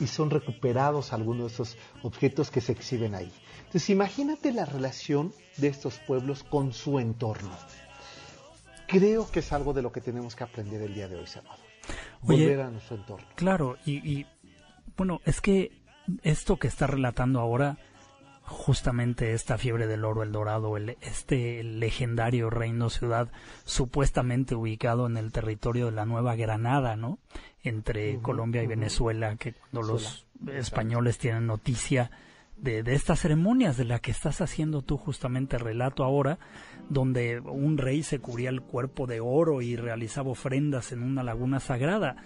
y 0.00 0.06
son 0.06 0.30
recuperados 0.30 1.12
algunos 1.12 1.48
de 1.48 1.54
esos 1.54 1.76
objetos 2.02 2.50
que 2.50 2.62
se 2.62 2.72
exhiben 2.72 3.14
ahí. 3.14 3.30
Entonces 3.76 3.90
imagínate 3.90 4.52
la 4.52 4.64
relación 4.64 5.34
de 5.58 5.68
estos 5.68 5.98
pueblos 5.98 6.44
con 6.44 6.72
su 6.72 6.98
entorno. 6.98 7.54
Creo 8.88 9.30
que 9.30 9.40
es 9.40 9.52
algo 9.52 9.74
de 9.74 9.82
lo 9.82 9.92
que 9.92 10.00
tenemos 10.00 10.34
que 10.34 10.44
aprender 10.44 10.80
el 10.80 10.94
día 10.94 11.08
de 11.08 11.16
hoy, 11.16 11.26
Salvador. 11.26 11.66
Oye, 12.22 12.44
Volver 12.44 12.60
a 12.62 12.70
nuestro 12.70 12.96
entorno. 12.96 13.26
Claro, 13.34 13.76
y, 13.84 13.96
y, 14.10 14.26
bueno, 14.96 15.20
es 15.26 15.42
que 15.42 15.72
esto 16.22 16.56
que 16.56 16.68
está 16.68 16.86
relatando 16.86 17.38
ahora, 17.38 17.76
justamente 18.44 19.34
esta 19.34 19.58
fiebre 19.58 19.86
del 19.86 20.06
oro, 20.06 20.22
el 20.22 20.32
dorado, 20.32 20.78
el, 20.78 20.96
este 21.02 21.62
legendario 21.62 22.48
reino 22.48 22.88
ciudad, 22.88 23.30
supuestamente 23.66 24.54
ubicado 24.54 25.06
en 25.06 25.18
el 25.18 25.32
territorio 25.32 25.84
de 25.84 25.92
la 25.92 26.06
Nueva 26.06 26.34
Granada, 26.34 26.96
¿no? 26.96 27.18
Entre 27.62 28.20
Colombia 28.20 28.62
y. 28.62 28.68
Venezuela, 28.68 29.36
que 29.36 29.52
cuando 29.52 29.82
los 29.82 30.26
españoles 30.46 31.18
tienen 31.18 31.46
noticia 31.46 32.10
de, 32.56 32.82
de 32.82 32.94
estas 32.94 33.20
ceremonias 33.20 33.76
de 33.76 33.84
la 33.84 33.98
que 33.98 34.10
estás 34.10 34.40
haciendo 34.40 34.82
tú 34.82 34.96
justamente 34.96 35.58
relato 35.58 36.04
ahora, 36.04 36.38
donde 36.88 37.40
un 37.40 37.78
rey 37.78 38.02
se 38.02 38.18
cubría 38.18 38.48
el 38.50 38.62
cuerpo 38.62 39.06
de 39.06 39.20
oro 39.20 39.62
y 39.62 39.76
realizaba 39.76 40.30
ofrendas 40.30 40.92
en 40.92 41.02
una 41.02 41.22
laguna 41.22 41.60
sagrada. 41.60 42.16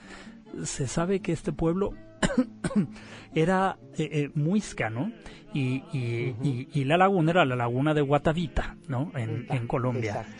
Se 0.64 0.86
sabe 0.86 1.20
que 1.20 1.32
este 1.32 1.52
pueblo 1.52 1.94
era 3.34 3.78
eh, 3.96 4.08
eh, 4.12 4.30
muisca, 4.34 4.90
¿no? 4.90 5.12
Y, 5.52 5.82
y, 5.92 6.34
y- 6.42 6.68
y 6.72 6.84
la 6.84 6.96
laguna 6.96 7.30
era 7.32 7.44
la 7.44 7.56
laguna 7.56 7.94
de 7.94 8.02
Guatavita, 8.02 8.76
¿no? 8.88 9.10
En, 9.16 9.46
en 9.50 9.66
Colombia. 9.66 10.10
Exacto. 10.10 10.32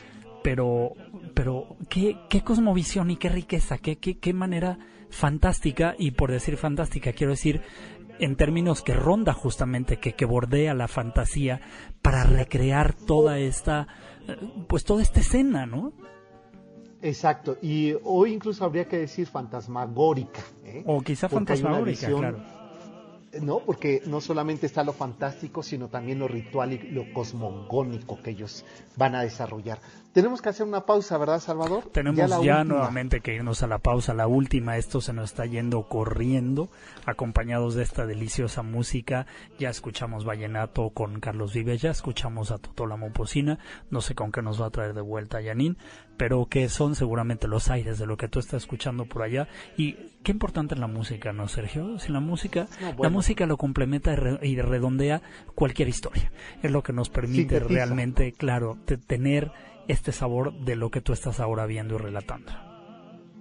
Pero, 0.43 0.93
pero 1.35 1.77
qué, 1.89 2.17
qué 2.31 2.41
cosmovisión 2.43 3.11
y 3.11 3.17
qué 3.17 3.29
riqueza, 3.29 3.77
qué, 3.79 3.97
qué, 3.97 4.19
qué 4.19 4.33
manera 4.33 4.79
fantástica, 5.11 5.95
y 5.99 6.13
por 6.13 6.31
decir 6.31 6.57
fantástica 6.57 7.13
quiero 7.13 7.33
decir 7.33 7.61
en 8.21 8.37
términos 8.37 8.83
que 8.83 8.95
ronda 8.95 9.33
justamente, 9.33 9.99
que, 9.99 10.13
que 10.15 10.25
bordea 10.25 10.75
la 10.75 10.89
fantasía 10.89 11.61
para 12.03 12.25
recrear 12.25 12.95
toda 12.95 13.39
esta, 13.39 13.87
eh, 14.29 14.37
pues 14.69 14.85
toda 14.85 15.03
esta 15.03 15.21
escena, 15.21 15.67
¿no? 15.67 15.93
Exacto, 17.03 17.57
y 17.63 17.95
hoy 18.05 18.33
incluso 18.35 18.65
habría 18.65 18.85
que 18.87 18.99
decir 18.99 19.27
fantasmagórica. 19.27 20.41
¿eh? 20.65 20.83
O 20.87 21.01
quizá 21.01 21.29
Porque 21.29 21.47
fantasmagórica, 21.57 22.07
visión- 22.09 22.21
claro. 22.21 22.61
No, 23.41 23.61
porque 23.61 24.03
no 24.07 24.21
solamente 24.21 24.67
está 24.67 24.83
lo 24.83 24.93
fantástico, 24.93 25.63
sino 25.63 25.87
también 25.87 26.19
lo 26.19 26.27
ritual 26.27 26.73
y 26.73 26.79
lo 26.91 27.13
cosmogónico 27.13 28.21
que 28.21 28.31
ellos 28.31 28.65
van 28.97 29.15
a 29.15 29.23
desarrollar. 29.23 29.79
Tenemos 30.13 30.43
que 30.43 30.49
hacer 30.49 30.67
una 30.67 30.87
pausa, 30.87 31.17
¿verdad, 31.19 31.39
Salvador? 31.39 31.85
Tenemos 31.93 32.29
la 32.29 32.43
ya, 32.43 32.65
nuevamente 32.65 33.21
que 33.21 33.33
irnos 33.35 33.63
a 33.63 33.69
la 33.69 33.79
pausa, 33.79 34.13
la 34.13 34.27
última. 34.27 34.77
Esto 34.77 35.01
se 35.01 35.13
nos 35.13 35.31
está 35.31 35.47
yendo 35.47 35.85
corriendo, 35.85 36.69
acompañados 37.07 37.75
de 37.77 37.85
esta 37.85 38.07
deliciosa 38.07 38.63
música. 38.63 39.27
Ya 39.61 39.71
escuchamos 39.71 40.25
Vallenato 40.25 40.91
con 40.91 41.21
Carlos 41.21 41.55
Vives, 41.55 41.81
ya 41.81 41.91
escuchamos 41.93 42.51
a 42.51 42.59
Totola 42.59 42.97
Momposina. 42.97 43.61
No 43.91 44.01
sé 44.01 44.17
con 44.17 44.33
qué 44.33 44.43
nos 44.43 44.61
va 44.61 44.67
a 44.67 44.71
traer 44.71 44.95
de 44.95 45.01
vuelta 45.01 45.41
Yanin, 45.41 45.79
pero 46.17 46.47
que 46.47 46.69
son 46.69 46.97
seguramente 46.97 47.47
los 47.47 47.71
aires 47.71 47.99
de 48.01 48.07
lo 48.07 48.17
que 48.17 48.27
tú 48.27 48.41
estás 48.41 48.63
escuchando 48.63 49.05
por 49.05 49.23
allá. 49.23 49.47
Y 49.77 49.93
qué 50.25 50.33
importante 50.33 50.75
es 50.75 50.81
la 50.81 50.89
música, 50.89 51.33
¿no, 51.33 51.47
Sergio? 51.47 52.01
Si 52.01 52.11
la 52.11 52.19
música, 52.21 52.67
No, 52.81 53.03
la 53.05 53.11
música 53.11 53.47
lo 53.47 53.57
complementa 53.57 54.13
y, 54.13 54.17
re- 54.17 54.39
y 54.43 54.61
redondea 54.61 55.23
cualquier 55.55 55.89
historia. 55.89 56.33
Es 56.65 56.73
lo 56.73 56.83
que 56.83 56.93
nos 56.93 57.11
permite 57.11 57.43
Sintetiza. 57.61 57.69
realmente, 57.69 58.33
claro, 58.33 58.77
te- 58.87 58.99
tener 58.99 59.53
este 59.91 60.13
sabor 60.13 60.53
de 60.53 60.77
lo 60.77 60.91
que 60.91 61.01
tú 61.01 61.13
estás 61.13 61.41
ahora 61.41 61.67
viendo 61.67 61.97
y 61.97 61.99
relatando. 61.99 62.53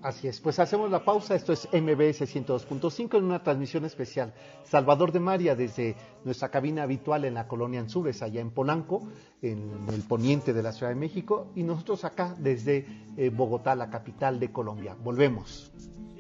Así 0.02 0.28
es, 0.30 0.40
pues 0.40 0.58
hacemos 0.60 0.90
la 0.90 1.04
pausa. 1.04 1.36
Esto 1.36 1.52
es 1.54 1.68
MBS 1.74 2.22
102.5 2.22 3.18
en 3.18 3.26
una 3.26 3.44
transmisión 3.44 3.84
especial. 3.86 4.34
Salvador 4.64 5.12
de 5.12 5.20
María 5.20 5.56
desde 5.56 5.96
nuestra 6.24 6.50
cabina 6.50 6.84
habitual 6.84 7.26
en 7.26 7.34
la 7.34 7.48
colonia 7.48 7.82
Anzures, 7.82 8.22
allá 8.24 8.40
en 8.40 8.52
Polanco, 8.52 9.10
en 9.42 9.70
el 9.94 10.02
poniente 10.04 10.54
de 10.54 10.64
la 10.64 10.72
Ciudad 10.72 10.94
de 10.94 11.00
México, 11.00 11.52
y 11.54 11.64
nosotros 11.64 12.06
acá 12.06 12.34
desde 12.40 12.88
eh, 13.18 13.30
Bogotá, 13.30 13.76
la 13.76 13.90
capital 13.90 14.40
de 14.40 14.52
Colombia. 14.52 14.96
Volvemos. 15.04 15.74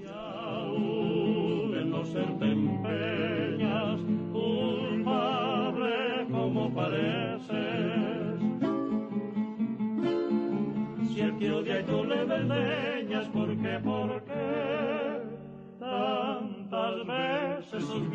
en 0.05 1.89
no 1.89 2.05
ser 2.05 2.37
te 2.37 2.51
empeñas, 2.51 4.01
culpable 4.33 6.27
como 6.29 6.73
pareces. 6.75 7.18
Que 11.39 11.51
odia 11.51 11.79
y 11.79 11.83
tú 11.85 12.03
le 12.03 12.25
desdeñas, 12.25 13.27
¿por 13.29 13.49
qué, 13.61 13.79
por 13.83 14.23
qué? 14.25 15.21
Tantas 15.79 17.07
veces 17.07 17.83
sus. 17.89 18.09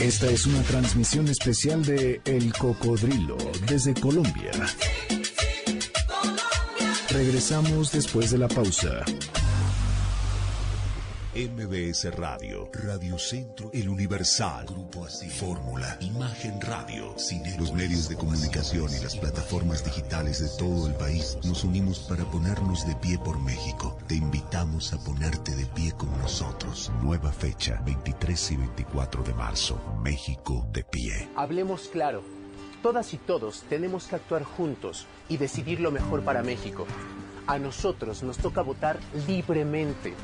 Esta 0.00 0.26
es 0.30 0.46
una 0.46 0.62
transmisión 0.62 1.28
especial 1.28 1.84
de 1.84 2.20
El 2.24 2.52
Cocodrilo 2.52 3.36
desde 3.66 3.94
Colombia. 3.94 4.52
Regresamos 7.10 7.92
después 7.92 8.30
de 8.30 8.38
la 8.38 8.48
pausa. 8.48 9.04
MBS 11.32 12.12
Radio, 12.16 12.68
Radio 12.72 13.16
Centro, 13.16 13.70
El 13.72 13.88
Universal, 13.88 14.66
Grupo 14.66 15.04
Así, 15.04 15.30
Fórmula, 15.30 15.96
Imagen 16.00 16.60
Radio, 16.60 17.16
Cine. 17.16 17.54
Los 17.56 17.72
medios 17.72 18.08
de 18.08 18.16
comunicación 18.16 18.90
y 18.92 19.00
las 19.00 19.16
plataformas 19.16 19.84
digitales 19.84 20.40
de 20.40 20.48
todo 20.58 20.88
el 20.88 20.94
país 20.94 21.38
nos 21.44 21.62
unimos 21.62 22.00
para 22.00 22.24
ponernos 22.24 22.84
de 22.84 22.96
pie 22.96 23.16
por 23.16 23.38
México. 23.38 23.96
Te 24.08 24.16
invitamos 24.16 24.92
a 24.92 24.98
ponerte 25.04 25.54
de 25.54 25.66
pie 25.66 25.92
con 25.92 26.10
nosotros. 26.18 26.90
Nueva 27.00 27.30
fecha, 27.30 27.80
23 27.86 28.50
y 28.50 28.56
24 28.56 29.22
de 29.22 29.34
marzo. 29.34 29.80
México 30.02 30.66
de 30.72 30.82
pie. 30.82 31.28
Hablemos 31.36 31.82
claro. 31.92 32.24
Todas 32.82 33.14
y 33.14 33.18
todos 33.18 33.62
tenemos 33.68 34.08
que 34.08 34.16
actuar 34.16 34.42
juntos 34.42 35.06
y 35.28 35.36
decidir 35.36 35.78
lo 35.78 35.92
mejor 35.92 36.24
para 36.24 36.42
México. 36.42 36.88
A 37.46 37.58
nosotros 37.60 38.24
nos 38.24 38.36
toca 38.38 38.62
votar 38.62 38.98
libremente. 39.28 40.14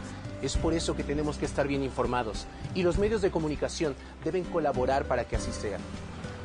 Es 0.43 0.57
por 0.57 0.75
eso 0.75 0.95
que 0.95 1.05
tenemos 1.05 1.39
que 1.39 1.47
estar 1.47 1.67
bien 1.67 1.83
informados 1.83 2.47
y 2.75 2.83
los 2.83 2.99
medios 2.99 3.23
de 3.23 3.31
comunicación 3.31 3.95
deben 4.25 4.45
colaborar 4.45 5.07
para 5.07 5.25
que 5.25 5.37
así 5.37 5.53
sea. 5.53 5.79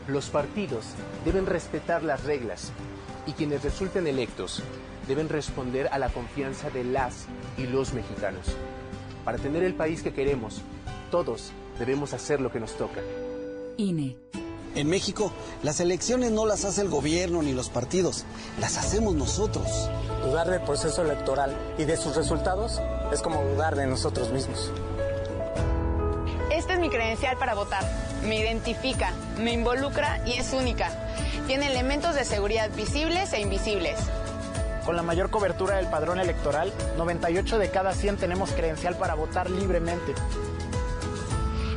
Los 0.08 0.30
partidos 0.30 0.86
deben 1.26 1.46
respetar 1.46 2.04
las 2.04 2.24
reglas 2.24 2.72
y 3.28 3.34
quienes 3.34 3.64
resulten 3.64 4.08
electos 4.08 4.64
deben 5.08 5.30
responder 5.30 5.90
a 5.92 6.00
la 6.00 6.10
confianza 6.10 6.70
de 6.70 6.84
las 6.84 7.26
y 7.58 7.68
los 7.68 7.94
mexicanos. 7.94 8.48
Para 9.26 9.38
tener 9.38 9.64
el 9.64 9.76
país 9.76 10.02
que 10.02 10.14
queremos, 10.14 10.62
todos 11.12 11.52
debemos 11.78 12.14
hacer 12.14 12.42
lo 12.42 12.52
que 12.52 12.60
nos 12.60 12.78
toca. 12.78 13.02
INE. 13.78 14.18
En 14.74 14.88
México, 14.88 15.34
las 15.64 15.82
elecciones 15.82 16.32
no 16.32 16.46
las 16.46 16.64
hace 16.64 16.82
el 16.82 16.90
gobierno 16.90 17.42
ni 17.42 17.52
los 17.52 17.70
partidos, 17.70 18.24
las 18.60 18.78
hacemos 18.78 19.16
nosotros. 19.16 19.68
Dudar 20.24 20.50
del 20.50 20.62
proceso 20.62 21.02
electoral 21.02 21.54
y 21.78 21.84
de 21.84 21.98
sus 21.98 22.16
resultados 22.16 22.80
es 23.12 23.22
como 23.22 23.44
dudar 23.44 23.76
de 23.76 23.88
nosotros 23.88 24.32
mismos. 24.32 24.72
Esta 26.52 26.74
es 26.74 26.80
mi 26.80 26.90
credencial 26.90 27.38
para 27.38 27.54
votar. 27.54 27.84
Me 28.24 28.40
identifica, 28.40 29.12
me 29.38 29.52
involucra 29.54 30.22
y 30.26 30.34
es 30.34 30.54
única. 30.54 30.90
Tiene 31.48 31.68
elementos 31.68 32.16
de 32.16 32.24
seguridad 32.24 32.70
visibles 32.76 33.34
e 33.34 33.42
invisibles. 33.42 33.98
Con 34.86 34.96
la 34.96 35.04
mayor 35.04 35.30
cobertura 35.30 35.78
del 35.78 35.88
padrón 35.88 36.20
electoral, 36.20 36.74
98 36.98 37.58
de 37.58 37.70
cada 37.70 37.94
100 37.94 38.18
tenemos 38.18 38.52
credencial 38.52 38.96
para 38.96 39.16
votar 39.16 39.50
libremente. 39.50 40.14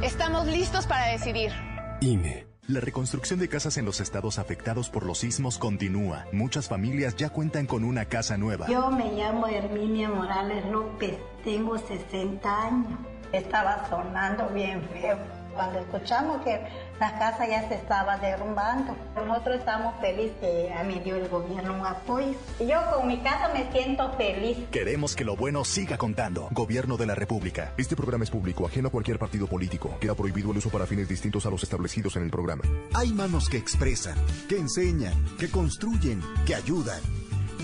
Estamos 0.02 0.46
listos 0.46 0.86
para 0.86 1.06
decidir. 1.08 1.52
INE. 2.00 2.53
La 2.66 2.80
reconstrucción 2.80 3.38
de 3.40 3.48
casas 3.50 3.76
en 3.76 3.84
los 3.84 4.00
estados 4.00 4.38
afectados 4.38 4.88
por 4.88 5.04
los 5.04 5.18
sismos 5.18 5.58
continúa. 5.58 6.24
Muchas 6.32 6.66
familias 6.66 7.14
ya 7.14 7.28
cuentan 7.28 7.66
con 7.66 7.84
una 7.84 8.06
casa 8.06 8.38
nueva. 8.38 8.66
Yo 8.68 8.90
me 8.90 9.12
llamo 9.12 9.46
Herminia 9.46 10.08
Morales 10.08 10.64
López, 10.70 11.18
tengo 11.44 11.76
60 11.76 12.62
años. 12.62 12.98
Estaba 13.32 13.86
sonando 13.90 14.48
bien 14.48 14.80
feo. 14.94 15.43
Cuando 15.54 15.78
escuchamos 15.78 16.42
que 16.42 16.60
la 16.98 17.18
casa 17.18 17.46
ya 17.46 17.68
se 17.68 17.74
estaba 17.74 18.18
derrumbando, 18.18 18.96
nosotros 19.14 19.58
estamos 19.58 19.94
felices 20.00 20.34
que 20.40 20.72
me 20.86 21.00
dio 21.00 21.16
el 21.16 21.28
gobierno 21.28 21.74
un 21.74 21.86
apoyo. 21.86 22.34
Yo 22.60 22.78
con 22.92 23.08
mi 23.08 23.18
casa 23.18 23.50
me 23.52 23.70
siento 23.72 24.12
feliz. 24.16 24.58
Queremos 24.70 25.14
que 25.14 25.24
lo 25.24 25.36
bueno 25.36 25.64
siga 25.64 25.96
contando. 25.96 26.48
Gobierno 26.50 26.96
de 26.96 27.06
la 27.06 27.14
República. 27.14 27.72
Este 27.76 27.96
programa 27.96 28.24
es 28.24 28.30
público, 28.30 28.66
ajeno 28.66 28.88
a 28.88 28.90
cualquier 28.90 29.18
partido 29.18 29.46
político. 29.46 29.96
Queda 30.00 30.14
prohibido 30.14 30.50
el 30.50 30.58
uso 30.58 30.70
para 30.70 30.86
fines 30.86 31.08
distintos 31.08 31.46
a 31.46 31.50
los 31.50 31.62
establecidos 31.62 32.16
en 32.16 32.24
el 32.24 32.30
programa. 32.30 32.64
Hay 32.94 33.12
manos 33.12 33.48
que 33.48 33.56
expresan, 33.56 34.16
que 34.48 34.58
enseñan, 34.58 35.14
que 35.38 35.50
construyen, 35.50 36.20
que 36.46 36.54
ayudan. 36.54 37.00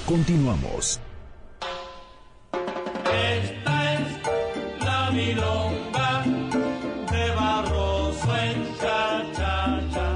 Continuamos. 0.07 1.01
Milonga 5.19 6.23
de 7.11 7.31
Barroso 7.35 8.37
en 8.37 8.59
cha 8.79 9.25
cha 9.35 9.81
cha. 9.93 10.07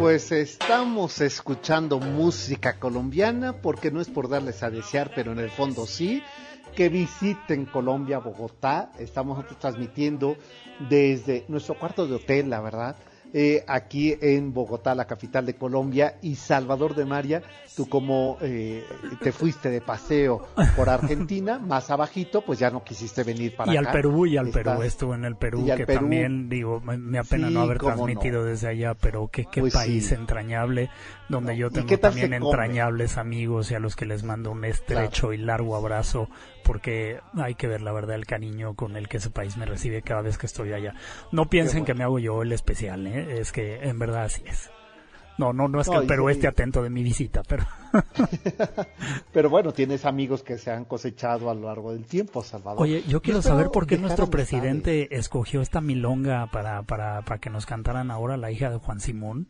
Pues 0.00 0.32
estamos 0.32 1.20
escuchando 1.20 2.00
música 2.00 2.80
colombiana 2.80 3.62
porque 3.62 3.92
no 3.92 4.00
es 4.00 4.08
por 4.08 4.28
darles 4.28 4.64
a 4.64 4.70
desear, 4.70 5.12
pero 5.14 5.30
en 5.32 5.38
el 5.38 5.50
fondo 5.50 5.86
sí. 5.86 6.22
Que 6.74 6.88
visiten 6.88 7.66
Colombia, 7.66 8.18
Bogotá. 8.18 8.90
Estamos 8.98 9.44
transmitiendo 9.60 10.36
desde 10.90 11.44
nuestro 11.46 11.78
cuarto 11.78 12.08
de 12.08 12.16
hotel, 12.16 12.50
la 12.50 12.60
verdad. 12.60 12.96
Eh, 13.36 13.64
aquí 13.66 14.16
en 14.20 14.54
Bogotá, 14.54 14.94
la 14.94 15.06
capital 15.06 15.44
de 15.44 15.54
Colombia, 15.56 16.14
y 16.22 16.36
Salvador 16.36 16.94
de 16.94 17.04
María, 17.04 17.42
tú 17.76 17.88
como 17.88 18.38
eh, 18.40 18.84
te 19.20 19.32
fuiste 19.32 19.70
de 19.70 19.80
paseo 19.80 20.46
por 20.76 20.88
Argentina, 20.88 21.58
más 21.66 21.90
abajito, 21.90 22.42
pues 22.42 22.60
ya 22.60 22.70
no 22.70 22.84
quisiste 22.84 23.24
venir 23.24 23.56
para 23.56 23.74
y 23.74 23.76
acá. 23.76 23.88
al 23.88 23.92
Perú, 23.92 24.26
y 24.26 24.36
al 24.36 24.46
Estás- 24.46 24.62
Perú, 24.62 24.82
estuve 24.84 25.14
en 25.16 25.24
el 25.24 25.34
Perú, 25.34 25.64
y 25.66 25.76
que 25.76 25.84
Perú. 25.84 26.00
también, 26.02 26.48
digo, 26.48 26.80
me, 26.80 27.18
apena 27.18 27.48
Sí, 27.48 27.54
no 27.54 27.62
haber 27.62 27.78
transmitido 27.78 28.42
no. 28.42 28.46
desde 28.46 28.68
allá, 28.68 28.94
pero 28.94 29.26
qué, 29.26 29.46
qué 29.50 29.60
Pues 29.62 29.74
país 29.74 30.06
sí. 30.06 30.14
entrañable, 30.14 30.88
donde 31.28 31.56
yo 31.56 31.66
¿Y 31.66 31.70
tengo 31.70 31.98
también 31.98 32.32
entrañables 32.34 33.18
amigos 33.18 33.70
y 33.72 33.74
a 33.74 33.80
los 33.80 33.96
que 33.96 34.06
les 34.06 34.22
mando 34.22 34.52
un 34.52 34.64
estrecho 34.64 35.32
y 35.32 35.38
largo 35.38 35.74
abrazo, 35.74 36.28
porque 36.64 37.20
hay 37.36 37.54
que 37.54 37.66
ver 37.68 37.82
la 37.82 37.92
verdad 37.92 38.16
el 38.16 38.26
cariño 38.26 38.74
con 38.74 38.96
el 38.96 39.08
que 39.08 39.18
ese 39.18 39.30
país 39.30 39.56
me 39.56 39.66
recibe 39.66 40.02
cada 40.02 40.22
vez 40.22 40.38
que 40.38 40.46
estoy 40.46 40.72
allá. 40.72 40.94
No 41.32 41.48
piensen 41.48 41.80
bueno. 41.80 41.86
que 41.86 41.94
me 41.94 42.04
hago 42.04 42.18
yo 42.18 42.42
el 42.42 42.52
especial, 42.52 43.06
¿eh? 43.06 43.40
es 43.40 43.52
que 43.52 43.76
en 43.88 43.98
verdad 43.98 44.24
así 44.24 44.42
es. 44.46 44.70
No, 45.36 45.52
no, 45.52 45.66
no 45.66 45.80
es 45.80 45.88
que 45.88 45.94
No, 45.94 46.00
el 46.02 46.06
Perú 46.06 46.28
esté 46.28 46.46
atento 46.46 46.80
de 46.82 46.90
mi 46.90 47.02
visita, 47.02 47.42
pero 47.48 47.64
Pero 49.32 49.50
bueno, 49.50 49.72
tienes 49.72 50.04
amigos 50.04 50.42
que 50.42 50.58
se 50.58 50.70
han 50.70 50.84
cosechado 50.84 51.50
a 51.50 51.54
lo 51.54 51.66
largo 51.66 51.92
del 51.92 52.04
tiempo, 52.06 52.42
Salvador. 52.42 52.82
Oye, 52.82 53.02
yo 53.08 53.20
quiero 53.20 53.40
espero 53.40 53.56
saber 53.56 53.70
por 53.72 53.86
qué 53.86 53.98
nuestro 53.98 54.24
amistades. 54.26 54.48
presidente 54.48 55.16
escogió 55.16 55.60
esta 55.60 55.80
milonga 55.80 56.46
para, 56.52 56.82
para, 56.82 57.22
para 57.22 57.40
que 57.40 57.50
nos 57.50 57.66
cantaran 57.66 58.10
ahora 58.10 58.36
la 58.36 58.50
hija 58.52 58.70
de 58.70 58.76
Juan 58.78 59.00
Simón. 59.00 59.48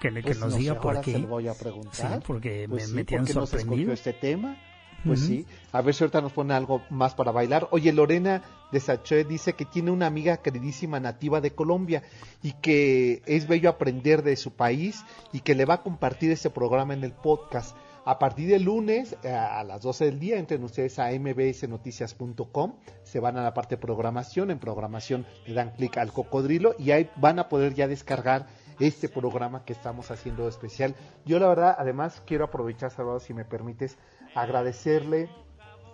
Que, 0.00 0.10
que 0.14 0.22
Pues 0.22 0.38
nos 0.38 0.50
no 0.50 0.58
sé, 0.58 0.58
diga 0.58 0.74
por 0.80 0.96
ahora 0.96 1.00
qué. 1.02 1.12
se 1.12 1.18
lo 1.18 1.28
voy 1.28 1.48
a 1.48 1.54
preguntar. 1.54 1.92
Sí, 1.92 2.06
porque 2.26 2.66
Pues 2.68 2.84
me, 2.84 2.88
sí, 2.88 2.94
me 2.94 3.04
tienen 3.04 3.26
¿por 3.26 3.34
nos 3.34 3.50
sorprendido. 3.50 3.92
escogió 3.92 3.92
este 3.92 4.12
tema? 4.12 4.56
Pues 5.04 5.20
sí, 5.20 5.46
a 5.72 5.80
ver 5.80 5.94
si 5.94 6.04
ahorita 6.04 6.20
nos 6.20 6.32
pone 6.32 6.52
algo 6.52 6.82
más 6.90 7.14
para 7.14 7.32
bailar. 7.32 7.68
Oye, 7.70 7.92
Lorena 7.92 8.42
de 8.70 8.80
Saché 8.80 9.24
dice 9.24 9.54
que 9.54 9.64
tiene 9.64 9.90
una 9.90 10.06
amiga 10.06 10.36
queridísima 10.38 11.00
nativa 11.00 11.40
de 11.40 11.52
Colombia 11.52 12.02
y 12.42 12.52
que 12.52 13.22
es 13.24 13.48
bello 13.48 13.70
aprender 13.70 14.22
de 14.22 14.36
su 14.36 14.52
país 14.52 15.04
y 15.32 15.40
que 15.40 15.54
le 15.54 15.64
va 15.64 15.74
a 15.74 15.82
compartir 15.82 16.30
este 16.30 16.50
programa 16.50 16.92
en 16.92 17.04
el 17.04 17.12
podcast. 17.12 17.76
A 18.04 18.18
partir 18.18 18.48
del 18.48 18.64
lunes 18.64 19.16
eh, 19.22 19.30
a 19.30 19.62
las 19.62 19.82
12 19.82 20.06
del 20.06 20.18
día, 20.18 20.38
entren 20.38 20.64
ustedes 20.64 20.98
a 20.98 21.10
mbsnoticias.com, 21.10 22.74
se 23.02 23.20
van 23.20 23.36
a 23.36 23.42
la 23.42 23.54
parte 23.54 23.76
de 23.76 23.82
programación, 23.82 24.50
en 24.50 24.58
programación 24.58 25.26
le 25.46 25.54
dan 25.54 25.72
clic 25.72 25.98
al 25.98 26.12
cocodrilo 26.12 26.74
y 26.78 26.92
ahí 26.92 27.10
van 27.16 27.38
a 27.38 27.48
poder 27.48 27.74
ya 27.74 27.88
descargar 27.88 28.46
este 28.80 29.08
programa 29.10 29.64
que 29.64 29.74
estamos 29.74 30.10
haciendo 30.10 30.48
especial. 30.48 30.94
Yo 31.26 31.38
la 31.38 31.48
verdad, 31.48 31.76
además, 31.78 32.22
quiero 32.26 32.44
aprovechar, 32.46 32.90
Salvador, 32.90 33.20
si 33.20 33.34
me 33.34 33.44
permites, 33.44 33.98
agradecerle 34.34 35.28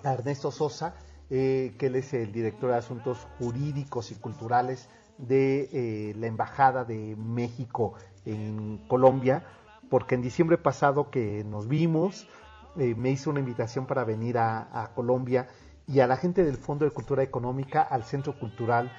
a 0.05 0.12
Ernesto 0.12 0.51
Sosa, 0.51 0.95
eh, 1.30 1.74
que 1.78 1.87
él 1.87 1.97
es 1.97 2.14
el 2.14 2.32
director 2.32 2.70
de 2.70 2.76
Asuntos 2.76 3.26
Jurídicos 3.39 4.12
y 4.12 4.14
Culturales 4.14 4.89
de 5.18 5.68
eh, 5.72 6.14
la 6.16 6.26
Embajada 6.26 6.84
de 6.84 7.16
México 7.16 7.95
en 8.24 8.78
Colombia, 8.89 9.45
porque 9.91 10.14
en 10.14 10.22
diciembre 10.22 10.59
pasado 10.59 11.11
que 11.11 11.43
nos 11.45 11.68
vimos, 11.68 12.28
eh, 12.76 12.95
me 12.95 13.11
hizo 13.11 13.30
una 13.30 13.41
invitación 13.41 13.87
para 13.87 14.05
venir 14.05 14.39
a, 14.39 14.93
Colombia 14.95 15.49
y 15.87 16.01
a 16.01 16.07
la 16.07 16.16
gente 16.16 16.45
del 16.45 16.57
Fondo 16.57 16.84
de 16.84 16.91
Cultura 16.91 17.22
Económica, 17.22 17.82
al 17.82 18.05
Centro 18.05 18.39
Cultural 18.39 18.93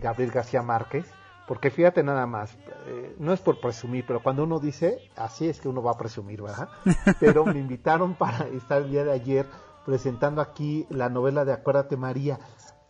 Gabriel 0.00 0.30
García 0.30 0.62
Márquez, 0.62 1.04
porque 1.46 1.70
fíjate 1.70 2.02
nada 2.02 2.26
más, 2.26 2.56
eh, 2.86 3.14
no 3.18 3.32
es 3.32 3.40
por 3.40 3.60
presumir, 3.60 4.04
pero 4.06 4.22
cuando 4.22 4.44
uno 4.44 4.58
dice, 4.58 5.10
así 5.16 5.48
es 5.48 5.60
que 5.60 5.68
uno 5.68 5.82
va 5.82 5.92
a 5.92 5.98
presumir, 5.98 6.42
¿verdad? 6.42 6.68
Pero 7.20 7.44
me 7.44 7.58
invitaron 7.58 8.14
para 8.14 8.48
estar 8.48 8.82
el 8.82 8.90
día 8.90 9.04
de 9.04 9.12
ayer 9.12 9.46
presentando 9.84 10.40
aquí 10.40 10.86
la 10.90 11.08
novela 11.08 11.44
de 11.44 11.52
Acuérdate 11.52 11.96
María. 11.96 12.38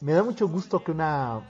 Me 0.01 0.13
da 0.13 0.23
mucho 0.23 0.49
gusto 0.49 0.83
que 0.83 0.91
una 0.91 1.43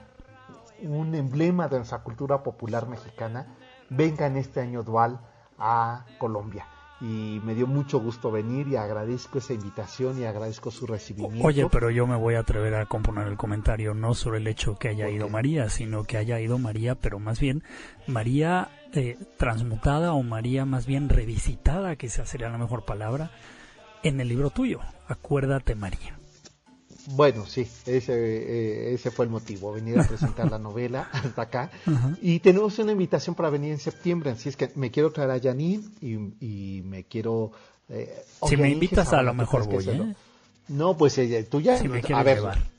un 0.81 1.15
emblema 1.15 1.67
de 1.67 1.77
nuestra 1.77 1.99
cultura 1.99 2.43
popular 2.43 2.87
mexicana 2.87 3.47
venga 3.89 4.27
en 4.27 4.37
este 4.37 4.59
año 4.61 4.83
dual 4.83 5.19
a 5.57 6.05
Colombia. 6.19 6.67
Y 6.99 7.39
me 7.43 7.53
dio 7.53 7.67
mucho 7.67 7.99
gusto 7.99 8.31
venir 8.31 8.67
y 8.67 8.75
agradezco 8.75 9.37
esa 9.37 9.53
invitación 9.53 10.19
y 10.19 10.25
agradezco 10.25 10.71
su 10.71 10.87
recibimiento. 10.87 11.45
Oye, 11.45 11.67
pero 11.71 11.91
yo 11.91 12.07
me 12.07 12.15
voy 12.15 12.35
a 12.35 12.39
atrever 12.39 12.73
a 12.75 12.85
componer 12.87 13.27
el 13.27 13.37
comentario 13.37 13.93
no 13.93 14.15
sobre 14.15 14.39
el 14.39 14.47
hecho 14.47 14.77
que 14.77 14.89
haya 14.89 15.09
ido 15.09 15.29
María, 15.29 15.69
sino 15.69 16.03
que 16.03 16.17
haya 16.17 16.39
ido 16.39 16.57
María, 16.57 16.95
pero 16.95 17.19
más 17.19 17.39
bien 17.39 17.63
María 18.07 18.69
eh, 18.93 19.17
transmutada 19.37 20.13
o 20.13 20.23
María 20.23 20.65
más 20.65 20.87
bien 20.87 21.09
revisitada, 21.09 21.95
quizás 21.95 22.29
sería 22.29 22.49
la 22.49 22.57
mejor 22.57 22.83
palabra, 22.83 23.31
en 24.03 24.19
el 24.19 24.29
libro 24.29 24.49
tuyo. 24.49 24.79
Acuérdate 25.07 25.75
María. 25.75 26.17
Bueno, 27.09 27.45
sí, 27.45 27.61
ese, 27.85 28.13
eh, 28.13 28.93
ese 28.93 29.11
fue 29.11 29.25
el 29.25 29.31
motivo, 29.31 29.71
venir 29.71 29.97
a 29.97 30.03
presentar 30.03 30.51
la 30.51 30.59
novela 30.59 31.09
hasta 31.13 31.43
acá. 31.43 31.71
Y 32.21 32.39
tenemos 32.39 32.77
una 32.79 32.91
invitación 32.91 33.33
para 33.33 33.49
venir 33.49 33.71
en 33.71 33.79
septiembre, 33.79 34.31
así 34.31 34.49
es 34.49 34.57
que 34.57 34.71
me 34.75 34.91
quiero 34.91 35.11
traer 35.11 35.31
a 35.31 35.39
Janine 35.39 35.83
y, 36.01 36.15
y 36.45 36.81
me 36.83 37.05
quiero... 37.05 37.51
Eh, 37.89 38.13
si 38.45 38.57
me 38.57 38.69
invitas 38.69 39.13
a 39.13 39.21
lo 39.21 39.33
mejor 39.33 39.65
voy, 39.67 39.87
¿eh? 39.87 40.15
No, 40.67 40.97
pues 40.97 41.17
tú 41.49 41.61
ya... 41.61 41.77
Si 41.77 41.87
me 41.87 42.01
a 42.13 42.23
ver, 42.23 42.39
llevar. 42.39 42.76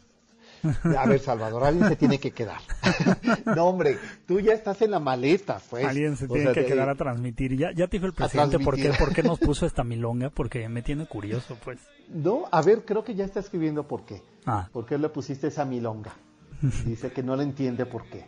A 0.96 1.06
ver, 1.06 1.20
Salvador, 1.20 1.64
alguien 1.64 1.88
se 1.88 1.96
tiene 1.96 2.18
que 2.18 2.30
quedar. 2.32 2.60
no, 3.56 3.66
hombre, 3.66 3.98
tú 4.26 4.40
ya 4.40 4.52
estás 4.52 4.82
en 4.82 4.90
la 4.90 4.98
maleta, 5.00 5.60
pues. 5.70 5.84
Alguien 5.84 6.16
se 6.16 6.24
O 6.24 6.28
tiene 6.28 6.44
sea, 6.44 6.54
que 6.54 6.60
de- 6.62 6.66
quedar 6.66 6.88
a 6.88 6.94
transmitir. 6.94 7.56
Ya, 7.56 7.72
ya 7.72 7.86
te 7.86 7.96
dijo 7.98 8.06
el 8.06 8.12
presidente 8.14 8.58
por 8.58 8.76
qué, 8.76 8.90
por 8.98 9.12
qué 9.14 9.22
nos 9.22 9.38
puso 9.38 9.66
esta 9.66 9.84
milonga, 9.84 10.30
porque 10.30 10.68
me 10.68 10.82
tiene 10.82 11.06
curioso, 11.06 11.56
pues. 11.64 11.78
No, 12.08 12.44
a 12.50 12.62
ver, 12.62 12.84
creo 12.84 13.04
que 13.04 13.14
ya 13.14 13.24
está 13.24 13.40
escribiendo 13.40 13.86
por 13.86 14.04
qué. 14.04 14.22
Ah. 14.46 14.68
¿Por 14.72 14.86
qué 14.86 14.98
le 14.98 15.08
pusiste 15.10 15.48
esa 15.48 15.64
milonga? 15.64 16.12
Dice 16.84 17.12
que 17.12 17.22
no 17.22 17.36
le 17.36 17.44
entiende 17.44 17.86
por 17.86 18.04
qué. 18.06 18.24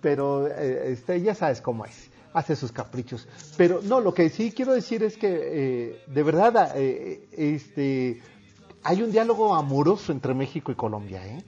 Pero 0.00 0.46
eh, 0.46 0.92
este, 0.92 1.20
ya 1.20 1.34
sabes 1.34 1.60
cómo 1.60 1.84
es. 1.84 2.10
Hace 2.32 2.56
sus 2.56 2.72
caprichos. 2.72 3.28
Pero 3.56 3.80
no, 3.84 4.00
lo 4.00 4.12
que 4.12 4.28
sí 4.28 4.50
quiero 4.50 4.72
decir 4.74 5.02
es 5.04 5.16
que 5.16 5.28
eh, 5.30 6.02
de 6.08 6.22
verdad 6.24 6.72
eh, 6.74 7.28
este, 7.30 8.20
hay 8.84 9.02
un 9.02 9.10
diálogo 9.10 9.54
amoroso 9.54 10.12
entre 10.12 10.34
México 10.34 10.70
y 10.70 10.74
Colombia. 10.74 11.20
¿eh? 11.26 11.42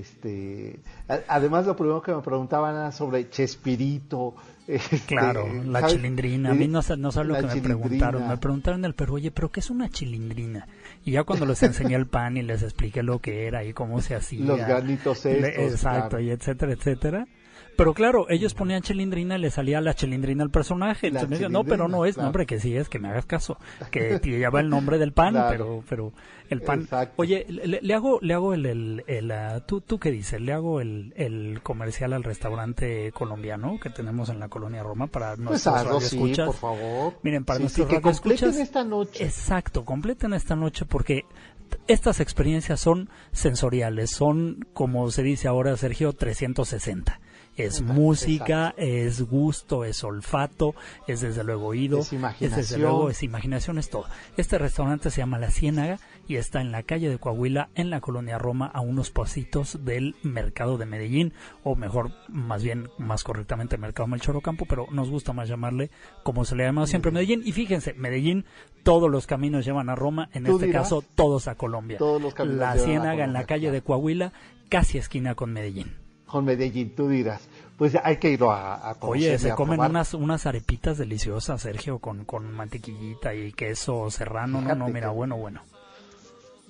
este, 0.00 0.80
a- 1.08 1.20
además, 1.28 1.66
lo 1.66 1.76
primero 1.76 2.02
que 2.02 2.12
me 2.14 2.20
preguntaban 2.22 2.74
era 2.74 2.92
sobre 2.92 3.28
Chespirito. 3.30 4.34
este, 4.66 4.98
Claro, 5.00 5.46
la 5.64 5.80
¿sabes? 5.80 5.96
chilindrina. 5.96 6.50
A 6.50 6.54
mí 6.54 6.68
no, 6.68 6.80
no 6.98 7.10
lo 7.24 7.34
que 7.36 7.42
me 7.42 7.60
preguntaron. 7.62 8.28
Me 8.28 8.36
preguntaron 8.38 8.80
en 8.80 8.84
el 8.86 8.94
Perú, 8.94 9.14
oye, 9.16 9.30
¿pero 9.30 9.50
qué 9.50 9.60
es 9.60 9.70
una 9.70 9.88
chilindrina? 9.88 10.66
Y 11.04 11.12
ya 11.12 11.24
cuando 11.24 11.46
les 11.46 11.62
enseñé 11.62 11.94
el 11.96 12.06
pan 12.06 12.36
y 12.36 12.42
les 12.42 12.62
expliqué 12.62 13.02
lo 13.02 13.18
que 13.20 13.46
era 13.46 13.62
y 13.64 13.72
cómo 13.72 14.00
se 14.00 14.14
hacía. 14.14 14.44
Los 14.44 14.58
granitos 14.58 15.24
le- 15.24 15.48
estos, 15.48 15.64
Exacto, 15.72 16.08
claro. 16.10 16.24
y 16.24 16.30
etcétera, 16.30 16.72
etcétera. 16.72 17.26
Pero 17.76 17.94
claro, 17.94 18.26
ellos 18.30 18.54
ponían 18.54 18.82
chilindrina 18.82 19.36
y 19.36 19.40
le 19.40 19.50
salía 19.50 19.80
la 19.80 19.94
chilindrina 19.94 20.42
al 20.44 20.50
personaje. 20.50 21.06
La 21.10 21.20
Entonces 21.20 21.28
me 21.30 21.34
decían, 21.36 21.52
no, 21.52 21.64
pero 21.64 21.88
no 21.88 22.04
es, 22.04 22.14
claro. 22.14 22.26
nombre 22.28 22.46
que 22.46 22.60
sí 22.60 22.76
es, 22.76 22.88
que 22.88 22.98
me 22.98 23.08
hagas 23.08 23.26
caso. 23.26 23.58
Que 23.90 24.18
te 24.20 24.30
lleva 24.30 24.60
el 24.60 24.68
nombre 24.68 24.98
del 24.98 25.12
pan, 25.12 25.32
Claro. 25.32 25.48
pero 25.50 25.84
pero 25.88 26.12
el 26.50 26.60
pan. 26.62 26.82
Exacto. 26.82 27.14
Oye, 27.16 27.44
le, 27.48 27.80
le 27.82 27.94
hago 27.94 28.18
le 28.22 28.34
hago 28.34 28.54
el, 28.54 28.66
el, 28.66 29.04
el, 29.06 29.30
ah, 29.32 29.60
¿tú, 29.66 29.80
¿tú 29.80 29.98
qué 29.98 30.10
dices? 30.10 30.40
Le 30.40 30.52
hago 30.52 30.80
el, 30.80 31.12
el 31.16 31.60
comercial 31.62 32.12
al 32.12 32.22
restaurante 32.22 33.10
colombiano 33.12 33.78
que 33.80 33.90
tenemos 33.90 34.28
en 34.28 34.38
la 34.40 34.48
colonia 34.48 34.82
Roma 34.82 35.06
para 35.06 35.36
Pues 35.36 35.66
nuestros 35.66 36.04
sí, 36.04 36.32
por 36.44 36.54
favor. 36.54 37.14
Miren, 37.22 37.44
para 37.44 37.56
Sí, 37.58 37.62
nuestros 37.62 37.88
sí, 37.88 37.94
que 37.94 38.00
completen 38.00 38.50
esta 38.60 38.84
noche. 38.84 39.24
Exacto, 39.24 39.84
completen 39.84 40.32
esta 40.34 40.54
noche 40.54 40.84
porque 40.84 41.24
estas 41.88 42.20
experiencias 42.20 42.78
son 42.78 43.08
sensoriales, 43.32 44.10
son, 44.10 44.66
como 44.74 45.10
se 45.10 45.22
dice 45.22 45.48
ahora, 45.48 45.76
Sergio, 45.76 46.12
360. 46.12 47.20
Es 47.56 47.82
música, 47.82 48.74
es 48.76 49.22
gusto, 49.22 49.84
es 49.84 50.02
olfato, 50.02 50.74
es 51.06 51.20
desde 51.20 51.44
luego 51.44 51.66
oído, 51.68 52.00
Es 52.00 52.10
desde 52.10 52.16
imaginación. 52.16 52.80
luego, 52.80 53.10
es 53.10 53.22
imaginación, 53.22 53.78
es 53.78 53.90
todo. 53.90 54.06
Este 54.36 54.58
restaurante 54.58 55.10
se 55.10 55.18
llama 55.20 55.38
La 55.38 55.50
Ciénaga 55.50 55.98
y 56.26 56.36
está 56.36 56.60
en 56.60 56.72
la 56.72 56.82
calle 56.82 57.08
de 57.08 57.18
Coahuila, 57.18 57.68
en 57.74 57.90
la 57.90 58.00
colonia 58.00 58.38
Roma, 58.38 58.66
a 58.66 58.80
unos 58.80 59.10
pasitos 59.10 59.84
del 59.84 60.16
mercado 60.22 60.78
de 60.78 60.86
Medellín, 60.86 61.32
o 61.62 61.76
mejor, 61.76 62.12
más 62.28 62.62
bien, 62.62 62.88
más 62.98 63.22
correctamente, 63.24 63.78
mercado 63.78 64.06
Melchor 64.08 64.36
Ocampo, 64.36 64.64
pero 64.66 64.86
nos 64.90 65.10
gusta 65.10 65.32
más 65.32 65.48
llamarle 65.48 65.90
como 66.22 66.44
se 66.44 66.56
le 66.56 66.64
ha 66.64 66.66
llamado 66.66 66.86
siempre 66.86 67.12
Medellín. 67.12 67.42
Y 67.44 67.52
fíjense, 67.52 67.94
Medellín, 67.94 68.46
todos 68.82 69.10
los 69.10 69.26
caminos 69.26 69.64
llevan 69.64 69.90
a 69.90 69.94
Roma, 69.94 70.28
en 70.32 70.46
este 70.46 70.66
dirás, 70.66 70.84
caso, 70.84 71.04
todos 71.14 71.46
a 71.46 71.54
Colombia. 71.54 71.98
todos 71.98 72.20
los 72.20 72.34
caminos 72.34 72.58
La 72.58 72.76
Ciénaga 72.76 73.24
en 73.24 73.32
la 73.32 73.44
calle 73.44 73.70
de 73.70 73.82
Coahuila, 73.82 74.32
casi 74.68 74.98
esquina 74.98 75.34
con 75.34 75.52
Medellín. 75.52 76.03
Con 76.34 76.46
Medellín, 76.46 76.96
tú 76.96 77.06
dirás. 77.08 77.48
Pues 77.78 77.96
hay 78.02 78.16
que 78.16 78.28
ir 78.32 78.42
a, 78.42 78.74
a 78.90 78.96
Oye, 79.02 79.38
se 79.38 79.52
a 79.52 79.54
comen 79.54 79.76
probar. 79.76 79.90
unas, 79.90 80.14
unas 80.14 80.46
arepitas 80.46 80.98
deliciosas, 80.98 81.62
Sergio, 81.62 82.00
con, 82.00 82.24
con 82.24 82.52
mantequillita 82.52 83.32
y 83.34 83.52
queso 83.52 84.10
serrano. 84.10 84.60
No, 84.60 84.74
no, 84.74 84.88
mira, 84.88 85.10
que- 85.10 85.14
bueno, 85.14 85.36
bueno. 85.36 85.60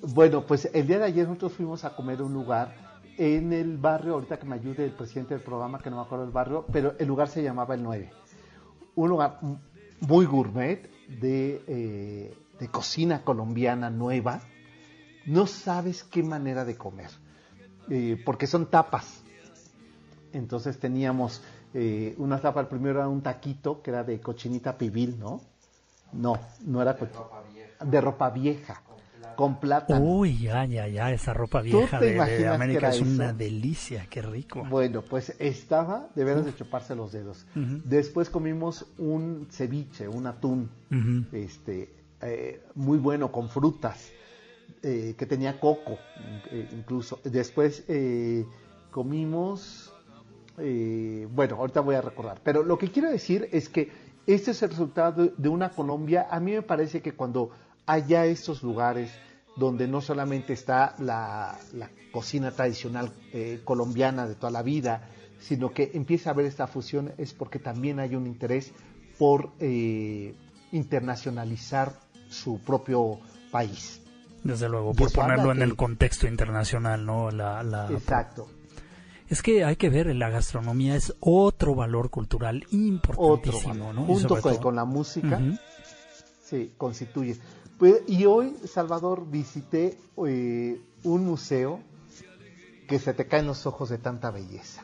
Bueno, 0.03 0.45
pues 0.45 0.69
el 0.71 0.85
día 0.85 0.99
de 0.99 1.05
ayer 1.05 1.27
nosotros 1.27 1.53
fuimos 1.53 1.83
a 1.83 1.95
comer 1.95 2.19
a 2.19 2.25
un 2.25 2.33
lugar 2.33 2.75
en 3.17 3.53
el 3.53 3.77
barrio, 3.77 4.13
ahorita 4.13 4.37
que 4.37 4.45
me 4.45 4.53
ayude 4.53 4.85
el 4.85 4.91
presidente 4.91 5.33
del 5.33 5.41
programa, 5.43 5.79
que 5.79 5.89
no 5.89 5.95
me 5.95 6.03
acuerdo 6.03 6.25
del 6.25 6.33
barrio, 6.33 6.65
pero 6.71 6.93
el 6.99 7.07
lugar 7.07 7.27
se 7.27 7.41
llamaba 7.41 7.73
El 7.73 7.81
9. 7.81 8.11
Un 8.93 9.09
lugar 9.09 9.39
muy 10.01 10.27
gourmet 10.27 10.87
de, 11.07 11.63
eh, 11.67 12.37
de 12.59 12.67
cocina 12.67 13.23
colombiana 13.23 13.89
nueva. 13.89 14.41
No 15.25 15.47
sabes 15.47 16.03
qué 16.03 16.21
manera 16.21 16.65
de 16.65 16.75
comer, 16.77 17.09
eh, 17.89 18.21
porque 18.23 18.45
son 18.45 18.67
tapas. 18.69 19.23
Entonces 20.35 20.77
teníamos 20.79 21.41
eh, 21.73 22.13
una 22.17 22.39
tapa, 22.39 22.59
el 22.61 22.67
primero 22.67 22.99
era 22.99 23.07
un 23.07 23.21
taquito 23.21 23.81
que 23.81 23.91
era 23.91 24.03
de 24.03 24.19
cochinita 24.19 24.77
pibil, 24.77 25.17
¿no? 25.19 25.41
No, 26.11 26.39
no 26.65 26.81
era 26.81 26.97
co- 26.97 27.07
de 27.83 28.01
ropa 28.01 28.29
vieja, 28.29 28.81
con 29.35 29.59
plátano. 29.59 30.03
Uy, 30.05 30.37
ya, 30.39 30.65
ya, 30.65 30.87
ya, 30.87 31.11
esa 31.11 31.33
ropa 31.33 31.61
¿Tú 31.61 31.65
vieja 31.79 31.99
de- 31.99 32.13
de, 32.13 32.47
América 32.47 32.89
es 32.89 33.01
una 33.01 33.27
eso? 33.27 33.37
delicia, 33.37 34.07
qué 34.09 34.21
rico. 34.21 34.65
Bueno, 34.69 35.01
pues 35.01 35.33
estaba 35.39 36.09
de 36.15 36.23
veras 36.23 36.45
de 36.45 36.55
chuparse 36.55 36.95
los 36.95 37.11
dedos. 37.11 37.45
Después 37.83 38.29
comimos 38.29 38.85
un 38.97 39.47
ceviche, 39.51 40.07
un 40.07 40.27
atún, 40.27 40.69
este, 41.31 41.89
eh, 42.21 42.61
muy 42.75 42.97
bueno 42.97 43.31
con 43.31 43.49
frutas, 43.49 44.09
eh, 44.83 45.15
que 45.17 45.25
tenía 45.25 45.59
coco, 45.59 45.97
eh, 46.51 46.67
incluso. 46.71 47.19
Después 47.23 47.83
eh, 47.89 48.45
comimos, 48.91 49.84
eh, 50.57 51.27
bueno, 51.31 51.55
ahorita 51.57 51.81
voy 51.81 51.95
a 51.95 52.01
recordar. 52.01 52.39
Pero 52.43 52.63
lo 52.63 52.77
que 52.77 52.89
quiero 52.91 53.09
decir 53.09 53.47
es 53.51 53.69
que 53.69 53.91
este 54.27 54.51
es 54.51 54.63
el 54.63 54.69
resultado 54.69 55.31
de- 55.37 55.49
una 55.49 55.69
Colombia. 55.69 56.27
A 56.31 56.39
mí 56.39 56.51
me 56.53 56.61
parece 56.61 57.01
que 57.01 57.13
cuando 57.13 57.51
haya 57.85 58.25
estos 58.25 58.63
lugares 58.63 59.11
donde 59.55 59.87
no 59.87 60.01
solamente 60.01 60.53
está 60.53 60.95
la, 60.99 61.57
la 61.73 61.89
cocina 62.11 62.51
tradicional 62.51 63.11
eh, 63.33 63.61
colombiana 63.63 64.27
de 64.27 64.35
toda 64.35 64.51
la 64.51 64.61
vida, 64.63 65.07
sino 65.39 65.71
que 65.71 65.91
empieza 65.93 66.29
a 66.29 66.33
haber 66.33 66.45
esta 66.45 66.67
fusión, 66.67 67.11
es 67.17 67.33
porque 67.33 67.59
también 67.59 67.99
hay 67.99 68.15
un 68.15 68.25
interés 68.27 68.73
por 69.19 69.51
eh, 69.59 70.33
internacionalizar 70.71 71.93
su 72.29 72.59
propio 72.59 73.19
país. 73.51 74.01
Desde 74.43 74.69
luego, 74.69 74.93
por 74.93 75.11
ponerlo 75.11 75.51
en 75.51 75.57
que- 75.59 75.63
el 75.63 75.75
contexto 75.75 76.27
internacional, 76.27 77.05
¿no? 77.05 77.31
La, 77.31 77.63
la- 77.63 77.89
Exacto. 77.91 78.47
Es 79.29 79.41
que 79.41 79.63
hay 79.65 79.75
que 79.75 79.89
ver, 79.89 80.13
la 80.15 80.29
gastronomía 80.29 80.95
es 80.95 81.13
otro 81.19 81.73
valor 81.75 82.09
cultural 82.09 82.63
Otro, 82.65 82.77
importantísimo, 82.77 83.91
¿no? 83.93 84.03
Y 84.03 84.05
junto 84.05 84.27
con, 84.39 84.41
todo- 84.41 84.61
con 84.61 84.75
la 84.75 84.85
música, 84.85 85.37
Ujú. 85.37 85.57
se 86.43 86.69
constituye. 86.77 87.37
Pues, 87.79 88.03
y 88.07 88.25
hoy, 88.25 88.55
Salvador, 88.71 89.25
visité 89.29 89.97
eh, 90.27 90.79
un 91.03 91.25
museo 91.25 91.79
que 92.87 92.99
se 92.99 93.13
te 93.13 93.27
caen 93.27 93.47
los 93.47 93.65
ojos 93.65 93.89
de 93.89 93.97
tanta 93.97 94.29
belleza. 94.31 94.83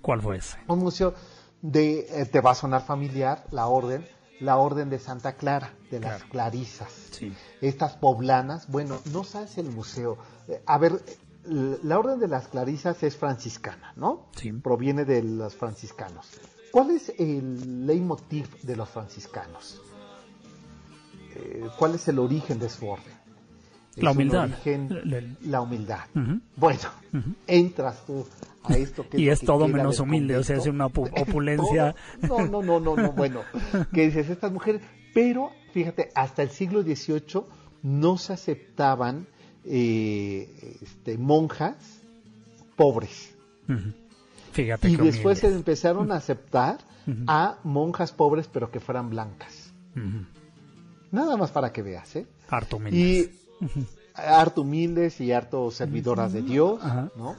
¿Cuál 0.00 0.22
fue 0.22 0.38
ese? 0.38 0.56
Un 0.68 0.78
museo 0.80 1.14
de, 1.60 2.06
eh, 2.10 2.26
te 2.26 2.40
va 2.40 2.52
a 2.52 2.54
sonar 2.54 2.84
familiar, 2.84 3.44
la 3.52 3.66
orden, 3.68 4.06
la 4.40 4.56
orden 4.56 4.88
de 4.90 4.98
Santa 4.98 5.34
Clara, 5.34 5.74
de 5.90 6.00
las 6.00 6.24
Clarisas. 6.24 6.90
Sí. 7.12 7.32
Estas 7.60 7.92
poblanas, 7.96 8.66
bueno, 8.68 8.98
no 9.12 9.22
sabes 9.22 9.58
el 9.58 9.70
museo. 9.70 10.16
Eh, 10.48 10.60
a 10.66 10.78
ver, 10.78 11.00
la 11.44 11.98
orden 11.98 12.20
de 12.20 12.28
las 12.28 12.48
Clarisas 12.48 13.02
es 13.02 13.16
franciscana, 13.16 13.92
¿no? 13.96 14.26
Sí. 14.36 14.52
Proviene 14.52 15.04
de 15.04 15.22
los 15.22 15.54
franciscanos. 15.56 16.28
¿Cuál 16.70 16.90
es 16.92 17.12
el 17.18 17.86
leitmotiv 17.86 18.46
de 18.62 18.76
los 18.76 18.88
franciscanos? 18.88 19.80
Eh, 21.34 21.66
¿Cuál 21.78 21.94
es 21.94 22.08
el 22.08 22.18
origen 22.18 22.58
de 22.58 22.68
su 22.68 22.86
orden? 22.88 23.12
La 23.96 24.12
humildad. 24.12 24.44
origen- 24.48 25.36
la 25.42 25.60
humildad. 25.60 26.00
Bueno, 26.56 26.80
entras 27.46 28.04
tú 28.06 28.26
a 28.64 28.74
esto 28.76 29.06
que 29.08 29.18
Y 29.20 29.28
es 29.28 29.40
que 29.40 29.46
todo 29.46 29.68
menos 29.68 30.00
humilde, 30.00 30.36
o 30.38 30.44
sea, 30.44 30.56
es 30.56 30.66
una 30.66 30.86
opu- 30.86 31.10
opulencia. 31.20 31.94
No, 32.22 32.46
no, 32.46 32.62
no, 32.62 32.80
no, 32.80 32.96
no, 32.96 33.12
bueno, 33.12 33.40
que 33.92 34.06
dices 34.06 34.30
estas 34.30 34.50
mujeres, 34.52 34.80
pero 35.12 35.50
fíjate, 35.72 36.10
hasta 36.14 36.42
el 36.42 36.50
siglo 36.50 36.82
XVIII 36.82 37.42
no 37.82 38.16
se 38.16 38.32
aceptaban 38.32 39.26
eh, 39.64 40.78
este, 40.82 41.18
monjas 41.18 41.76
pobres. 42.76 43.34
Fíjate 44.52 44.90
Y 44.90 44.96
después 44.96 45.38
se 45.38 45.48
empezaron 45.48 46.12
a 46.12 46.16
aceptar 46.16 46.78
a 47.26 47.58
monjas 47.64 48.12
pobres, 48.12 48.48
pero 48.52 48.70
que 48.70 48.80
fueran 48.80 49.10
blancas. 49.10 49.72
Nada 51.10 51.36
más 51.36 51.50
para 51.50 51.72
que 51.72 51.82
veas, 51.82 52.16
¿eh? 52.16 52.26
Harto 52.48 52.76
humildes. 52.76 53.00
Y 53.00 53.42
harto 54.14 54.62
humildes 54.62 55.20
y 55.20 55.32
harto 55.32 55.70
servidoras 55.70 56.32
de 56.32 56.42
Dios, 56.42 56.80
¿no? 57.16 57.36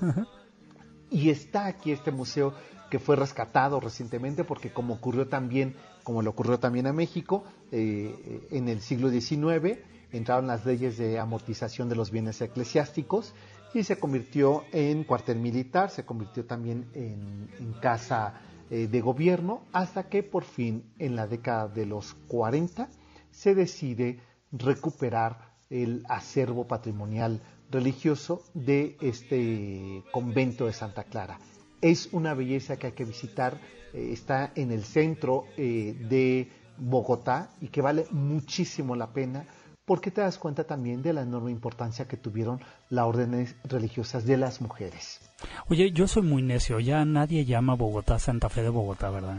Y 1.10 1.30
está 1.30 1.68
aquí 1.68 1.92
este 1.92 2.12
museo 2.12 2.54
que 2.90 3.00
fue 3.00 3.16
rescatado 3.16 3.80
recientemente 3.80 4.44
porque 4.44 4.72
como 4.72 4.96
ocurrió 4.96 5.28
también, 5.28 5.76
como 6.04 6.22
le 6.22 6.30
ocurrió 6.30 6.60
también 6.60 6.88
a 6.88 6.94
México, 6.94 7.44
eh, 7.72 8.48
en 8.52 8.70
el 8.70 8.82
siglo 8.82 9.10
XIX 9.10 9.80
entraron 10.14 10.48
las 10.48 10.66
leyes 10.66 10.98
de 10.98 11.20
amortización 11.20 11.90
de 11.90 11.96
los 11.96 12.12
bienes 12.12 12.40
eclesiásticos 12.40 13.34
y 13.74 13.84
se 13.84 13.98
convirtió 13.98 14.64
en 14.72 15.04
cuartel 15.04 15.40
militar, 15.40 15.90
se 15.90 16.06
convirtió 16.06 16.46
también 16.46 16.88
en, 16.94 17.74
casa 17.82 18.40
eh, 18.70 18.88
de 18.88 19.02
gobierno, 19.02 19.64
hasta 19.74 20.08
que 20.08 20.24
por 20.24 20.44
fin 20.44 20.94
en 21.00 21.16
la 21.16 21.28
década 21.28 21.68
de 21.68 21.86
los 21.86 22.14
40 22.28 22.88
se 23.32 23.56
decide 23.56 24.20
recuperar 24.52 25.54
el 25.70 26.06
acervo 26.08 26.68
patrimonial 26.68 27.42
religioso 27.72 28.44
de 28.54 28.96
este 29.02 30.04
convento 30.12 30.68
de 30.68 30.74
Santa 30.74 31.04
Clara. 31.06 31.40
Es 31.82 32.10
una 32.14 32.36
belleza 32.36 32.78
que 32.78 32.88
hay 32.88 32.94
que 32.94 33.06
visitar, 33.06 33.60
eh, 33.94 34.12
está 34.14 34.52
en 34.56 34.72
el 34.72 34.84
centro 34.84 35.46
eh, 35.58 35.96
de 36.08 36.50
Bogotá 36.78 37.50
y 37.60 37.70
que 37.70 37.82
vale 37.82 38.06
muchísimo 38.12 38.96
la 38.96 39.12
pena 39.12 39.46
porque 39.86 40.12
te 40.12 40.22
das 40.22 40.38
cuenta 40.38 40.64
también 40.64 41.02
de 41.02 41.14
la 41.14 41.22
enorme 41.22 41.52
importancia 41.52 42.08
que 42.08 42.18
tuvieron 42.18 42.60
las 42.90 43.06
órdenes 43.06 43.56
religiosas 43.64 44.26
de 44.26 44.38
las 44.38 44.62
mujeres. 44.62 45.20
Oye, 45.68 45.92
yo 45.92 46.08
soy 46.08 46.24
muy 46.24 46.42
necio, 46.42 46.80
ya 46.80 47.04
nadie 47.06 47.46
llama 47.46 47.76
Bogotá 47.76 48.20
Santa 48.20 48.50
Fe 48.50 48.62
de 48.62 48.70
Bogotá, 48.70 49.10
¿verdad? 49.10 49.38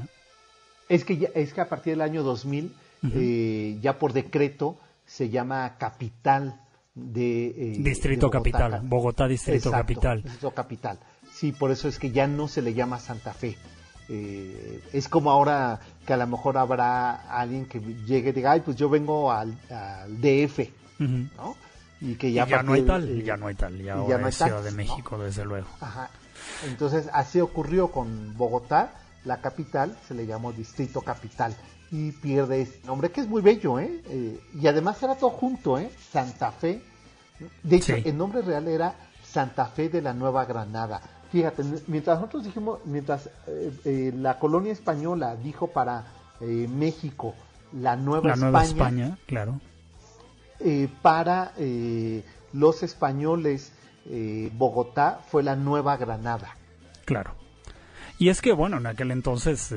Es 0.88 1.04
que, 1.04 1.30
es 1.34 1.54
que 1.54 1.60
a 1.60 1.68
partir 1.68 1.94
del 1.94 2.02
año 2.02 2.22
2000, 2.22 2.74
eh, 3.14 3.78
ya 3.80 3.98
por 3.98 4.12
decreto, 4.12 4.78
se 5.06 5.30
llama 5.30 5.76
capital 5.78 6.60
de... 6.94 7.46
Eh, 7.46 7.76
Distrito 7.78 8.30
Capital, 8.30 8.82
Bogotá 8.84 9.26
Distrito 9.26 9.70
Capital. 9.70 10.22
Distrito 10.22 10.50
Capital. 10.50 10.98
Sí, 11.32 11.52
por 11.52 11.70
eso 11.70 11.88
es 11.88 11.98
que 11.98 12.10
ya 12.10 12.26
no 12.26 12.48
se 12.48 12.60
le 12.60 12.74
llama 12.74 13.00
Santa 13.00 13.32
Fe. 13.32 13.56
Eh, 14.08 14.82
es 14.92 15.08
como 15.08 15.30
ahora 15.30 15.80
que 16.06 16.12
a 16.12 16.16
lo 16.16 16.26
mejor 16.26 16.58
habrá 16.58 17.38
alguien 17.38 17.66
que 17.66 17.80
llegue 17.80 18.30
y 18.30 18.32
diga, 18.32 18.52
ay, 18.52 18.60
pues 18.60 18.76
yo 18.76 18.88
vengo 18.88 19.32
al, 19.32 19.54
DF, 20.08 20.68
¿no? 20.98 21.56
Y 22.00 22.16
que 22.16 22.32
ya, 22.32 22.44
no 22.62 22.74
hay 22.74 22.82
tal, 22.82 23.22
ya 23.22 23.36
no 23.36 23.46
hay 23.46 23.54
tal, 23.54 23.78
ya, 23.78 23.94
no 23.94 24.26
hay 24.26 24.32
Ciudad 24.32 24.62
de 24.62 24.72
México, 24.72 25.16
desde 25.16 25.44
luego. 25.44 25.68
Ajá. 25.80 26.10
Entonces, 26.66 27.08
así 27.12 27.40
ocurrió 27.40 27.88
con 27.88 28.36
Bogotá, 28.36 28.92
la 29.24 29.40
capital, 29.40 29.96
se 30.06 30.14
le 30.14 30.26
llamó 30.26 30.52
Distrito 30.52 31.00
Capital 31.00 31.56
y 31.90 32.12
pierde 32.12 32.62
ese 32.62 32.80
nombre, 32.84 33.10
que 33.10 33.22
es 33.22 33.28
muy 33.28 33.40
bello, 33.40 33.78
¿eh? 33.78 34.02
eh 34.08 34.40
y 34.54 34.66
además 34.66 35.02
era 35.02 35.14
todo 35.14 35.30
junto, 35.30 35.78
¿eh? 35.78 35.90
Santa 36.12 36.50
Fe. 36.50 36.82
De 37.62 37.76
hecho, 37.76 37.94
el 37.94 38.16
nombre 38.18 38.42
real 38.42 38.68
era 38.68 38.94
Santa 39.22 39.66
Fe 39.66 39.88
de 39.88 40.02
la 40.02 40.12
Nueva 40.12 40.44
Granada 40.44 41.00
Fíjate, 41.34 41.64
mientras 41.88 42.20
nosotros 42.20 42.44
dijimos, 42.44 42.78
mientras 42.84 43.26
eh, 43.48 43.72
eh, 43.84 44.12
la 44.14 44.38
colonia 44.38 44.70
española 44.70 45.34
dijo 45.34 45.66
para 45.66 46.04
eh, 46.40 46.68
México 46.72 47.34
la 47.72 47.96
Nueva 47.96 48.28
la 48.28 48.36
Nueva 48.36 48.62
España, 48.62 49.18
claro. 49.26 49.58
para 51.02 51.50
los 52.52 52.84
españoles 52.84 53.72
Bogotá 54.52 55.22
fue 55.28 55.42
la 55.42 55.56
Nueva 55.56 55.96
Granada. 55.96 56.54
Claro. 57.04 57.32
Y 58.16 58.28
es 58.28 58.40
que, 58.40 58.52
bueno, 58.52 58.76
en 58.76 58.86
aquel 58.86 59.10
entonces 59.10 59.74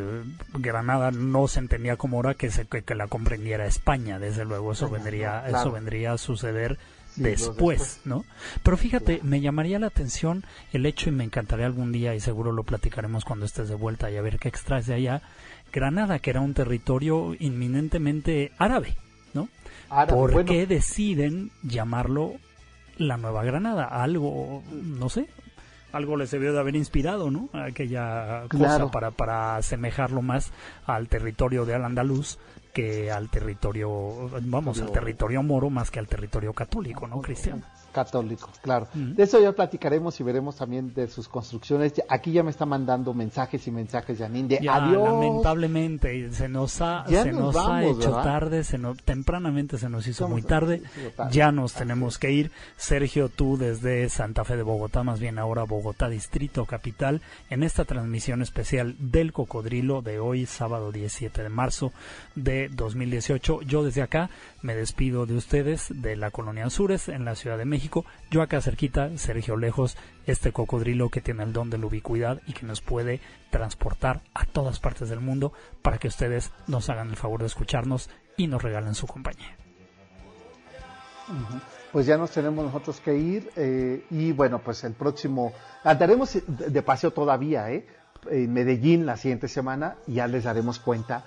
Granada 0.53 1.10
no 1.10 1.47
se 1.47 1.58
entendía 1.58 1.95
como 1.95 2.18
ahora 2.18 2.36
que, 2.36 2.51
se, 2.51 2.68
que, 2.68 2.93
la 2.93 3.08
comprendiera 3.08 3.66
España, 3.66 4.20
desde 4.20 4.45
luego 4.45 4.74
eso 4.74 4.91
vendría, 4.91 5.47
eso 5.47 5.72
vendría 5.72 6.12
a 6.12 6.18
suceder 6.20 6.78
después, 7.18 8.01
¿no? 8.05 8.26
Pero 8.63 8.78
fíjate, 8.78 9.20
me 9.24 9.41
llamaría 9.41 9.80
la 9.80 9.88
atención 9.88 10.43
el 10.72 10.86
hecho 10.86 11.09
y 11.09 11.11
me 11.11 11.24
encantaría 11.24 11.65
algún 11.65 11.91
día 11.91 12.15
y 12.15 12.20
seguro 12.20 12.51
lo 12.51 12.63
platicaremos 12.63 13.26
cuando 13.26 13.45
estés 13.45 13.70
de 13.70 13.76
vuelta 13.76 14.09
y 14.11 14.18
a 14.18 14.22
ver 14.22 14.39
qué 14.39 14.47
extraes 14.47 14.86
de 14.88 14.95
allá. 14.95 15.22
Granada, 15.72 16.20
que 16.20 16.30
era 16.30 16.41
un 16.41 16.53
territorio 16.53 17.36
inminentemente 17.39 18.51
árabe, 18.57 18.95
¿no? 19.34 19.49
¿Por 20.07 20.45
qué 20.45 20.65
deciden 20.65 21.51
llamarlo 21.63 22.36
la 22.97 23.18
Nueva 23.18 23.43
Granada? 23.43 23.86
Algo, 23.86 24.63
no 24.72 25.09
sé, 25.09 25.28
algo 25.91 26.18
les 26.18 26.32
debió 26.32 26.53
de 26.53 26.59
haber 26.59 26.76
inspirado, 26.76 27.32
¿no? 27.32 27.49
Aquella 27.53 28.43
cosa 28.49 28.89
para, 28.91 29.11
para 29.11 29.57
asemejarlo 29.57 30.22
más 30.22 30.51
al 30.86 31.07
territorio 31.07 31.65
de 31.65 31.76
Al-Andalus 31.76 32.39
que 32.78 33.11
al 33.11 33.28
territorio, 33.28 34.30
vamos, 34.43 34.80
al 34.80 34.91
territorio 34.91 35.41
moro 35.41 35.67
más 35.71 35.89
que 35.89 35.97
al 35.97 36.07
territorio 36.07 36.53
católico, 36.53 37.07
¿no, 37.07 37.19
Cristiano? 37.23 37.63
Católico, 37.98 38.52
claro. 38.62 38.88
De 38.93 39.24
eso 39.24 39.41
ya 39.41 39.54
platicaremos 39.54 40.20
y 40.20 40.24
veremos 40.24 40.56
también 40.56 40.93
de 40.93 41.08
sus 41.08 41.28
construcciones. 41.28 41.93
Aquí 42.08 42.32
ya 42.32 42.43
me 42.43 42.52
está 42.52 42.64
mandando 42.64 43.12
mensajes 43.16 43.66
y 43.66 43.72
mensajes, 43.72 44.20
Janine, 44.20 44.60
de 44.60 44.70
adiós. 44.70 45.04
Lamentablemente, 45.04 46.32
se 46.32 46.48
nos 46.48 46.80
ha, 46.80 47.08
se 47.08 47.32
nos, 47.32 47.56
ha 47.56 47.84
hecho 47.84 48.12
tarde, 48.12 48.64
se 48.64 48.78
tempranamente 49.04 49.80
se 49.80 49.89
nos 49.89 50.06
hizo 50.06 50.30
muy 50.30 50.43
tarde. 50.43 50.84
Ya 51.32 51.52
nos 51.52 51.74
tenemos 51.74 52.20
que 52.20 52.32
ir. 52.32 52.52
Sergio, 52.76 53.30
tú 53.30 53.58
desde 53.58 54.08
Santa 54.10 54.43
Fe 54.43 54.58
de 54.58 54.62
Bogotá, 54.62 55.02
más 55.02 55.20
bien 55.20 55.39
ahora 55.39 55.64
Bogotá 55.64 56.08
Distrito 56.08 56.66
Capital, 56.66 57.22
en 57.50 57.64
esta 57.64 57.84
transmisión 57.84 58.43
especial 58.43 58.95
del 59.00 59.34
Cocodrilo 59.34 60.04
de 60.04 60.20
hoy, 60.20 60.45
sábado 60.45 60.91
17 60.91 61.41
de 61.41 61.50
marzo 61.50 61.93
de 62.36 62.70
2018. 62.70 63.62
Yo 63.64 63.84
desde 63.84 64.04
acá 64.04 64.30
me 64.62 64.76
despido 64.76 65.26
de 65.26 65.36
ustedes 65.36 65.88
de 65.89 66.16
la 66.16 66.30
Colonia 66.30 66.66
Anzures 66.66 67.10
en 67.10 67.26
la 67.26 67.34
Ciudad 67.34 67.58
de 67.58 67.66
México. 67.66 67.87
Yo 68.30 68.42
acá 68.42 68.62
cerquita, 68.62 69.18
Sergio 69.18 69.58
Lejos, 69.58 69.98
este 70.26 70.52
cocodrilo 70.52 71.10
que 71.10 71.22
tiene 71.22 71.44
el 71.44 71.54
don 71.54 71.70
de 71.70 71.78
la 71.78 71.86
ubicuidad 71.86 72.42
y 72.46 72.54
que 72.54 72.66
nos 72.66 72.82
puede 72.82 73.22
transportar 73.50 74.22
a 74.34 74.46
todas 74.46 74.80
partes 74.80 75.10
del 75.10 75.20
mundo 75.20 75.54
para 75.82 75.98
que 75.98 76.08
ustedes 76.08 76.52
nos 76.68 76.90
hagan 76.90 77.10
el 77.10 77.16
favor 77.16 77.42
de 77.42 77.48
escucharnos 77.48 78.10
y 78.36 78.48
nos 78.48 78.62
regalen 78.62 78.96
su 78.96 79.08
compañía. 79.08 79.56
Pues 81.92 82.06
ya 82.06 82.18
nos 82.18 82.32
tenemos 82.32 82.66
nosotros 82.66 83.00
que 83.00 83.18
ir 83.18 83.50
eh, 83.56 84.06
y 84.12 84.32
bueno, 84.32 84.60
pues 84.60 84.84
el 84.84 84.94
próximo, 84.94 85.54
andaremos 85.84 86.38
de 86.48 86.82
paseo 86.82 87.12
todavía, 87.12 87.72
¿eh? 87.72 87.86
En 88.30 88.52
Medellín 88.52 89.06
la 89.06 89.16
siguiente 89.16 89.48
semana 89.48 89.96
y 90.06 90.16
ya 90.16 90.28
les 90.28 90.44
daremos 90.44 90.80
cuenta 90.80 91.26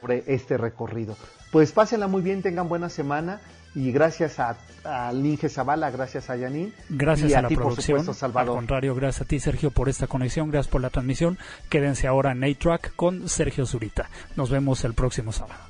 sobre 0.00 0.24
este 0.26 0.56
recorrido. 0.56 1.16
Pues 1.52 1.72
pásenla 1.72 2.06
muy 2.06 2.22
bien, 2.22 2.42
tengan 2.42 2.68
buena 2.68 2.88
semana 2.88 3.40
y 3.78 3.92
gracias 3.92 4.40
a, 4.40 4.56
a 4.82 5.12
Linge 5.12 5.48
Zavala, 5.48 5.90
gracias 5.92 6.28
a 6.30 6.36
Yanin. 6.36 6.74
Gracias 6.88 7.32
a, 7.34 7.42
la 7.42 7.48
producción. 7.48 8.04
Al 8.34 8.46
contrario, 8.46 8.92
gracias 8.96 9.22
a 9.22 9.24
ti, 9.24 9.38
Sergio, 9.38 9.70
por 9.70 9.88
esta 9.88 10.08
conexión, 10.08 10.50
gracias 10.50 10.70
por 10.70 10.80
la 10.80 10.90
transmisión. 10.90 11.38
Quédense 11.68 12.08
ahora 12.08 12.32
en 12.32 12.42
A-Track 12.42 12.94
con 12.96 13.28
Sergio 13.28 13.66
Zurita. 13.66 14.10
Nos 14.34 14.50
vemos 14.50 14.84
el 14.84 14.94
próximo 14.94 15.30
sábado. 15.30 15.60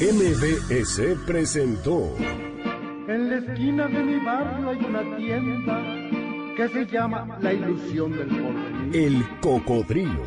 MBS 0.00 1.26
presentó 1.26 2.16
en 3.08 3.30
la 3.30 3.36
esquina 3.36 3.88
de 3.88 4.02
mi 4.02 4.24
barrio 4.24 4.70
hay 4.70 4.78
una 4.78 5.16
tienda 5.16 6.17
que 6.58 6.68
se 6.70 6.86
llama 6.86 7.38
La 7.40 7.52
Ilusión 7.52 8.10
del 8.10 8.26
Porvenir. 8.26 8.96
El 8.96 9.24
Cocodrilo. 9.40 10.24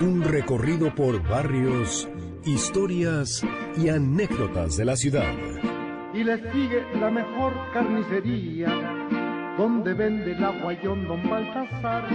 Un 0.00 0.24
recorrido 0.24 0.92
por 0.92 1.22
barrios, 1.22 2.08
historias 2.44 3.46
y 3.76 3.88
anécdotas 3.88 4.76
de 4.76 4.84
la 4.84 4.96
ciudad. 4.96 5.32
Y 6.12 6.24
le 6.24 6.38
sigue 6.50 6.82
la 6.98 7.12
mejor 7.12 7.54
carnicería, 7.72 8.70
donde 9.56 9.94
vende 9.94 10.32
el 10.32 10.42
aguayón 10.42 11.06
Don 11.06 11.30
Baltasar. 11.30 12.08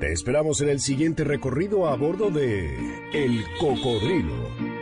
Te 0.00 0.12
esperamos 0.12 0.62
en 0.62 0.70
el 0.70 0.80
siguiente 0.80 1.22
recorrido 1.22 1.86
a 1.86 1.96
bordo 1.96 2.30
de 2.30 2.74
El 3.12 3.44
Cocodrilo. 3.60 4.73